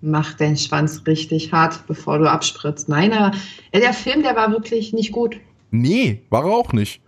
Mach 0.04 0.34
den 0.34 0.56
Schwanz 0.56 1.02
richtig 1.06 1.52
hart, 1.52 1.86
bevor 1.86 2.18
du 2.18 2.28
abspritzt. 2.28 2.88
Nein, 2.88 3.12
aber 3.12 3.36
der 3.72 3.92
Film, 3.92 4.22
der 4.22 4.34
war 4.34 4.50
wirklich 4.50 4.92
nicht 4.92 5.12
gut. 5.12 5.36
Nee, 5.70 6.22
war 6.28 6.44
er 6.44 6.50
auch 6.50 6.72
nicht. 6.72 7.00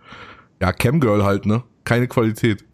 Ja, 0.61 0.71
Camgirl 0.71 1.23
halt, 1.23 1.45
ne? 1.45 1.63
Keine 1.83 2.07
Qualität. 2.07 2.63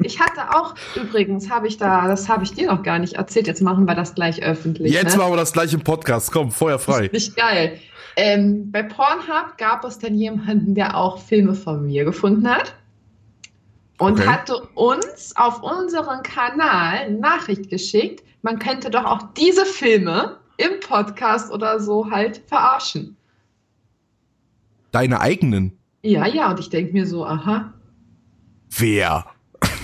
Ich 0.00 0.18
hatte 0.20 0.56
auch, 0.56 0.74
übrigens, 0.96 1.50
habe 1.50 1.68
ich 1.68 1.76
da, 1.76 2.08
das 2.08 2.28
habe 2.28 2.42
ich 2.42 2.52
dir 2.52 2.68
noch 2.68 2.82
gar 2.82 2.98
nicht 2.98 3.14
erzählt, 3.14 3.46
jetzt 3.46 3.60
machen 3.60 3.84
wir 3.86 3.94
das 3.94 4.14
gleich 4.14 4.42
öffentlich. 4.42 4.92
Jetzt 4.92 5.12
ne? 5.12 5.18
machen 5.18 5.32
wir 5.32 5.36
das 5.36 5.52
gleich 5.52 5.72
im 5.74 5.80
Podcast, 5.80 6.32
komm, 6.32 6.50
Feuer 6.50 6.78
frei. 6.78 7.08
Das 7.08 7.22
ist 7.22 7.28
nicht 7.28 7.36
geil. 7.36 7.78
Ähm, 8.16 8.72
bei 8.72 8.82
Pornhub 8.82 9.58
gab 9.58 9.84
es 9.84 9.98
dann 9.98 10.14
jemanden, 10.14 10.74
der 10.74 10.96
auch 10.96 11.20
Filme 11.20 11.54
von 11.54 11.84
mir 11.86 12.04
gefunden 12.04 12.48
hat 12.48 12.74
und 13.98 14.20
okay. 14.20 14.26
hatte 14.26 14.60
uns 14.74 15.34
auf 15.36 15.62
unseren 15.62 16.22
Kanal 16.22 17.10
Nachricht 17.12 17.68
geschickt, 17.68 18.24
man 18.42 18.58
könnte 18.58 18.90
doch 18.90 19.04
auch 19.04 19.22
diese 19.36 19.66
Filme 19.66 20.38
im 20.56 20.80
Podcast 20.80 21.52
oder 21.52 21.80
so 21.80 22.10
halt 22.10 22.42
verarschen. 22.46 23.16
Deine 24.92 25.20
eigenen? 25.20 25.78
Ja, 26.02 26.26
ja, 26.26 26.50
und 26.50 26.60
ich 26.60 26.70
denke 26.70 26.92
mir 26.92 27.06
so, 27.06 27.26
aha. 27.26 27.74
Wer? 28.70 29.26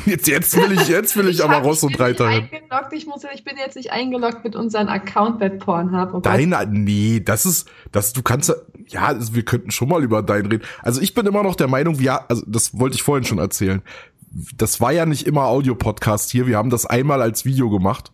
Jetzt, 0.06 0.26
jetzt 0.26 0.56
will 0.56 0.72
ich, 0.72 0.88
jetzt 0.88 1.16
will 1.16 1.28
ich, 1.28 1.38
ich 1.38 1.44
aber 1.44 1.58
Ross 1.58 1.82
und 1.82 1.98
Reiter 1.98 2.28
hin. 2.28 2.48
Ich, 2.92 3.06
muss, 3.06 3.22
ich 3.34 3.44
bin 3.44 3.56
jetzt 3.56 3.76
nicht 3.76 3.92
eingeloggt 3.92 4.44
mit 4.44 4.56
unserem 4.56 4.88
Account 4.88 5.38
bei 5.38 5.48
Pornhub. 5.48 6.14
Oh 6.14 6.20
Deine, 6.20 6.66
nee, 6.70 7.20
das 7.24 7.46
ist, 7.46 7.68
das, 7.92 8.12
du 8.12 8.22
kannst, 8.22 8.54
ja, 8.88 9.06
also 9.06 9.34
wir 9.34 9.44
könnten 9.44 9.70
schon 9.70 9.88
mal 9.88 10.02
über 10.02 10.22
deinen 10.22 10.46
reden. 10.46 10.64
Also 10.82 11.00
ich 11.00 11.14
bin 11.14 11.26
immer 11.26 11.42
noch 11.42 11.56
der 11.56 11.68
Meinung, 11.68 11.94
ja, 12.00 12.24
also 12.28 12.42
das 12.46 12.78
wollte 12.78 12.96
ich 12.96 13.02
vorhin 13.02 13.24
schon 13.24 13.38
erzählen. 13.38 13.82
Das 14.56 14.80
war 14.80 14.92
ja 14.92 15.06
nicht 15.06 15.26
immer 15.26 15.44
Audio-Podcast 15.44 16.30
hier. 16.30 16.46
Wir 16.46 16.56
haben 16.56 16.70
das 16.70 16.86
einmal 16.86 17.22
als 17.22 17.44
Video 17.44 17.70
gemacht. 17.70 18.10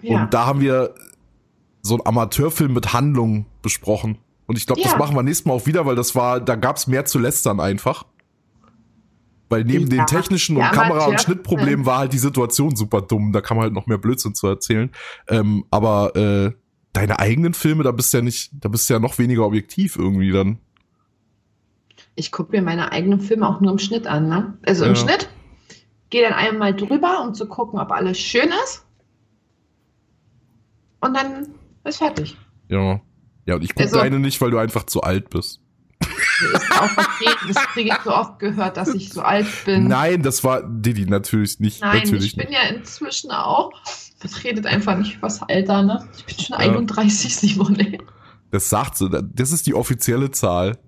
Ja. 0.00 0.22
Und 0.22 0.34
da 0.34 0.46
haben 0.46 0.60
wir 0.60 0.94
so 1.82 1.94
einen 1.94 2.06
Amateurfilm 2.06 2.72
mit 2.72 2.92
Handlung 2.92 3.46
besprochen. 3.60 4.18
Und 4.46 4.56
ich 4.56 4.66
glaube, 4.66 4.80
ja. 4.80 4.88
das 4.88 4.98
machen 4.98 5.16
wir 5.16 5.22
nächstes 5.22 5.46
Mal 5.46 5.54
auch 5.54 5.66
wieder, 5.66 5.86
weil 5.86 5.96
das 5.96 6.14
war, 6.14 6.40
da 6.40 6.56
gab's 6.56 6.86
mehr 6.86 7.04
zu 7.04 7.18
lästern 7.18 7.60
einfach. 7.60 8.04
Weil 9.52 9.64
neben 9.64 9.90
ja, 9.90 9.98
den 9.98 10.06
technischen 10.06 10.56
und 10.56 10.62
Kamera- 10.62 11.04
und 11.04 11.20
Schnittproblemen 11.20 11.84
war 11.84 11.98
halt 11.98 12.14
die 12.14 12.18
Situation 12.18 12.74
super 12.74 13.02
dumm. 13.02 13.32
Da 13.32 13.42
kann 13.42 13.58
man 13.58 13.64
halt 13.64 13.74
noch 13.74 13.86
mehr 13.86 13.98
Blödsinn 13.98 14.34
zu 14.34 14.46
erzählen. 14.46 14.90
Ähm, 15.28 15.66
aber 15.70 16.16
äh, 16.16 16.52
deine 16.94 17.18
eigenen 17.18 17.52
Filme, 17.52 17.82
da 17.82 17.92
bist 17.92 18.14
du 18.14 18.16
ja 18.16 18.22
nicht, 18.22 18.50
da 18.54 18.70
bist 18.70 18.88
du 18.88 18.94
ja 18.94 18.98
noch 18.98 19.18
weniger 19.18 19.44
objektiv 19.44 19.96
irgendwie 19.96 20.32
dann. 20.32 20.58
Ich 22.14 22.32
gucke 22.32 22.52
mir 22.52 22.62
meine 22.62 22.92
eigenen 22.92 23.20
Filme 23.20 23.46
auch 23.46 23.60
nur 23.60 23.72
im 23.72 23.78
Schnitt 23.78 24.06
an, 24.06 24.26
ne? 24.26 24.56
Also 24.64 24.86
im 24.86 24.94
ja. 24.94 24.96
Schnitt. 24.96 25.28
Gehe 26.08 26.22
dann 26.22 26.32
einmal 26.32 26.74
drüber, 26.74 27.22
um 27.22 27.34
zu 27.34 27.46
gucken, 27.46 27.78
ob 27.78 27.92
alles 27.92 28.18
schön 28.18 28.48
ist. 28.64 28.86
Und 31.00 31.14
dann 31.14 31.48
ist 31.84 31.98
fertig. 31.98 32.38
Ja. 32.68 33.02
Ja, 33.44 33.56
und 33.56 33.64
ich 33.64 33.74
gucke 33.74 33.84
also, 33.84 33.98
deine 33.98 34.18
nicht, 34.18 34.40
weil 34.40 34.50
du 34.50 34.56
einfach 34.56 34.84
zu 34.84 35.02
alt 35.02 35.28
bist. 35.28 35.61
Ist 36.54 36.72
auch 36.72 36.90
okay, 36.90 37.30
das 37.48 37.56
kriege 37.68 37.90
ich 37.90 38.02
so 38.04 38.12
oft 38.12 38.38
gehört, 38.38 38.76
dass 38.76 38.94
ich 38.94 39.10
so 39.10 39.22
alt 39.22 39.46
bin. 39.64 39.88
Nein, 39.88 40.22
das 40.22 40.42
war 40.44 40.62
Didi 40.62 41.06
natürlich 41.06 41.60
nicht. 41.60 41.80
Nein, 41.80 42.02
natürlich 42.04 42.26
ich 42.26 42.36
bin 42.36 42.48
nicht. 42.48 42.58
ja 42.58 42.68
inzwischen 42.68 43.30
auch. 43.30 43.72
Das 44.20 44.44
redet 44.44 44.66
einfach 44.66 44.96
nicht 44.96 45.20
was 45.20 45.42
Alter, 45.42 45.82
ne? 45.82 46.08
Ich 46.16 46.24
bin 46.24 46.44
schon 46.44 46.60
ja. 46.60 46.70
31, 46.70 47.36
Simone. 47.36 47.98
Das 48.50 48.68
sagt 48.68 48.96
sie. 48.96 49.08
Das 49.08 49.50
ist 49.50 49.66
die 49.66 49.74
offizielle 49.74 50.30
Zahl. 50.30 50.78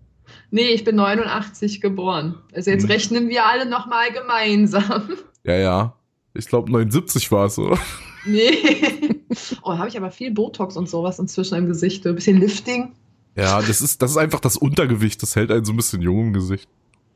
Nee, 0.50 0.68
ich 0.68 0.84
bin 0.84 0.96
89 0.96 1.80
geboren. 1.80 2.36
Also 2.54 2.70
jetzt 2.70 2.84
hm. 2.84 2.90
rechnen 2.90 3.28
wir 3.28 3.46
alle 3.46 3.66
nochmal 3.66 4.12
gemeinsam. 4.12 5.10
Ja, 5.42 5.56
ja. 5.56 5.96
Ich 6.32 6.46
glaube 6.46 6.70
79 6.70 7.30
war 7.32 7.46
es, 7.46 7.58
oder? 7.58 7.78
Nee. 8.24 9.10
Oh, 9.62 9.76
habe 9.76 9.88
ich 9.88 9.96
aber 9.96 10.12
viel 10.12 10.30
Botox 10.30 10.76
und 10.76 10.88
sowas 10.88 11.18
inzwischen 11.18 11.56
im 11.56 11.66
Gesicht. 11.66 12.06
Ein 12.06 12.14
bisschen 12.14 12.38
Lifting. 12.38 12.94
Ja, 13.36 13.60
das 13.60 13.80
ist, 13.80 14.00
das 14.02 14.12
ist 14.12 14.16
einfach 14.16 14.40
das 14.40 14.56
Untergewicht. 14.56 15.22
Das 15.22 15.36
hält 15.36 15.50
einen 15.50 15.64
so 15.64 15.72
ein 15.72 15.76
bisschen 15.76 16.02
jung 16.02 16.28
im 16.28 16.32
Gesicht. 16.32 16.68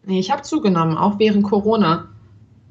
Nee, 0.04 0.20
ich 0.20 0.30
habe 0.30 0.42
zugenommen, 0.42 0.96
auch 0.96 1.18
während 1.18 1.44
Corona. 1.44 2.08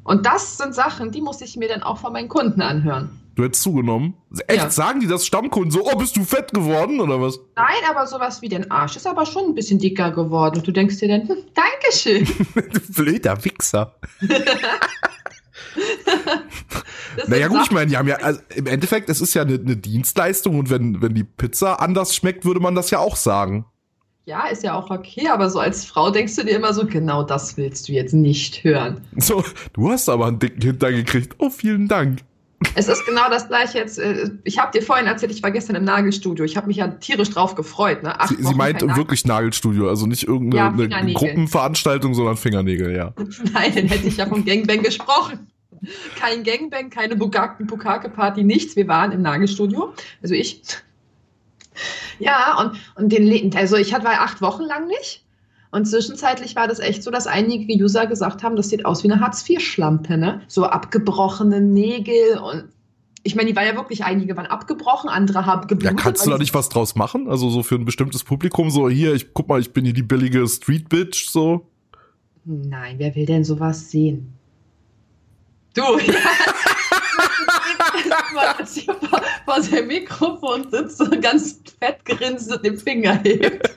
Und 0.04 0.26
das 0.26 0.58
sind 0.58 0.74
Sachen, 0.74 1.12
die 1.12 1.22
muss 1.22 1.42
ich 1.42 1.58
mir 1.58 1.68
dann 1.68 1.84
auch 1.84 1.98
von 1.98 2.14
meinen 2.14 2.30
Kunden 2.30 2.62
anhören. 2.62 3.10
Du 3.36 3.44
hättest 3.44 3.62
zugenommen? 3.62 4.16
Echt? 4.48 4.58
Ja. 4.58 4.70
Sagen 4.72 5.00
die 5.00 5.06
das 5.06 5.26
Stammkunden 5.26 5.70
so, 5.70 5.86
oh, 5.86 5.96
bist 5.96 6.18
du 6.18 6.24
fett 6.24 6.54
geworden 6.54 7.00
oder 7.00 7.22
was? 7.22 7.40
Nein, 7.56 7.76
aber 7.88 8.08
sowas 8.08 8.42
wie 8.42 8.50
den 8.50 8.72
Arsch 8.72 8.96
ist 8.96 9.06
aber 9.06 9.28
schon 9.28 9.44
ein 9.46 9.54
bisschen 9.54 9.78
dicker 9.78 10.10
geworden. 10.12 10.58
Und 10.58 10.68
du 10.68 10.72
denkst 10.72 10.98
dir 10.98 11.10
dann, 11.10 11.28
hm, 11.28 11.38
Dankeschön. 11.54 12.26
du 12.56 12.80
blöder 13.04 13.44
Wichser. 13.46 13.94
naja 17.28 17.48
gut, 17.48 17.62
ich 17.64 17.72
meine, 17.72 17.88
die 17.88 17.98
haben 17.98 18.08
ja, 18.08 18.16
also 18.18 18.40
im 18.56 18.68
Endeffekt, 18.68 19.10
es 19.10 19.22
ist 19.22 19.34
ja 19.34 19.44
eine, 19.44 19.56
eine 19.56 19.78
Dienstleistung 19.78 20.60
und 20.60 20.70
wenn, 20.70 21.02
wenn 21.02 21.14
die 21.14 21.24
Pizza 21.24 21.82
anders 21.82 22.16
schmeckt, 22.16 22.46
würde 22.46 22.60
man 22.60 22.76
das 22.76 22.90
ja 22.92 23.00
auch 23.00 23.16
sagen. 23.16 23.66
Ja, 24.26 24.48
ist 24.48 24.64
ja 24.64 24.74
auch 24.74 24.90
okay, 24.90 25.30
aber 25.30 25.50
so 25.50 25.60
als 25.60 25.86
Frau 25.86 26.12
denkst 26.12 26.36
du 26.36 26.44
dir 26.44 26.58
immer 26.58 26.74
so, 26.74 26.86
genau 26.86 27.24
das 27.24 27.56
willst 27.56 27.88
du 27.88 27.94
jetzt 27.94 28.14
nicht 28.14 28.64
hören. 28.64 29.02
So, 29.16 29.44
du 29.72 29.90
hast 29.90 30.10
aber 30.10 30.26
einen 30.26 30.40
dicken 30.40 30.62
Hintern 30.62 30.96
gekriegt. 30.96 31.36
Oh, 31.38 31.50
vielen 31.50 31.88
Dank. 31.88 32.20
Es 32.74 32.88
ist 32.88 33.06
genau 33.06 33.30
das 33.30 33.48
gleiche 33.48 33.78
jetzt. 33.78 34.00
Äh, 34.00 34.32
ich 34.44 34.58
habe 34.58 34.78
dir 34.78 34.84
vorhin 34.84 35.06
erzählt, 35.06 35.32
ich 35.32 35.44
war 35.44 35.52
gestern 35.52 35.76
im 35.76 35.84
Nagelstudio. 35.84 36.44
Ich 36.44 36.58
habe 36.58 36.68
mich 36.68 36.78
ja 36.78 36.88
tierisch 36.88 37.30
drauf 37.30 37.54
gefreut. 37.54 38.02
Ne? 38.02 38.16
Sie, 38.28 38.36
sie, 38.36 38.56
meint 38.56 38.82
wirklich 38.96 39.26
Nagelstudio, 39.26 39.88
also 39.88 40.08
nicht 40.08 40.24
irgendeine 40.24 40.88
ja, 40.88 41.14
Gruppenveranstaltung, 41.14 42.16
sondern 42.16 42.36
Fingernägel, 42.36 42.96
ja. 42.96 43.14
Nein, 43.54 43.74
dann 43.76 43.86
hätte 43.88 44.08
ich 44.08 44.18
ja 44.18 44.26
vom 44.26 44.44
Gangbang 44.44 44.82
gesprochen. 44.82 45.52
Kein 46.20 46.44
Gangbang, 46.44 46.90
keine 46.90 47.16
Bukake-Party, 47.16 48.44
nichts. 48.44 48.76
Wir 48.76 48.88
waren 48.88 49.12
im 49.12 49.22
Nagelstudio. 49.22 49.94
Also 50.24 50.34
ich. 50.34 50.62
Ja, 52.18 52.60
und, 52.60 52.80
und 52.96 53.10
den, 53.10 53.56
also 53.56 53.76
ich 53.78 53.94
hatte 53.94 54.08
acht 54.10 54.42
Wochen 54.42 54.64
lang 54.64 54.88
nicht. 54.88 55.27
Und 55.78 55.86
zwischenzeitlich 55.86 56.56
war 56.56 56.68
das 56.68 56.80
echt 56.80 57.04
so, 57.04 57.12
dass 57.12 57.28
einige 57.28 57.72
User 57.72 58.08
gesagt 58.08 58.42
haben, 58.42 58.56
das 58.56 58.70
sieht 58.70 58.84
aus 58.84 59.04
wie 59.04 59.12
eine 59.12 59.22
Hartz-IV-Schlampe, 59.22 60.18
ne? 60.18 60.42
So 60.48 60.66
abgebrochene 60.66 61.62
Nägel 61.62 62.40
und 62.40 62.70
ich 63.22 63.36
meine, 63.36 63.48
die 63.50 63.56
war 63.56 63.64
ja 63.64 63.76
wirklich, 63.76 64.04
einige 64.04 64.36
waren 64.36 64.48
abgebrochen, 64.48 65.08
andere 65.08 65.46
haben 65.46 65.68
geblutet. 65.68 66.00
Ja, 66.00 66.04
kannst 66.04 66.26
du 66.26 66.32
da 66.32 66.40
nicht 66.40 66.56
was 66.56 66.70
draus 66.70 66.96
machen? 66.96 67.30
Also 67.30 67.52
so 67.52 67.62
für 67.62 67.76
ein 67.76 67.86
bestimmtes 67.86 68.24
Publikum, 68.24 68.72
so 68.72 68.90
hier, 68.90 69.14
ich 69.14 69.36
guck 69.36 69.48
mal, 69.50 69.60
ich 69.60 69.72
bin 69.72 69.86
hier 69.86 69.94
die 69.94 70.02
billige 70.02 70.48
Street-Bitch, 70.48 71.30
so? 71.30 71.68
Nein, 72.44 72.96
wer 72.98 73.14
will 73.14 73.28
denn 73.28 73.44
sowas 73.44 73.92
sehen? 73.92 74.34
Du, 75.76 75.82
ja. 76.00 76.16
vor, 79.00 79.22
vor 79.46 79.62
seinem 79.62 79.88
Mikrofon 79.90 80.72
sitzt 80.72 81.00
und 81.02 81.22
ganz 81.22 81.60
fett 81.80 82.04
grinst 82.04 82.52
und 82.52 82.66
den 82.66 82.78
Finger 82.80 83.22
hebt. 83.24 83.70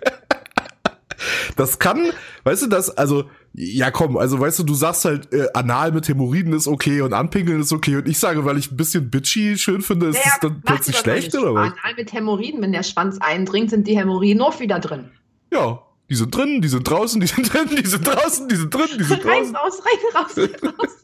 Das 1.57 1.79
kann, 1.79 2.13
weißt 2.45 2.63
du, 2.63 2.67
das, 2.69 2.91
also, 2.91 3.25
ja 3.53 3.91
komm, 3.91 4.17
also 4.17 4.39
weißt 4.39 4.59
du, 4.61 4.63
du 4.65 4.75
sagst 4.75 5.05
halt, 5.05 5.33
äh, 5.33 5.49
anal 5.55 5.93
mit 5.93 6.09
Hämorrhoiden 6.09 6.53
ist 6.53 6.67
okay 6.67 7.01
und 7.01 7.13
anpinkeln 7.13 7.61
ist 7.61 7.73
okay 7.73 7.97
und 7.97 8.09
ich 8.09 8.19
sage, 8.19 8.45
weil 8.45 8.59
ich 8.59 8.71
ein 8.71 8.77
bisschen 8.77 9.11
bitchy 9.11 9.59
schön 9.59 9.83
finde, 9.83 10.09
ist 10.09 10.17
naja, 10.17 10.31
es 10.35 10.41
dann 10.41 10.63
plötzlich 10.63 10.97
schlecht 10.97 11.35
oder 11.35 11.55
was? 11.55 11.73
Anal 11.73 11.95
mit 11.97 12.13
Hämorrhoiden, 12.13 12.63
wenn 12.63 12.73
der 12.73 12.83
Schwanz 12.83 13.19
eindringt, 13.21 13.71
sind 13.71 13.87
die 13.87 13.97
Hämorrhoiden 13.97 14.43
auch 14.43 14.61
wieder 14.61 14.79
drin. 14.79 15.11
Ja, 15.53 15.83
die 16.09 16.15
sind 16.15 16.35
drin, 16.35 16.61
die 16.61 16.69
sind 16.69 16.89
draußen, 16.89 17.21
die 17.21 17.27
sind 17.27 17.53
drin, 17.53 17.69
die 17.71 17.87
sind 17.87 18.07
draußen, 18.07 18.49
die 18.49 18.57
sind 18.57 18.75
drin, 18.75 18.89
die 18.99 19.05
sind 19.05 19.25
draußen. 19.25 19.55
Rein, 19.55 19.57
raus, 19.57 19.83
rein, 19.85 20.23
raus, 20.23 20.37
rein, 20.37 20.73
raus. 20.79 20.99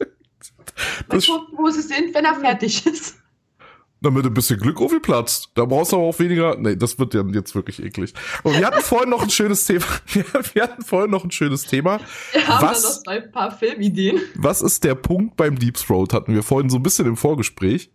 Mal 1.07 1.21
gucken, 1.21 1.57
wo 1.57 1.69
sie 1.69 1.81
sind, 1.81 2.13
wenn 2.13 2.25
er 2.25 2.35
fertig 2.35 2.85
ist. 2.85 3.15
Damit 3.99 4.25
ein 4.25 4.33
bisschen 4.33 4.59
Glück 4.59 4.79
aufgeplatzt. 4.79 5.49
Da 5.55 5.65
brauchst 5.65 5.91
du 5.91 5.95
aber 5.95 6.05
auch 6.05 6.19
weniger. 6.19 6.55
Nee, 6.57 6.75
das 6.75 6.99
wird 6.99 7.15
ja 7.15 7.23
jetzt 7.33 7.55
wirklich 7.55 7.83
eklig. 7.83 8.13
Und 8.43 8.57
wir 8.57 8.67
hatten 8.67 8.81
vorhin 8.81 9.09
noch 9.09 9.23
ein 9.23 9.29
schönes 9.29 9.65
Thema. 9.65 9.85
Wir 10.53 10.63
hatten 10.63 10.83
vorhin 10.83 11.09
noch 11.09 11.23
ein 11.23 11.31
schönes 11.31 11.63
Thema. 11.63 11.99
Wir 12.31 12.47
haben 12.47 12.67
was, 12.67 13.03
noch 13.05 13.11
ein 13.11 13.31
paar 13.31 13.51
Filmideen. 13.51 14.19
Was 14.35 14.61
ist 14.61 14.83
der 14.83 14.95
Punkt 14.95 15.35
beim 15.35 15.57
Deep 15.57 15.77
Throat? 15.77 16.13
Hatten 16.13 16.33
wir 16.33 16.43
vorhin 16.43 16.69
so 16.69 16.77
ein 16.77 16.83
bisschen 16.83 17.07
im 17.07 17.17
Vorgespräch. 17.17 17.89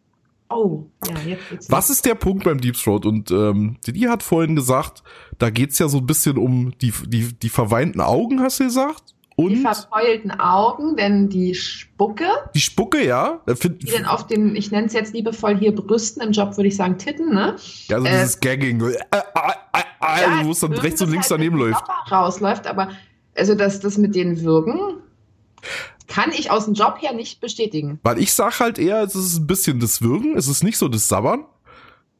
Oh, 0.48 0.86
ja, 1.08 1.30
jetzt 1.30 1.50
wird's 1.50 1.70
Was 1.70 1.90
ist 1.90 2.04
der 2.04 2.14
Punkt 2.14 2.44
beim 2.44 2.60
Deep 2.60 2.76
Throat? 2.76 3.06
Und 3.06 3.30
ähm, 3.30 3.76
die 3.86 4.08
hat 4.08 4.22
vorhin 4.22 4.56
gesagt, 4.56 5.02
da 5.38 5.50
geht's 5.50 5.78
ja 5.78 5.88
so 5.88 5.98
ein 5.98 6.06
bisschen 6.06 6.36
um 6.36 6.72
die, 6.80 6.92
die, 7.06 7.32
die 7.32 7.48
verweinten 7.48 8.00
Augen, 8.00 8.40
hast 8.40 8.60
du 8.60 8.64
gesagt? 8.64 9.14
Und 9.36 9.50
die 9.50 9.56
verbeulten 9.56 10.30
Augen, 10.30 10.96
denn 10.96 11.28
die 11.28 11.54
Spucke. 11.54 12.26
Die 12.54 12.60
Spucke, 12.60 13.04
ja. 13.04 13.40
Die 13.46 13.86
denn 13.86 14.04
auf 14.04 14.26
den, 14.26 14.54
ich 14.56 14.70
nenne 14.70 14.86
es 14.86 14.92
jetzt 14.92 15.14
liebevoll 15.14 15.56
hier 15.58 15.74
Brüsten, 15.74 16.22
im 16.22 16.32
Job 16.32 16.56
würde 16.56 16.68
ich 16.68 16.76
sagen 16.76 16.98
Titten, 16.98 17.32
ne? 17.32 17.56
Ja, 17.88 17.98
so 17.98 18.06
äh, 18.06 18.10
dieses 18.10 18.40
Gagging, 18.40 18.80
äh, 18.80 18.92
äh, 18.92 18.96
äh, 19.10 19.78
äh 20.02 20.20
ja, 20.20 20.44
wo 20.44 20.50
es 20.50 20.60
dann 20.60 20.72
rechts 20.72 21.00
und 21.00 21.10
links 21.10 21.30
halt 21.30 21.40
daneben 21.40 21.56
läuft. 21.56 21.82
Rausläuft, 22.10 22.66
aber 22.66 22.90
also 23.36 23.54
das, 23.54 23.80
das 23.80 23.96
mit 23.98 24.14
den 24.14 24.42
Würgen 24.42 25.00
kann 26.08 26.30
ich 26.32 26.50
aus 26.50 26.66
dem 26.66 26.74
Job 26.74 26.96
her 27.00 27.14
nicht 27.14 27.40
bestätigen. 27.40 27.98
Weil 28.02 28.18
ich 28.18 28.34
sag 28.34 28.60
halt 28.60 28.78
eher, 28.78 29.02
es 29.02 29.14
ist 29.14 29.38
ein 29.38 29.46
bisschen 29.46 29.80
das 29.80 30.02
Würgen, 30.02 30.36
es 30.36 30.46
ist 30.46 30.62
nicht 30.62 30.76
so 30.76 30.88
das 30.88 31.08
Sabbern. 31.08 31.46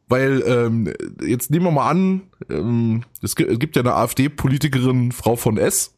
Weil, 0.09 0.42
ähm, 0.46 0.92
jetzt 1.27 1.51
nehmen 1.51 1.66
wir 1.66 1.70
mal 1.70 1.88
an, 1.88 2.22
ähm, 2.51 3.03
es 3.22 3.35
gibt 3.35 3.77
ja 3.77 3.83
eine 3.83 3.94
AfD-Politikerin, 3.94 5.12
Frau 5.12 5.37
von 5.37 5.57
S., 5.57 5.94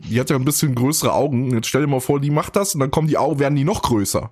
die 0.00 0.20
hat 0.20 0.30
ja 0.30 0.36
ein 0.36 0.44
bisschen 0.44 0.74
größere 0.74 1.12
Augen. 1.12 1.52
Jetzt 1.52 1.68
stell 1.68 1.82
dir 1.82 1.88
mal 1.88 2.00
vor, 2.00 2.20
die 2.20 2.30
macht 2.30 2.56
das 2.56 2.74
und 2.74 2.80
dann 2.80 2.90
kommen 2.90 3.08
die 3.08 3.18
Augen, 3.18 3.38
werden 3.38 3.56
die 3.56 3.64
noch 3.64 3.82
größer. 3.82 4.30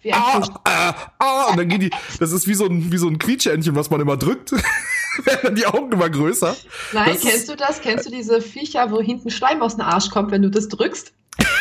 Wie 0.00 0.12
ah, 0.12 0.42
ah, 0.64 0.94
ah, 1.18 1.50
und 1.50 1.58
dann 1.58 1.68
geht 1.68 1.82
die, 1.82 1.90
das 2.20 2.30
ist 2.30 2.46
wie 2.46 2.54
so 2.54 2.66
ein, 2.66 2.92
wie 2.92 2.98
so 2.98 3.08
ein 3.08 3.18
Quietschentchen, 3.18 3.74
was 3.74 3.90
man 3.90 4.00
immer 4.00 4.16
drückt. 4.16 4.52
werden 5.24 5.40
dann 5.42 5.54
die 5.56 5.66
Augen 5.66 5.90
immer 5.90 6.08
größer. 6.08 6.56
Nein, 6.92 7.14
das 7.14 7.22
kennst 7.22 7.48
du 7.48 7.56
das? 7.56 7.80
Kennst 7.80 8.06
du 8.06 8.10
diese 8.10 8.40
Viecher, 8.40 8.92
wo 8.92 9.00
hinten 9.00 9.30
Schleim 9.30 9.62
aus 9.62 9.76
dem 9.76 9.84
Arsch 9.84 10.10
kommt, 10.10 10.30
wenn 10.30 10.42
du 10.42 10.50
das 10.50 10.68
drückst? 10.68 11.12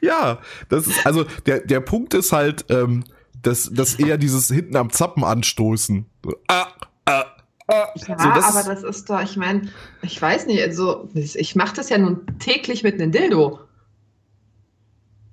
ja, 0.00 0.38
das 0.68 0.86
ist, 0.86 1.04
also, 1.04 1.24
der, 1.46 1.60
der 1.60 1.80
Punkt 1.80 2.14
ist 2.14 2.32
halt, 2.32 2.66
ähm, 2.68 3.04
dass, 3.42 3.70
dass 3.72 3.94
eher 3.94 4.18
dieses 4.18 4.48
hinten 4.48 4.76
am 4.76 4.90
Zappen 4.90 5.24
anstoßen. 5.24 6.06
So, 6.24 6.36
ah, 6.48 6.68
ah, 7.06 7.24
ja, 7.68 7.88
so, 7.96 8.14
das 8.14 8.56
aber 8.56 8.74
das 8.74 8.82
ist 8.84 9.10
doch, 9.10 9.22
ich 9.22 9.36
meine, 9.36 9.68
ich 10.02 10.20
weiß 10.20 10.46
nicht, 10.46 10.62
also 10.62 11.08
ich 11.14 11.56
mache 11.56 11.74
das 11.76 11.88
ja 11.88 11.98
nun 11.98 12.24
täglich 12.38 12.82
mit 12.82 13.00
einem 13.00 13.10
Dildo. 13.10 13.58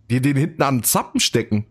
Die 0.09 0.21
den 0.21 0.35
hinten 0.35 0.61
an 0.63 0.77
den 0.77 0.83
Zappen 0.83 1.19
stecken. 1.19 1.65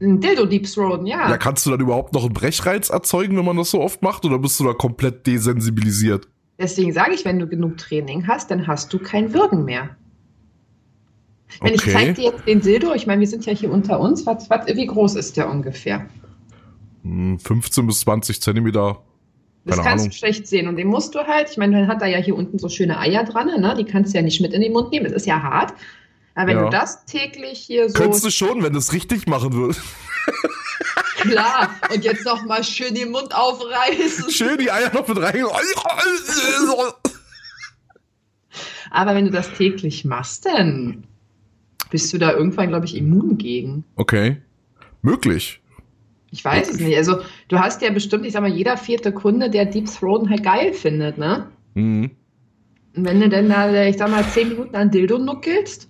Ein 0.00 0.20
Dildo 0.20 0.46
Deep 0.46 0.66
Throaten, 0.66 1.06
ja. 1.06 1.30
Ja, 1.30 1.38
kannst 1.38 1.64
du 1.64 1.70
dann 1.70 1.80
überhaupt 1.80 2.12
noch 2.12 2.24
einen 2.24 2.34
Brechreiz 2.34 2.90
erzeugen, 2.90 3.36
wenn 3.36 3.44
man 3.44 3.56
das 3.56 3.70
so 3.70 3.80
oft 3.80 4.02
macht, 4.02 4.24
oder 4.24 4.38
bist 4.38 4.58
du 4.58 4.64
da 4.64 4.72
komplett 4.72 5.26
desensibilisiert? 5.26 6.28
Deswegen 6.58 6.92
sage 6.92 7.14
ich, 7.14 7.24
wenn 7.24 7.38
du 7.38 7.46
genug 7.46 7.78
Training 7.78 8.26
hast, 8.26 8.50
dann 8.50 8.66
hast 8.66 8.92
du 8.92 8.98
kein 8.98 9.32
Würgen 9.32 9.64
mehr. 9.64 9.96
Wenn 11.60 11.74
okay. 11.74 11.82
ich 11.86 11.92
zeige 11.92 12.14
dir 12.14 12.24
jetzt 12.24 12.46
den 12.46 12.60
Dildo, 12.60 12.92
ich 12.94 13.06
meine, 13.06 13.20
wir 13.20 13.28
sind 13.28 13.46
ja 13.46 13.52
hier 13.52 13.70
unter 13.70 14.00
uns, 14.00 14.26
was, 14.26 14.50
was, 14.50 14.66
wie 14.66 14.86
groß 14.86 15.14
ist 15.14 15.36
der 15.36 15.48
ungefähr? 15.48 16.06
15 17.02 17.82
hm, 17.82 17.86
bis 17.86 18.00
20 18.00 18.42
Zentimeter 18.42 19.02
das 19.64 19.76
Keine 19.76 19.88
kannst 19.88 20.02
Ahnung. 20.04 20.10
du 20.10 20.16
schlecht 20.16 20.46
sehen. 20.46 20.68
Und 20.68 20.76
den 20.76 20.88
musst 20.88 21.14
du 21.14 21.20
halt, 21.20 21.50
ich 21.50 21.56
meine, 21.56 21.78
dann 21.78 21.88
hat 21.88 22.02
er 22.02 22.08
ja 22.08 22.18
hier 22.18 22.36
unten 22.36 22.58
so 22.58 22.68
schöne 22.68 22.98
Eier 22.98 23.24
dran, 23.24 23.46
ne? 23.60 23.74
Die 23.78 23.84
kannst 23.84 24.12
du 24.12 24.18
ja 24.18 24.22
nicht 24.22 24.40
mit 24.40 24.52
in 24.52 24.60
den 24.60 24.72
Mund 24.72 24.90
nehmen. 24.90 25.06
Das 25.06 25.14
ist 25.14 25.26
ja 25.26 25.42
hart. 25.42 25.72
Aber 26.34 26.48
wenn 26.48 26.56
ja. 26.56 26.64
du 26.64 26.70
das 26.70 27.04
täglich 27.06 27.60
hier 27.60 27.88
so. 27.88 27.94
Könntest 27.94 28.24
du 28.24 28.30
schon, 28.30 28.62
wenn 28.62 28.72
du 28.72 28.78
es 28.78 28.92
richtig 28.92 29.26
machen 29.26 29.52
würdest. 29.52 29.80
Klar. 31.16 31.70
Und 31.92 32.04
jetzt 32.04 32.24
noch 32.26 32.44
mal 32.44 32.62
schön 32.62 32.94
den 32.94 33.10
Mund 33.10 33.34
aufreißen. 33.34 34.30
Schön 34.30 34.58
die 34.58 34.70
Eier 34.70 34.92
noch 34.92 35.08
mit 35.08 35.18
rein. 35.18 35.44
Aber 38.90 39.14
wenn 39.14 39.24
du 39.24 39.30
das 39.30 39.50
täglich 39.54 40.04
machst, 40.04 40.44
dann 40.44 41.04
bist 41.90 42.12
du 42.12 42.18
da 42.18 42.32
irgendwann, 42.32 42.68
glaube 42.68 42.84
ich, 42.86 42.96
immun 42.96 43.38
gegen. 43.38 43.84
Okay. 43.96 44.42
Möglich. 45.00 45.60
Ich 46.34 46.44
weiß 46.44 46.68
es 46.68 46.80
nicht. 46.80 46.96
Also, 46.96 47.20
du 47.46 47.60
hast 47.60 47.80
ja 47.80 47.90
bestimmt, 47.90 48.26
ich 48.26 48.32
sag 48.32 48.40
mal, 48.40 48.50
jeder 48.50 48.76
vierte 48.76 49.12
Kunde, 49.12 49.50
der 49.50 49.66
Deep 49.66 49.86
Throaten 49.86 50.28
halt 50.28 50.42
geil 50.42 50.72
findet, 50.72 51.16
ne? 51.16 51.46
Mhm. 51.74 52.10
Und 52.96 53.04
wenn 53.04 53.20
du 53.20 53.28
denn 53.28 53.48
da, 53.48 53.84
ich 53.84 53.96
sag 53.96 54.10
mal, 54.10 54.26
zehn 54.26 54.48
Minuten 54.48 54.74
an 54.74 54.90
Dildo 54.90 55.18
nuckelst. 55.18 55.88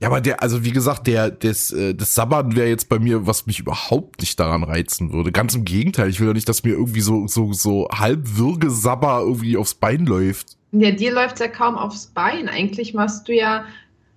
Ja, 0.00 0.08
aber 0.08 0.20
der, 0.20 0.42
also 0.42 0.62
wie 0.62 0.72
gesagt, 0.72 1.06
der, 1.06 1.30
das, 1.30 1.70
äh, 1.70 1.94
das 1.94 2.14
Sabbern 2.14 2.54
wäre 2.54 2.68
jetzt 2.68 2.90
bei 2.90 2.98
mir, 2.98 3.26
was 3.26 3.46
mich 3.46 3.60
überhaupt 3.60 4.20
nicht 4.20 4.38
daran 4.38 4.62
reizen 4.62 5.12
würde. 5.12 5.32
Ganz 5.32 5.54
im 5.54 5.64
Gegenteil, 5.64 6.10
ich 6.10 6.20
will 6.20 6.26
ja 6.26 6.34
nicht, 6.34 6.48
dass 6.48 6.64
mir 6.64 6.72
irgendwie 6.72 7.00
so, 7.00 7.26
so, 7.26 7.54
so 7.54 7.88
halb 7.90 8.26
Sabber 8.26 9.22
irgendwie 9.24 9.56
aufs 9.56 9.74
Bein 9.74 10.04
läuft. 10.04 10.58
Ja, 10.72 10.90
dir 10.90 11.14
läuft 11.14 11.40
ja 11.40 11.48
kaum 11.48 11.76
aufs 11.76 12.08
Bein. 12.08 12.48
Eigentlich 12.48 12.92
machst 12.92 13.26
du 13.26 13.32
ja 13.32 13.64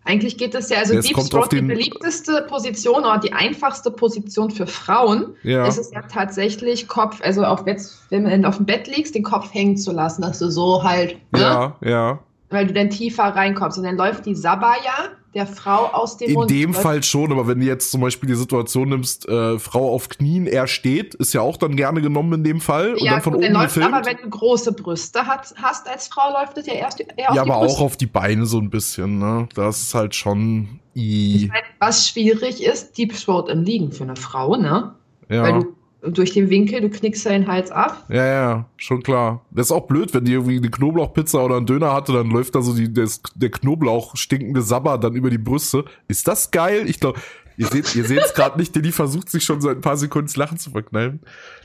Eigentlich 0.08 0.38
geht 0.38 0.53
es 0.53 0.70
ja, 0.70 0.78
also 0.78 1.01
Deep 1.01 1.18
Throat, 1.30 1.51
die 1.51 1.62
beliebteste 1.62 2.45
Position 2.47 2.99
oder 2.99 3.18
die 3.18 3.34
einfachste 3.34 3.89
Position 3.89 4.51
für 4.51 4.68
Frauen 4.68 5.36
ja. 5.41 5.66
ist 5.66 5.80
es 5.80 5.91
ja 5.91 6.03
tatsächlich 6.03 6.88
Kopf, 6.88 7.22
also 7.24 7.43
auf, 7.43 7.66
Bett, 7.66 7.82
wenn 8.12 8.43
du 8.43 8.47
auf 8.47 8.58
dem 8.58 8.68
Bett 8.68 8.88
liegst, 8.88 9.16
den 9.16 9.24
Kopf 9.24 9.51
hängen 9.51 9.78
zu 9.78 9.91
lassen, 9.91 10.22
dass 10.22 10.38
du 10.38 10.51
so 10.51 10.84
halt, 10.84 11.18
ne? 11.32 11.41
Ja, 11.41 11.76
ja. 11.82 12.20
Weil 12.51 12.68
du 12.68 12.74
dann 12.74 12.91
tiefer 12.91 13.24
reinkommst. 13.24 13.80
Und 13.80 13.86
dann 13.86 13.97
läuft 13.97 14.28
die 14.28 14.36
Sabaya 14.36 15.10
der 15.36 15.45
Frau 15.45 15.88
aus 15.88 16.17
dem 16.17 16.29
In 16.29 16.33
Mund. 16.36 16.49
In 16.51 16.57
dem 16.57 16.73
Fall 16.73 17.03
schon, 17.03 17.31
aber 17.31 17.47
wenn 17.47 17.59
du 17.59 17.65
jetzt 17.65 17.91
zum 17.91 18.01
Beispiel 18.01 18.27
die 18.27 18.36
Situation 18.36 18.89
nimmst, 18.89 19.27
äh, 19.27 19.59
Frau 19.59 19.93
auf 19.93 20.09
Knien, 20.09 20.47
er 20.47 20.67
steht, 20.67 21.13
ist 21.15 21.33
ja 21.33 21.41
auch 21.41 21.57
dann 21.57 21.75
gerne 21.75 22.01
genommen 22.01 22.33
in 22.33 22.43
dem 22.43 22.61
Fall. 22.61 22.93
Und 22.93 23.01
ja, 23.01 23.11
dann 23.11 23.21
von 23.21 23.33
gut, 23.33 23.43
oben 23.43 23.53
läuft, 23.53 23.75
gefilmt. 23.75 23.93
aber 23.93 24.05
wenn 24.05 24.17
du 24.17 24.29
große 24.29 24.71
Brüste 24.73 25.27
hat, 25.27 25.53
hast 25.61 25.88
als 25.88 26.07
Frau, 26.07 26.31
läuft 26.31 26.57
es 26.57 26.65
ja 26.65 26.73
erst 26.73 27.01
eher 27.01 27.29
auf 27.29 27.36
Ja, 27.36 27.41
aber 27.43 27.59
Brüste. 27.59 27.77
auch 27.77 27.81
auf 27.81 27.97
die 27.97 28.07
Beine 28.07 28.45
so 28.45 28.57
ein 28.59 28.69
bisschen, 28.69 29.19
ne? 29.19 29.47
Das 29.53 29.81
ist 29.81 29.93
halt 29.93 30.15
schon. 30.15 30.79
I. 30.95 31.36
Ich 31.36 31.47
mein, 31.49 31.61
was 31.79 32.07
schwierig 32.07 32.63
ist, 32.63 32.97
Deep 32.97 33.13
Throat 33.13 33.49
im 33.49 33.63
Liegen 33.63 33.91
für 33.91 34.03
eine 34.03 34.15
Frau, 34.15 34.55
ne? 34.55 34.95
Ja. 35.29 35.43
Weil 35.43 35.53
du 35.59 35.75
durch 36.12 36.34
den 36.34 36.49
Winkel, 36.49 36.82
du 36.82 36.89
knickst 36.89 37.26
deinen 37.26 37.47
Hals 37.47 37.72
ab. 37.72 38.06
Ja, 38.10 38.26
ja, 38.26 38.66
schon 38.78 39.03
klar. 39.03 39.45
Das 39.51 39.68
ist 39.68 39.72
auch 39.72 39.88
blöd, 39.88 40.14
wenn 40.14 40.26
die 40.26 40.34
irgendwie 40.34 40.58
eine 40.58 40.70
Knoblauchpizza 40.70 41.43
oder 41.43 41.58
einen 41.58 41.66
Döner 41.66 41.93
hatte, 41.93 42.14
dann 42.14 42.30
läuft 42.30 42.56
da 42.56 42.62
so 42.62 42.74
die, 42.74 42.91
das, 42.91 43.22
der 43.36 43.49
Knoblauch 43.49 44.16
stinkende 44.16 44.62
Sabber 44.62 44.97
dann 44.97 45.16
über 45.16 45.30
die 45.30 45.38
Brüste. 45.38 45.86
Ist 46.08 46.28
das 46.28 46.51
geil? 46.51 46.84
Ich 46.88 46.99
glaube, 46.99 47.20
ihr 47.58 47.68
seht, 47.68 47.95
ihr 47.95 48.06
seht 48.06 48.20
es 48.20 48.34
gerade 48.34 48.58
nicht, 48.58 48.76
denn 48.76 48.84
die 48.84 48.91
versucht 48.91 49.30
sich 49.30 49.43
schon 49.43 49.62
seit 49.62 49.78
ein 49.78 49.82
paar 49.82 49.97
Sekunden 49.97 50.28
das 50.28 50.36
Lachen 50.36 50.58
zu 50.58 50.72
verkneifen. 50.72 51.22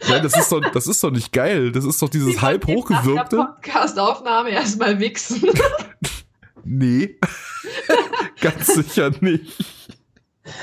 Nein, 0.08 0.22
das 0.22 0.36
ist 0.36 0.50
doch, 0.52 0.60
das 0.72 0.86
ist 0.86 1.02
doch 1.02 1.10
nicht 1.10 1.32
geil. 1.32 1.72
Das 1.72 1.84
ist 1.84 2.00
doch 2.02 2.08
dieses 2.08 2.34
die 2.34 2.40
halb 2.40 2.66
hochgewirkte. 2.66 3.36
Podcast-Aufnahme 3.36 4.50
erstmal 4.50 4.98
wichsen. 5.00 5.42
nee. 6.64 7.18
Ganz 8.40 8.74
sicher 8.74 9.10
nicht. 9.20 9.79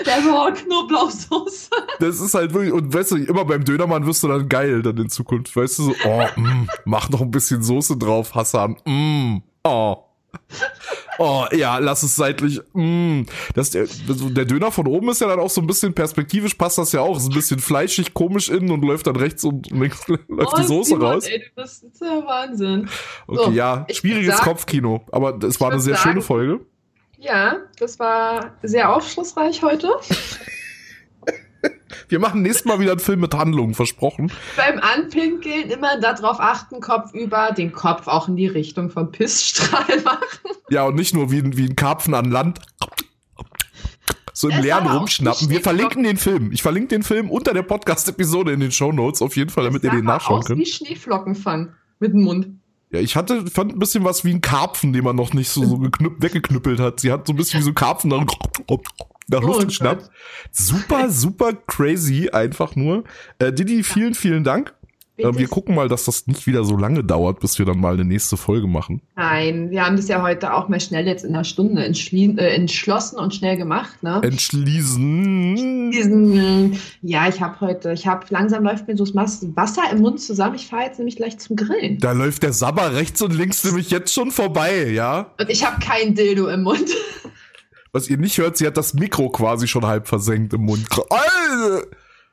Der 0.06 0.22
so 0.22 0.64
Knoblauchsoße. 0.64 1.70
Das 2.00 2.20
ist 2.20 2.34
halt 2.34 2.54
wirklich, 2.54 2.74
und 2.74 2.94
weißt 2.94 3.12
du, 3.12 3.16
immer 3.18 3.46
beim 3.46 3.64
Dönermann 3.64 4.06
wirst 4.06 4.24
du 4.24 4.28
dann 4.28 4.48
geil 4.50 4.82
dann 4.82 4.98
in 4.98 5.10
Zukunft. 5.10 5.56
Weißt 5.56 5.80
du, 5.80 5.84
so, 5.84 5.96
oh, 6.06 6.26
mm, 6.36 6.68
mach 6.86 7.10
noch 7.10 7.22
ein 7.22 7.32
bisschen 7.32 7.64
Soße 7.64 7.98
drauf, 7.98 8.36
Hassan. 8.36 8.78
Mm, 8.86 9.38
oh. 9.64 9.98
Oh, 11.20 11.46
ja, 11.52 11.80
lass 11.80 12.04
es 12.04 12.16
seitlich. 12.16 12.62
Mm. 12.74 13.24
Das, 13.56 13.72
der, 13.72 13.88
der 14.08 14.46
Döner 14.46 14.72
von 14.72 14.88
oben 14.88 15.10
ist 15.10 15.22
ja 15.22 15.28
dann 15.28 15.40
auch 15.40 15.50
so 15.50 15.62
ein 15.62 15.68
bisschen 15.68 15.94
perspektivisch, 15.94 16.54
passt 16.54 16.78
das 16.78 16.92
ja 16.92 17.02
auch. 17.02 17.18
Ist 17.18 17.30
ein 17.30 17.34
bisschen 17.34 17.60
fleischig, 17.60 18.14
komisch 18.14 18.50
innen 18.50 18.70
und 18.70 18.84
läuft 18.84 19.08
dann 19.08 19.16
rechts 19.16 19.44
und 19.44 19.72
links 19.72 20.08
läuft 20.08 20.54
oh, 20.54 20.58
die 20.58 20.64
Soße 20.64 20.90
Simon, 20.90 21.06
raus. 21.06 21.26
Ey, 21.26 21.44
das 21.56 21.82
ist 21.82 22.02
ja 22.02 22.24
Wahnsinn. 22.26 22.88
Okay, 23.26 23.46
so, 23.46 23.52
ja, 23.52 23.88
schwieriges 23.92 24.38
Kopfkino. 24.38 25.04
Aber 25.12 25.40
es 25.44 25.60
war 25.60 25.72
eine 25.72 25.82
sehr 25.82 25.96
sagen, 25.96 26.10
schöne 26.10 26.22
Folge. 26.22 26.60
Ja, 27.18 27.58
das 27.80 28.00
war 28.00 28.58
sehr 28.62 28.94
aufschlussreich 28.94 29.64
heute. 29.64 29.90
Wir 32.10 32.20
machen 32.20 32.42
nächstes 32.42 32.66
Mal 32.66 32.80
wieder 32.80 32.92
einen 32.92 33.00
Film 33.00 33.20
mit 33.20 33.34
Handlungen, 33.34 33.74
versprochen. 33.74 34.32
Beim 34.56 34.80
Anpinkeln 34.80 35.70
immer 35.70 36.00
darauf 36.00 36.40
achten, 36.40 36.80
Kopf 36.80 37.14
über, 37.14 37.52
den 37.52 37.74
Kopf 37.74 38.08
auch 38.08 38.28
in 38.28 38.36
die 38.38 38.48
Richtung 38.48 38.90
vom 38.90 39.12
Pissstrahl 39.12 40.02
machen. 40.04 40.52
Ja, 40.70 40.86
und 40.86 40.96
nicht 40.96 41.14
nur 41.14 41.32
wie, 41.32 41.58
wie 41.58 41.66
ein 41.66 41.76
Karpfen 41.76 42.14
an 42.14 42.32
Land. 42.32 42.60
So 44.32 44.50
im 44.50 44.62
Leeren 44.62 44.88
rumschnappen. 44.88 45.50
Wir 45.50 45.62
verlinken 45.62 46.04
den 46.04 46.18
Film. 46.18 46.52
Ich 46.52 46.62
verlinke 46.62 46.90
den 46.90 47.02
Film 47.02 47.32
unter 47.32 47.54
der 47.54 47.64
Podcast-Episode 47.64 48.52
in 48.52 48.60
den 48.60 48.72
Show 48.72 48.92
Notes 48.92 49.22
auf 49.24 49.36
jeden 49.36 49.50
Fall, 49.50 49.64
damit 49.64 49.84
ihr 49.84 49.90
den 49.90 50.06
nachschauen 50.06 50.44
könnt. 50.44 50.60
Wie 50.60 50.66
Schneeflockenfang 50.66 51.74
mit 52.00 52.14
dem 52.14 52.22
Mund. 52.22 52.48
Ja, 52.90 53.00
ich 53.00 53.16
hatte, 53.18 53.48
fand 53.48 53.74
ein 53.74 53.80
bisschen 53.80 54.06
was 54.06 54.24
wie 54.24 54.34
ein 54.34 54.42
Karpfen, 54.42 54.94
den 54.94 55.04
man 55.04 55.16
noch 55.16 55.34
nicht 55.34 55.50
so, 55.50 55.66
so 55.66 55.78
geknüpp, 55.78 56.22
weggeknüppelt 56.22 56.80
hat. 56.80 57.02
Sie 57.02 57.12
hat 57.12 57.28
so 57.28 57.34
ein 57.34 57.36
bisschen 57.36 57.60
wie 57.60 57.64
so 57.64 57.72
ein 57.72 57.76
Karpfen 57.76 58.10
nach, 58.10 58.26
nach 59.28 59.42
Luft 59.42 59.62
oh, 59.62 59.66
geschnappt. 59.66 60.10
Super, 60.52 61.10
super 61.10 61.54
crazy, 61.54 62.30
einfach 62.30 62.76
nur. 62.76 63.04
Äh, 63.40 63.52
Didi, 63.52 63.84
vielen, 63.84 64.16
vielen 64.16 64.46
Dank. 64.46 64.74
Äh, 65.18 65.36
wir 65.36 65.48
gucken 65.48 65.76
mal, 65.76 65.88
dass 65.88 66.06
das 66.06 66.28
nicht 66.28 66.46
wieder 66.46 66.64
so 66.64 66.78
lange 66.78 67.04
dauert, 67.04 67.40
bis 67.40 67.58
wir 67.58 67.66
dann 67.66 67.80
mal 67.80 67.94
eine 67.94 68.06
nächste 68.06 68.38
Folge 68.38 68.68
machen. 68.68 69.02
Nein, 69.16 69.72
wir 69.72 69.86
haben 69.86 69.96
das 69.96 70.08
ja 70.08 70.22
heute 70.22 70.54
auch 70.54 70.70
mal 70.70 70.80
schnell 70.80 71.08
jetzt 71.08 71.26
in 71.26 71.34
einer 71.34 71.44
Stunde 71.44 71.84
äh, 71.84 72.56
entschlossen 72.56 73.18
und 73.18 73.34
schnell 73.34 73.58
gemacht. 73.58 74.04
Ne? 74.04 74.22
Entschließen. 74.24 75.92
Diesen, 75.92 76.80
ja, 77.02 77.28
ich 77.28 77.42
habe 77.42 77.60
heute, 77.62 77.94
ich 77.94 78.06
habe 78.06 78.26
langsam 78.30 78.64
läuft 78.64 78.88
mir 78.88 78.96
so 78.96 79.06
das 79.06 79.46
Wasser 79.56 79.84
im 79.92 80.00
Mund 80.02 80.22
zusammen. 80.22 80.56
Ich 80.56 80.68
fahre 80.68 80.84
jetzt 80.84 81.00
nämlich 81.00 81.16
gleich 81.16 81.40
zum 81.40 81.56
Grillen. 81.56 81.98
Da 82.00 82.12
läuft 82.12 82.44
der 82.44 82.54
Sabber 82.54 82.94
rechts 82.94 83.22
und 83.22 83.34
links 83.34 83.64
nämlich 83.64 83.90
jetzt 83.90 84.14
schon 84.14 84.32
vorbei, 84.32 84.90
ja? 84.90 85.32
Und 85.40 85.50
ich 85.50 85.66
habe 85.66 85.80
kein 85.84 86.14
Dildo 86.14 86.48
im 86.48 86.64
Mund. 86.64 86.90
Was 87.92 88.10
ihr 88.10 88.18
nicht 88.18 88.38
hört, 88.38 88.58
sie 88.58 88.68
hat 88.68 88.78
das 88.78 88.94
Mikro 88.94 89.30
quasi 89.30 89.68
schon 89.68 89.86
halb 89.86 90.08
versenkt 90.08 90.54
im 90.54 90.66
Mund. 90.66 90.86
Alter! 91.10 91.88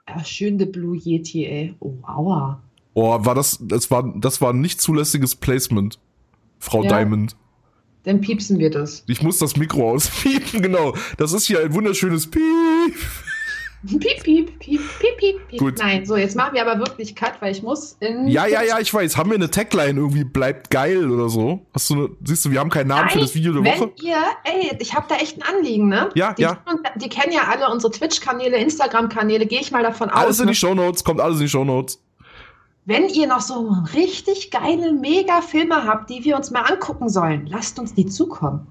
Ja, 0.06 0.22
schön 0.22 0.58
der 0.58 0.66
Blue 0.66 0.96
Yeti, 0.96 1.46
ey. 1.46 1.74
Oh, 1.80 1.94
aua. 2.02 2.60
Oh, 2.94 3.24
war 3.24 3.34
das, 3.34 3.58
das 3.60 3.90
war, 3.90 4.12
das 4.16 4.40
war 4.40 4.52
ein 4.52 4.60
nicht 4.60 4.80
zulässiges 4.80 5.34
Placement, 5.34 5.98
Frau 6.60 6.84
ja. 6.84 6.90
Diamond. 6.90 7.36
Dann 8.04 8.20
piepsen 8.20 8.58
wir 8.58 8.70
das. 8.70 9.02
Ich 9.08 9.22
muss 9.22 9.38
das 9.38 9.56
Mikro 9.56 9.90
auspiepen, 9.90 10.62
genau. 10.62 10.94
Das 11.16 11.32
ist 11.32 11.46
hier 11.46 11.60
ein 11.60 11.74
wunderschönes 11.74 12.30
Piep. 12.30 12.42
Piep, 13.86 14.00
piep, 14.22 14.58
piep, 14.60 14.80
piep, 14.98 15.18
piep, 15.18 15.48
piep. 15.48 15.58
Gut. 15.58 15.78
Nein, 15.78 16.06
so, 16.06 16.16
jetzt 16.16 16.36
machen 16.36 16.54
wir 16.54 16.66
aber 16.66 16.78
wirklich 16.78 17.14
Cut, 17.14 17.34
weil 17.40 17.52
ich 17.52 17.62
muss 17.62 17.96
in. 18.00 18.28
Ja, 18.28 18.46
ja, 18.46 18.62
ja, 18.62 18.78
ich 18.78 18.92
weiß. 18.92 19.16
Haben 19.18 19.30
wir 19.30 19.36
eine 19.36 19.50
Tagline 19.50 20.00
irgendwie 20.00 20.24
bleibt 20.24 20.70
geil 20.70 21.10
oder 21.10 21.28
so? 21.28 21.66
Hast 21.74 21.90
du 21.90 21.94
eine, 21.94 22.10
siehst 22.24 22.46
du, 22.46 22.50
wir 22.50 22.60
haben 22.60 22.70
keinen 22.70 22.88
Namen 22.88 23.06
Nein, 23.06 23.10
für 23.10 23.20
das 23.20 23.34
Video 23.34 23.52
der 23.52 23.62
wenn 23.62 23.80
Woche. 23.80 23.92
Ihr, 24.02 24.16
ey, 24.44 24.74
ich 24.78 24.94
habe 24.94 25.06
da 25.08 25.16
echt 25.16 25.36
ein 25.36 25.42
Anliegen, 25.42 25.88
ne? 25.88 26.08
Ja, 26.14 26.32
die 26.32 26.42
ja. 26.42 26.62
Die 26.96 27.10
kennen 27.10 27.32
ja 27.32 27.42
alle 27.50 27.70
unsere 27.70 27.92
Twitch-Kanäle, 27.92 28.56
Instagram-Kanäle, 28.56 29.44
gehe 29.44 29.60
ich 29.60 29.70
mal 29.70 29.82
davon 29.82 30.08
alles 30.08 30.18
aus. 30.18 30.24
Alles 30.24 30.40
in 30.40 30.46
die 30.46 30.50
ne? 30.50 30.54
Shownotes, 30.54 31.04
kommt 31.04 31.20
alles 31.20 31.36
in 31.36 31.42
die 31.42 31.50
Shownotes 31.50 32.03
wenn 32.86 33.08
ihr 33.08 33.26
noch 33.26 33.40
so 33.40 33.74
richtig 33.94 34.50
geile 34.50 34.92
Mega-Filme 34.92 35.84
habt, 35.84 36.10
die 36.10 36.24
wir 36.24 36.36
uns 36.36 36.50
mal 36.50 36.62
angucken 36.62 37.08
sollen, 37.08 37.46
lasst 37.46 37.78
uns 37.78 37.94
die 37.94 38.06
zukommen. 38.06 38.66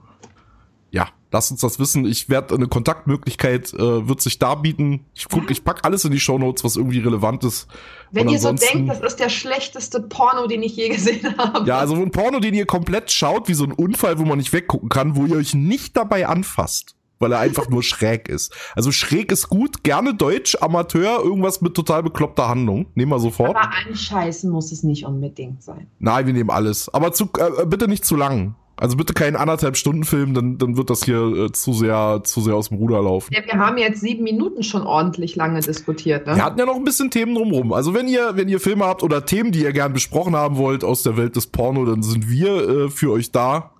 Ja, 0.91 1.07
lasst 1.31 1.49
uns 1.49 1.61
das 1.61 1.79
wissen. 1.79 2.05
Ich 2.05 2.29
werde 2.29 2.53
eine 2.53 2.67
Kontaktmöglichkeit 2.67 3.73
äh, 3.73 4.07
wird 4.07 4.21
sich 4.21 4.37
da 4.37 4.53
bieten. 4.53 5.05
Ich 5.15 5.27
guck, 5.27 5.49
ich 5.49 5.63
pack 5.63 5.79
alles 5.83 6.05
in 6.05 6.11
die 6.11 6.19
Show 6.19 6.37
Notes, 6.37 6.63
was 6.63 6.75
irgendwie 6.75 6.99
relevant 6.99 7.43
ist. 7.43 7.67
Wenn 8.11 8.29
ihr 8.29 8.39
so 8.39 8.53
denkt, 8.53 8.91
das 8.91 8.99
ist 8.99 9.19
der 9.19 9.29
schlechteste 9.29 9.99
Porno, 10.01 10.45
den 10.45 10.61
ich 10.61 10.75
je 10.75 10.89
gesehen 10.89 11.35
habe. 11.35 11.67
Ja, 11.67 11.79
also 11.79 11.95
ein 11.95 12.11
Porno, 12.11 12.39
den 12.39 12.53
ihr 12.53 12.67
komplett 12.67 13.11
schaut, 13.11 13.47
wie 13.47 13.55
so 13.55 13.63
ein 13.63 13.71
Unfall, 13.71 14.19
wo 14.19 14.25
man 14.25 14.37
nicht 14.37 14.53
weggucken 14.53 14.89
kann, 14.89 15.15
wo 15.15 15.25
ihr 15.25 15.37
euch 15.37 15.55
nicht 15.55 15.97
dabei 15.97 16.27
anfasst 16.27 16.95
weil 17.19 17.31
er 17.31 17.39
einfach 17.39 17.69
nur 17.69 17.83
schräg 17.83 18.27
ist. 18.27 18.53
Also 18.75 18.91
schräg 18.91 19.31
ist 19.31 19.49
gut, 19.49 19.83
gerne 19.83 20.13
Deutsch, 20.13 20.57
Amateur, 20.61 21.23
irgendwas 21.23 21.61
mit 21.61 21.73
total 21.73 22.03
bekloppter 22.03 22.49
Handlung. 22.49 22.87
Nehmen 22.95 23.11
wir 23.11 23.19
sofort. 23.19 23.55
Aber 23.55 23.69
anscheißen 23.87 24.49
muss 24.49 24.71
es 24.71 24.83
nicht 24.83 25.05
unbedingt 25.05 25.63
sein. 25.63 25.87
Nein, 25.99 26.25
wir 26.25 26.33
nehmen 26.33 26.49
alles. 26.49 26.93
Aber 26.93 27.13
zu, 27.13 27.29
äh, 27.37 27.65
bitte 27.65 27.87
nicht 27.87 28.05
zu 28.05 28.15
lang. 28.15 28.55
Also 28.75 28.97
bitte 28.97 29.13
keinen 29.13 29.35
anderthalb 29.35 29.77
Stunden 29.77 30.03
Film, 30.03 30.33
dann, 30.33 30.57
dann 30.57 30.77
wird 30.77 30.89
das 30.89 31.03
hier 31.05 31.21
äh, 31.21 31.51
zu 31.51 31.73
sehr, 31.73 32.21
zu 32.23 32.41
sehr 32.41 32.55
aus 32.55 32.69
dem 32.69 32.79
Ruder 32.79 33.03
laufen. 33.03 33.31
Ja, 33.31 33.41
wir 33.45 33.59
haben 33.59 33.77
jetzt 33.77 34.01
sieben 34.01 34.23
Minuten 34.23 34.63
schon 34.63 34.81
ordentlich 34.81 35.35
lange 35.35 35.59
diskutiert. 35.59 36.25
Ne? 36.25 36.35
Wir 36.35 36.43
hatten 36.43 36.57
ja 36.57 36.65
noch 36.65 36.75
ein 36.75 36.83
bisschen 36.83 37.11
Themen 37.11 37.35
drumrum. 37.35 37.71
Also 37.71 37.93
wenn 37.93 38.07
ihr, 38.07 38.31
wenn 38.35 38.49
ihr 38.49 38.59
Filme 38.59 38.85
habt 38.85 39.03
oder 39.03 39.25
Themen, 39.25 39.51
die 39.51 39.61
ihr 39.61 39.73
gern 39.73 39.93
besprochen 39.93 40.35
haben 40.35 40.57
wollt 40.57 40.83
aus 40.83 41.03
der 41.03 41.17
Welt 41.17 41.35
des 41.35 41.47
Porno, 41.47 41.85
dann 41.85 42.01
sind 42.01 42.29
wir 42.29 42.67
äh, 42.67 42.89
für 42.89 43.11
euch 43.11 43.31
da. 43.31 43.71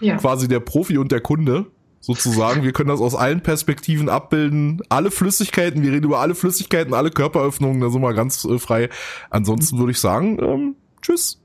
Ja. 0.00 0.16
Quasi 0.16 0.48
der 0.48 0.60
Profi 0.60 0.98
und 0.98 1.12
der 1.12 1.20
Kunde 1.20 1.66
sozusagen. 2.02 2.62
Wir 2.64 2.72
können 2.72 2.90
das 2.90 3.00
aus 3.00 3.14
allen 3.14 3.40
Perspektiven 3.40 4.10
abbilden. 4.10 4.82
Alle 4.90 5.10
Flüssigkeiten, 5.10 5.82
wir 5.82 5.92
reden 5.92 6.04
über 6.04 6.20
alle 6.20 6.34
Flüssigkeiten, 6.34 6.92
alle 6.92 7.10
Körperöffnungen, 7.10 7.80
da 7.80 7.88
sind 7.88 8.02
wir 8.02 8.12
ganz 8.12 8.44
äh, 8.44 8.58
frei. 8.58 8.90
Ansonsten 9.30 9.78
würde 9.78 9.92
ich 9.92 10.00
sagen, 10.00 10.38
ähm, 10.42 10.76
tschüss. 11.00 11.40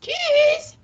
Tschüss. 0.00 0.75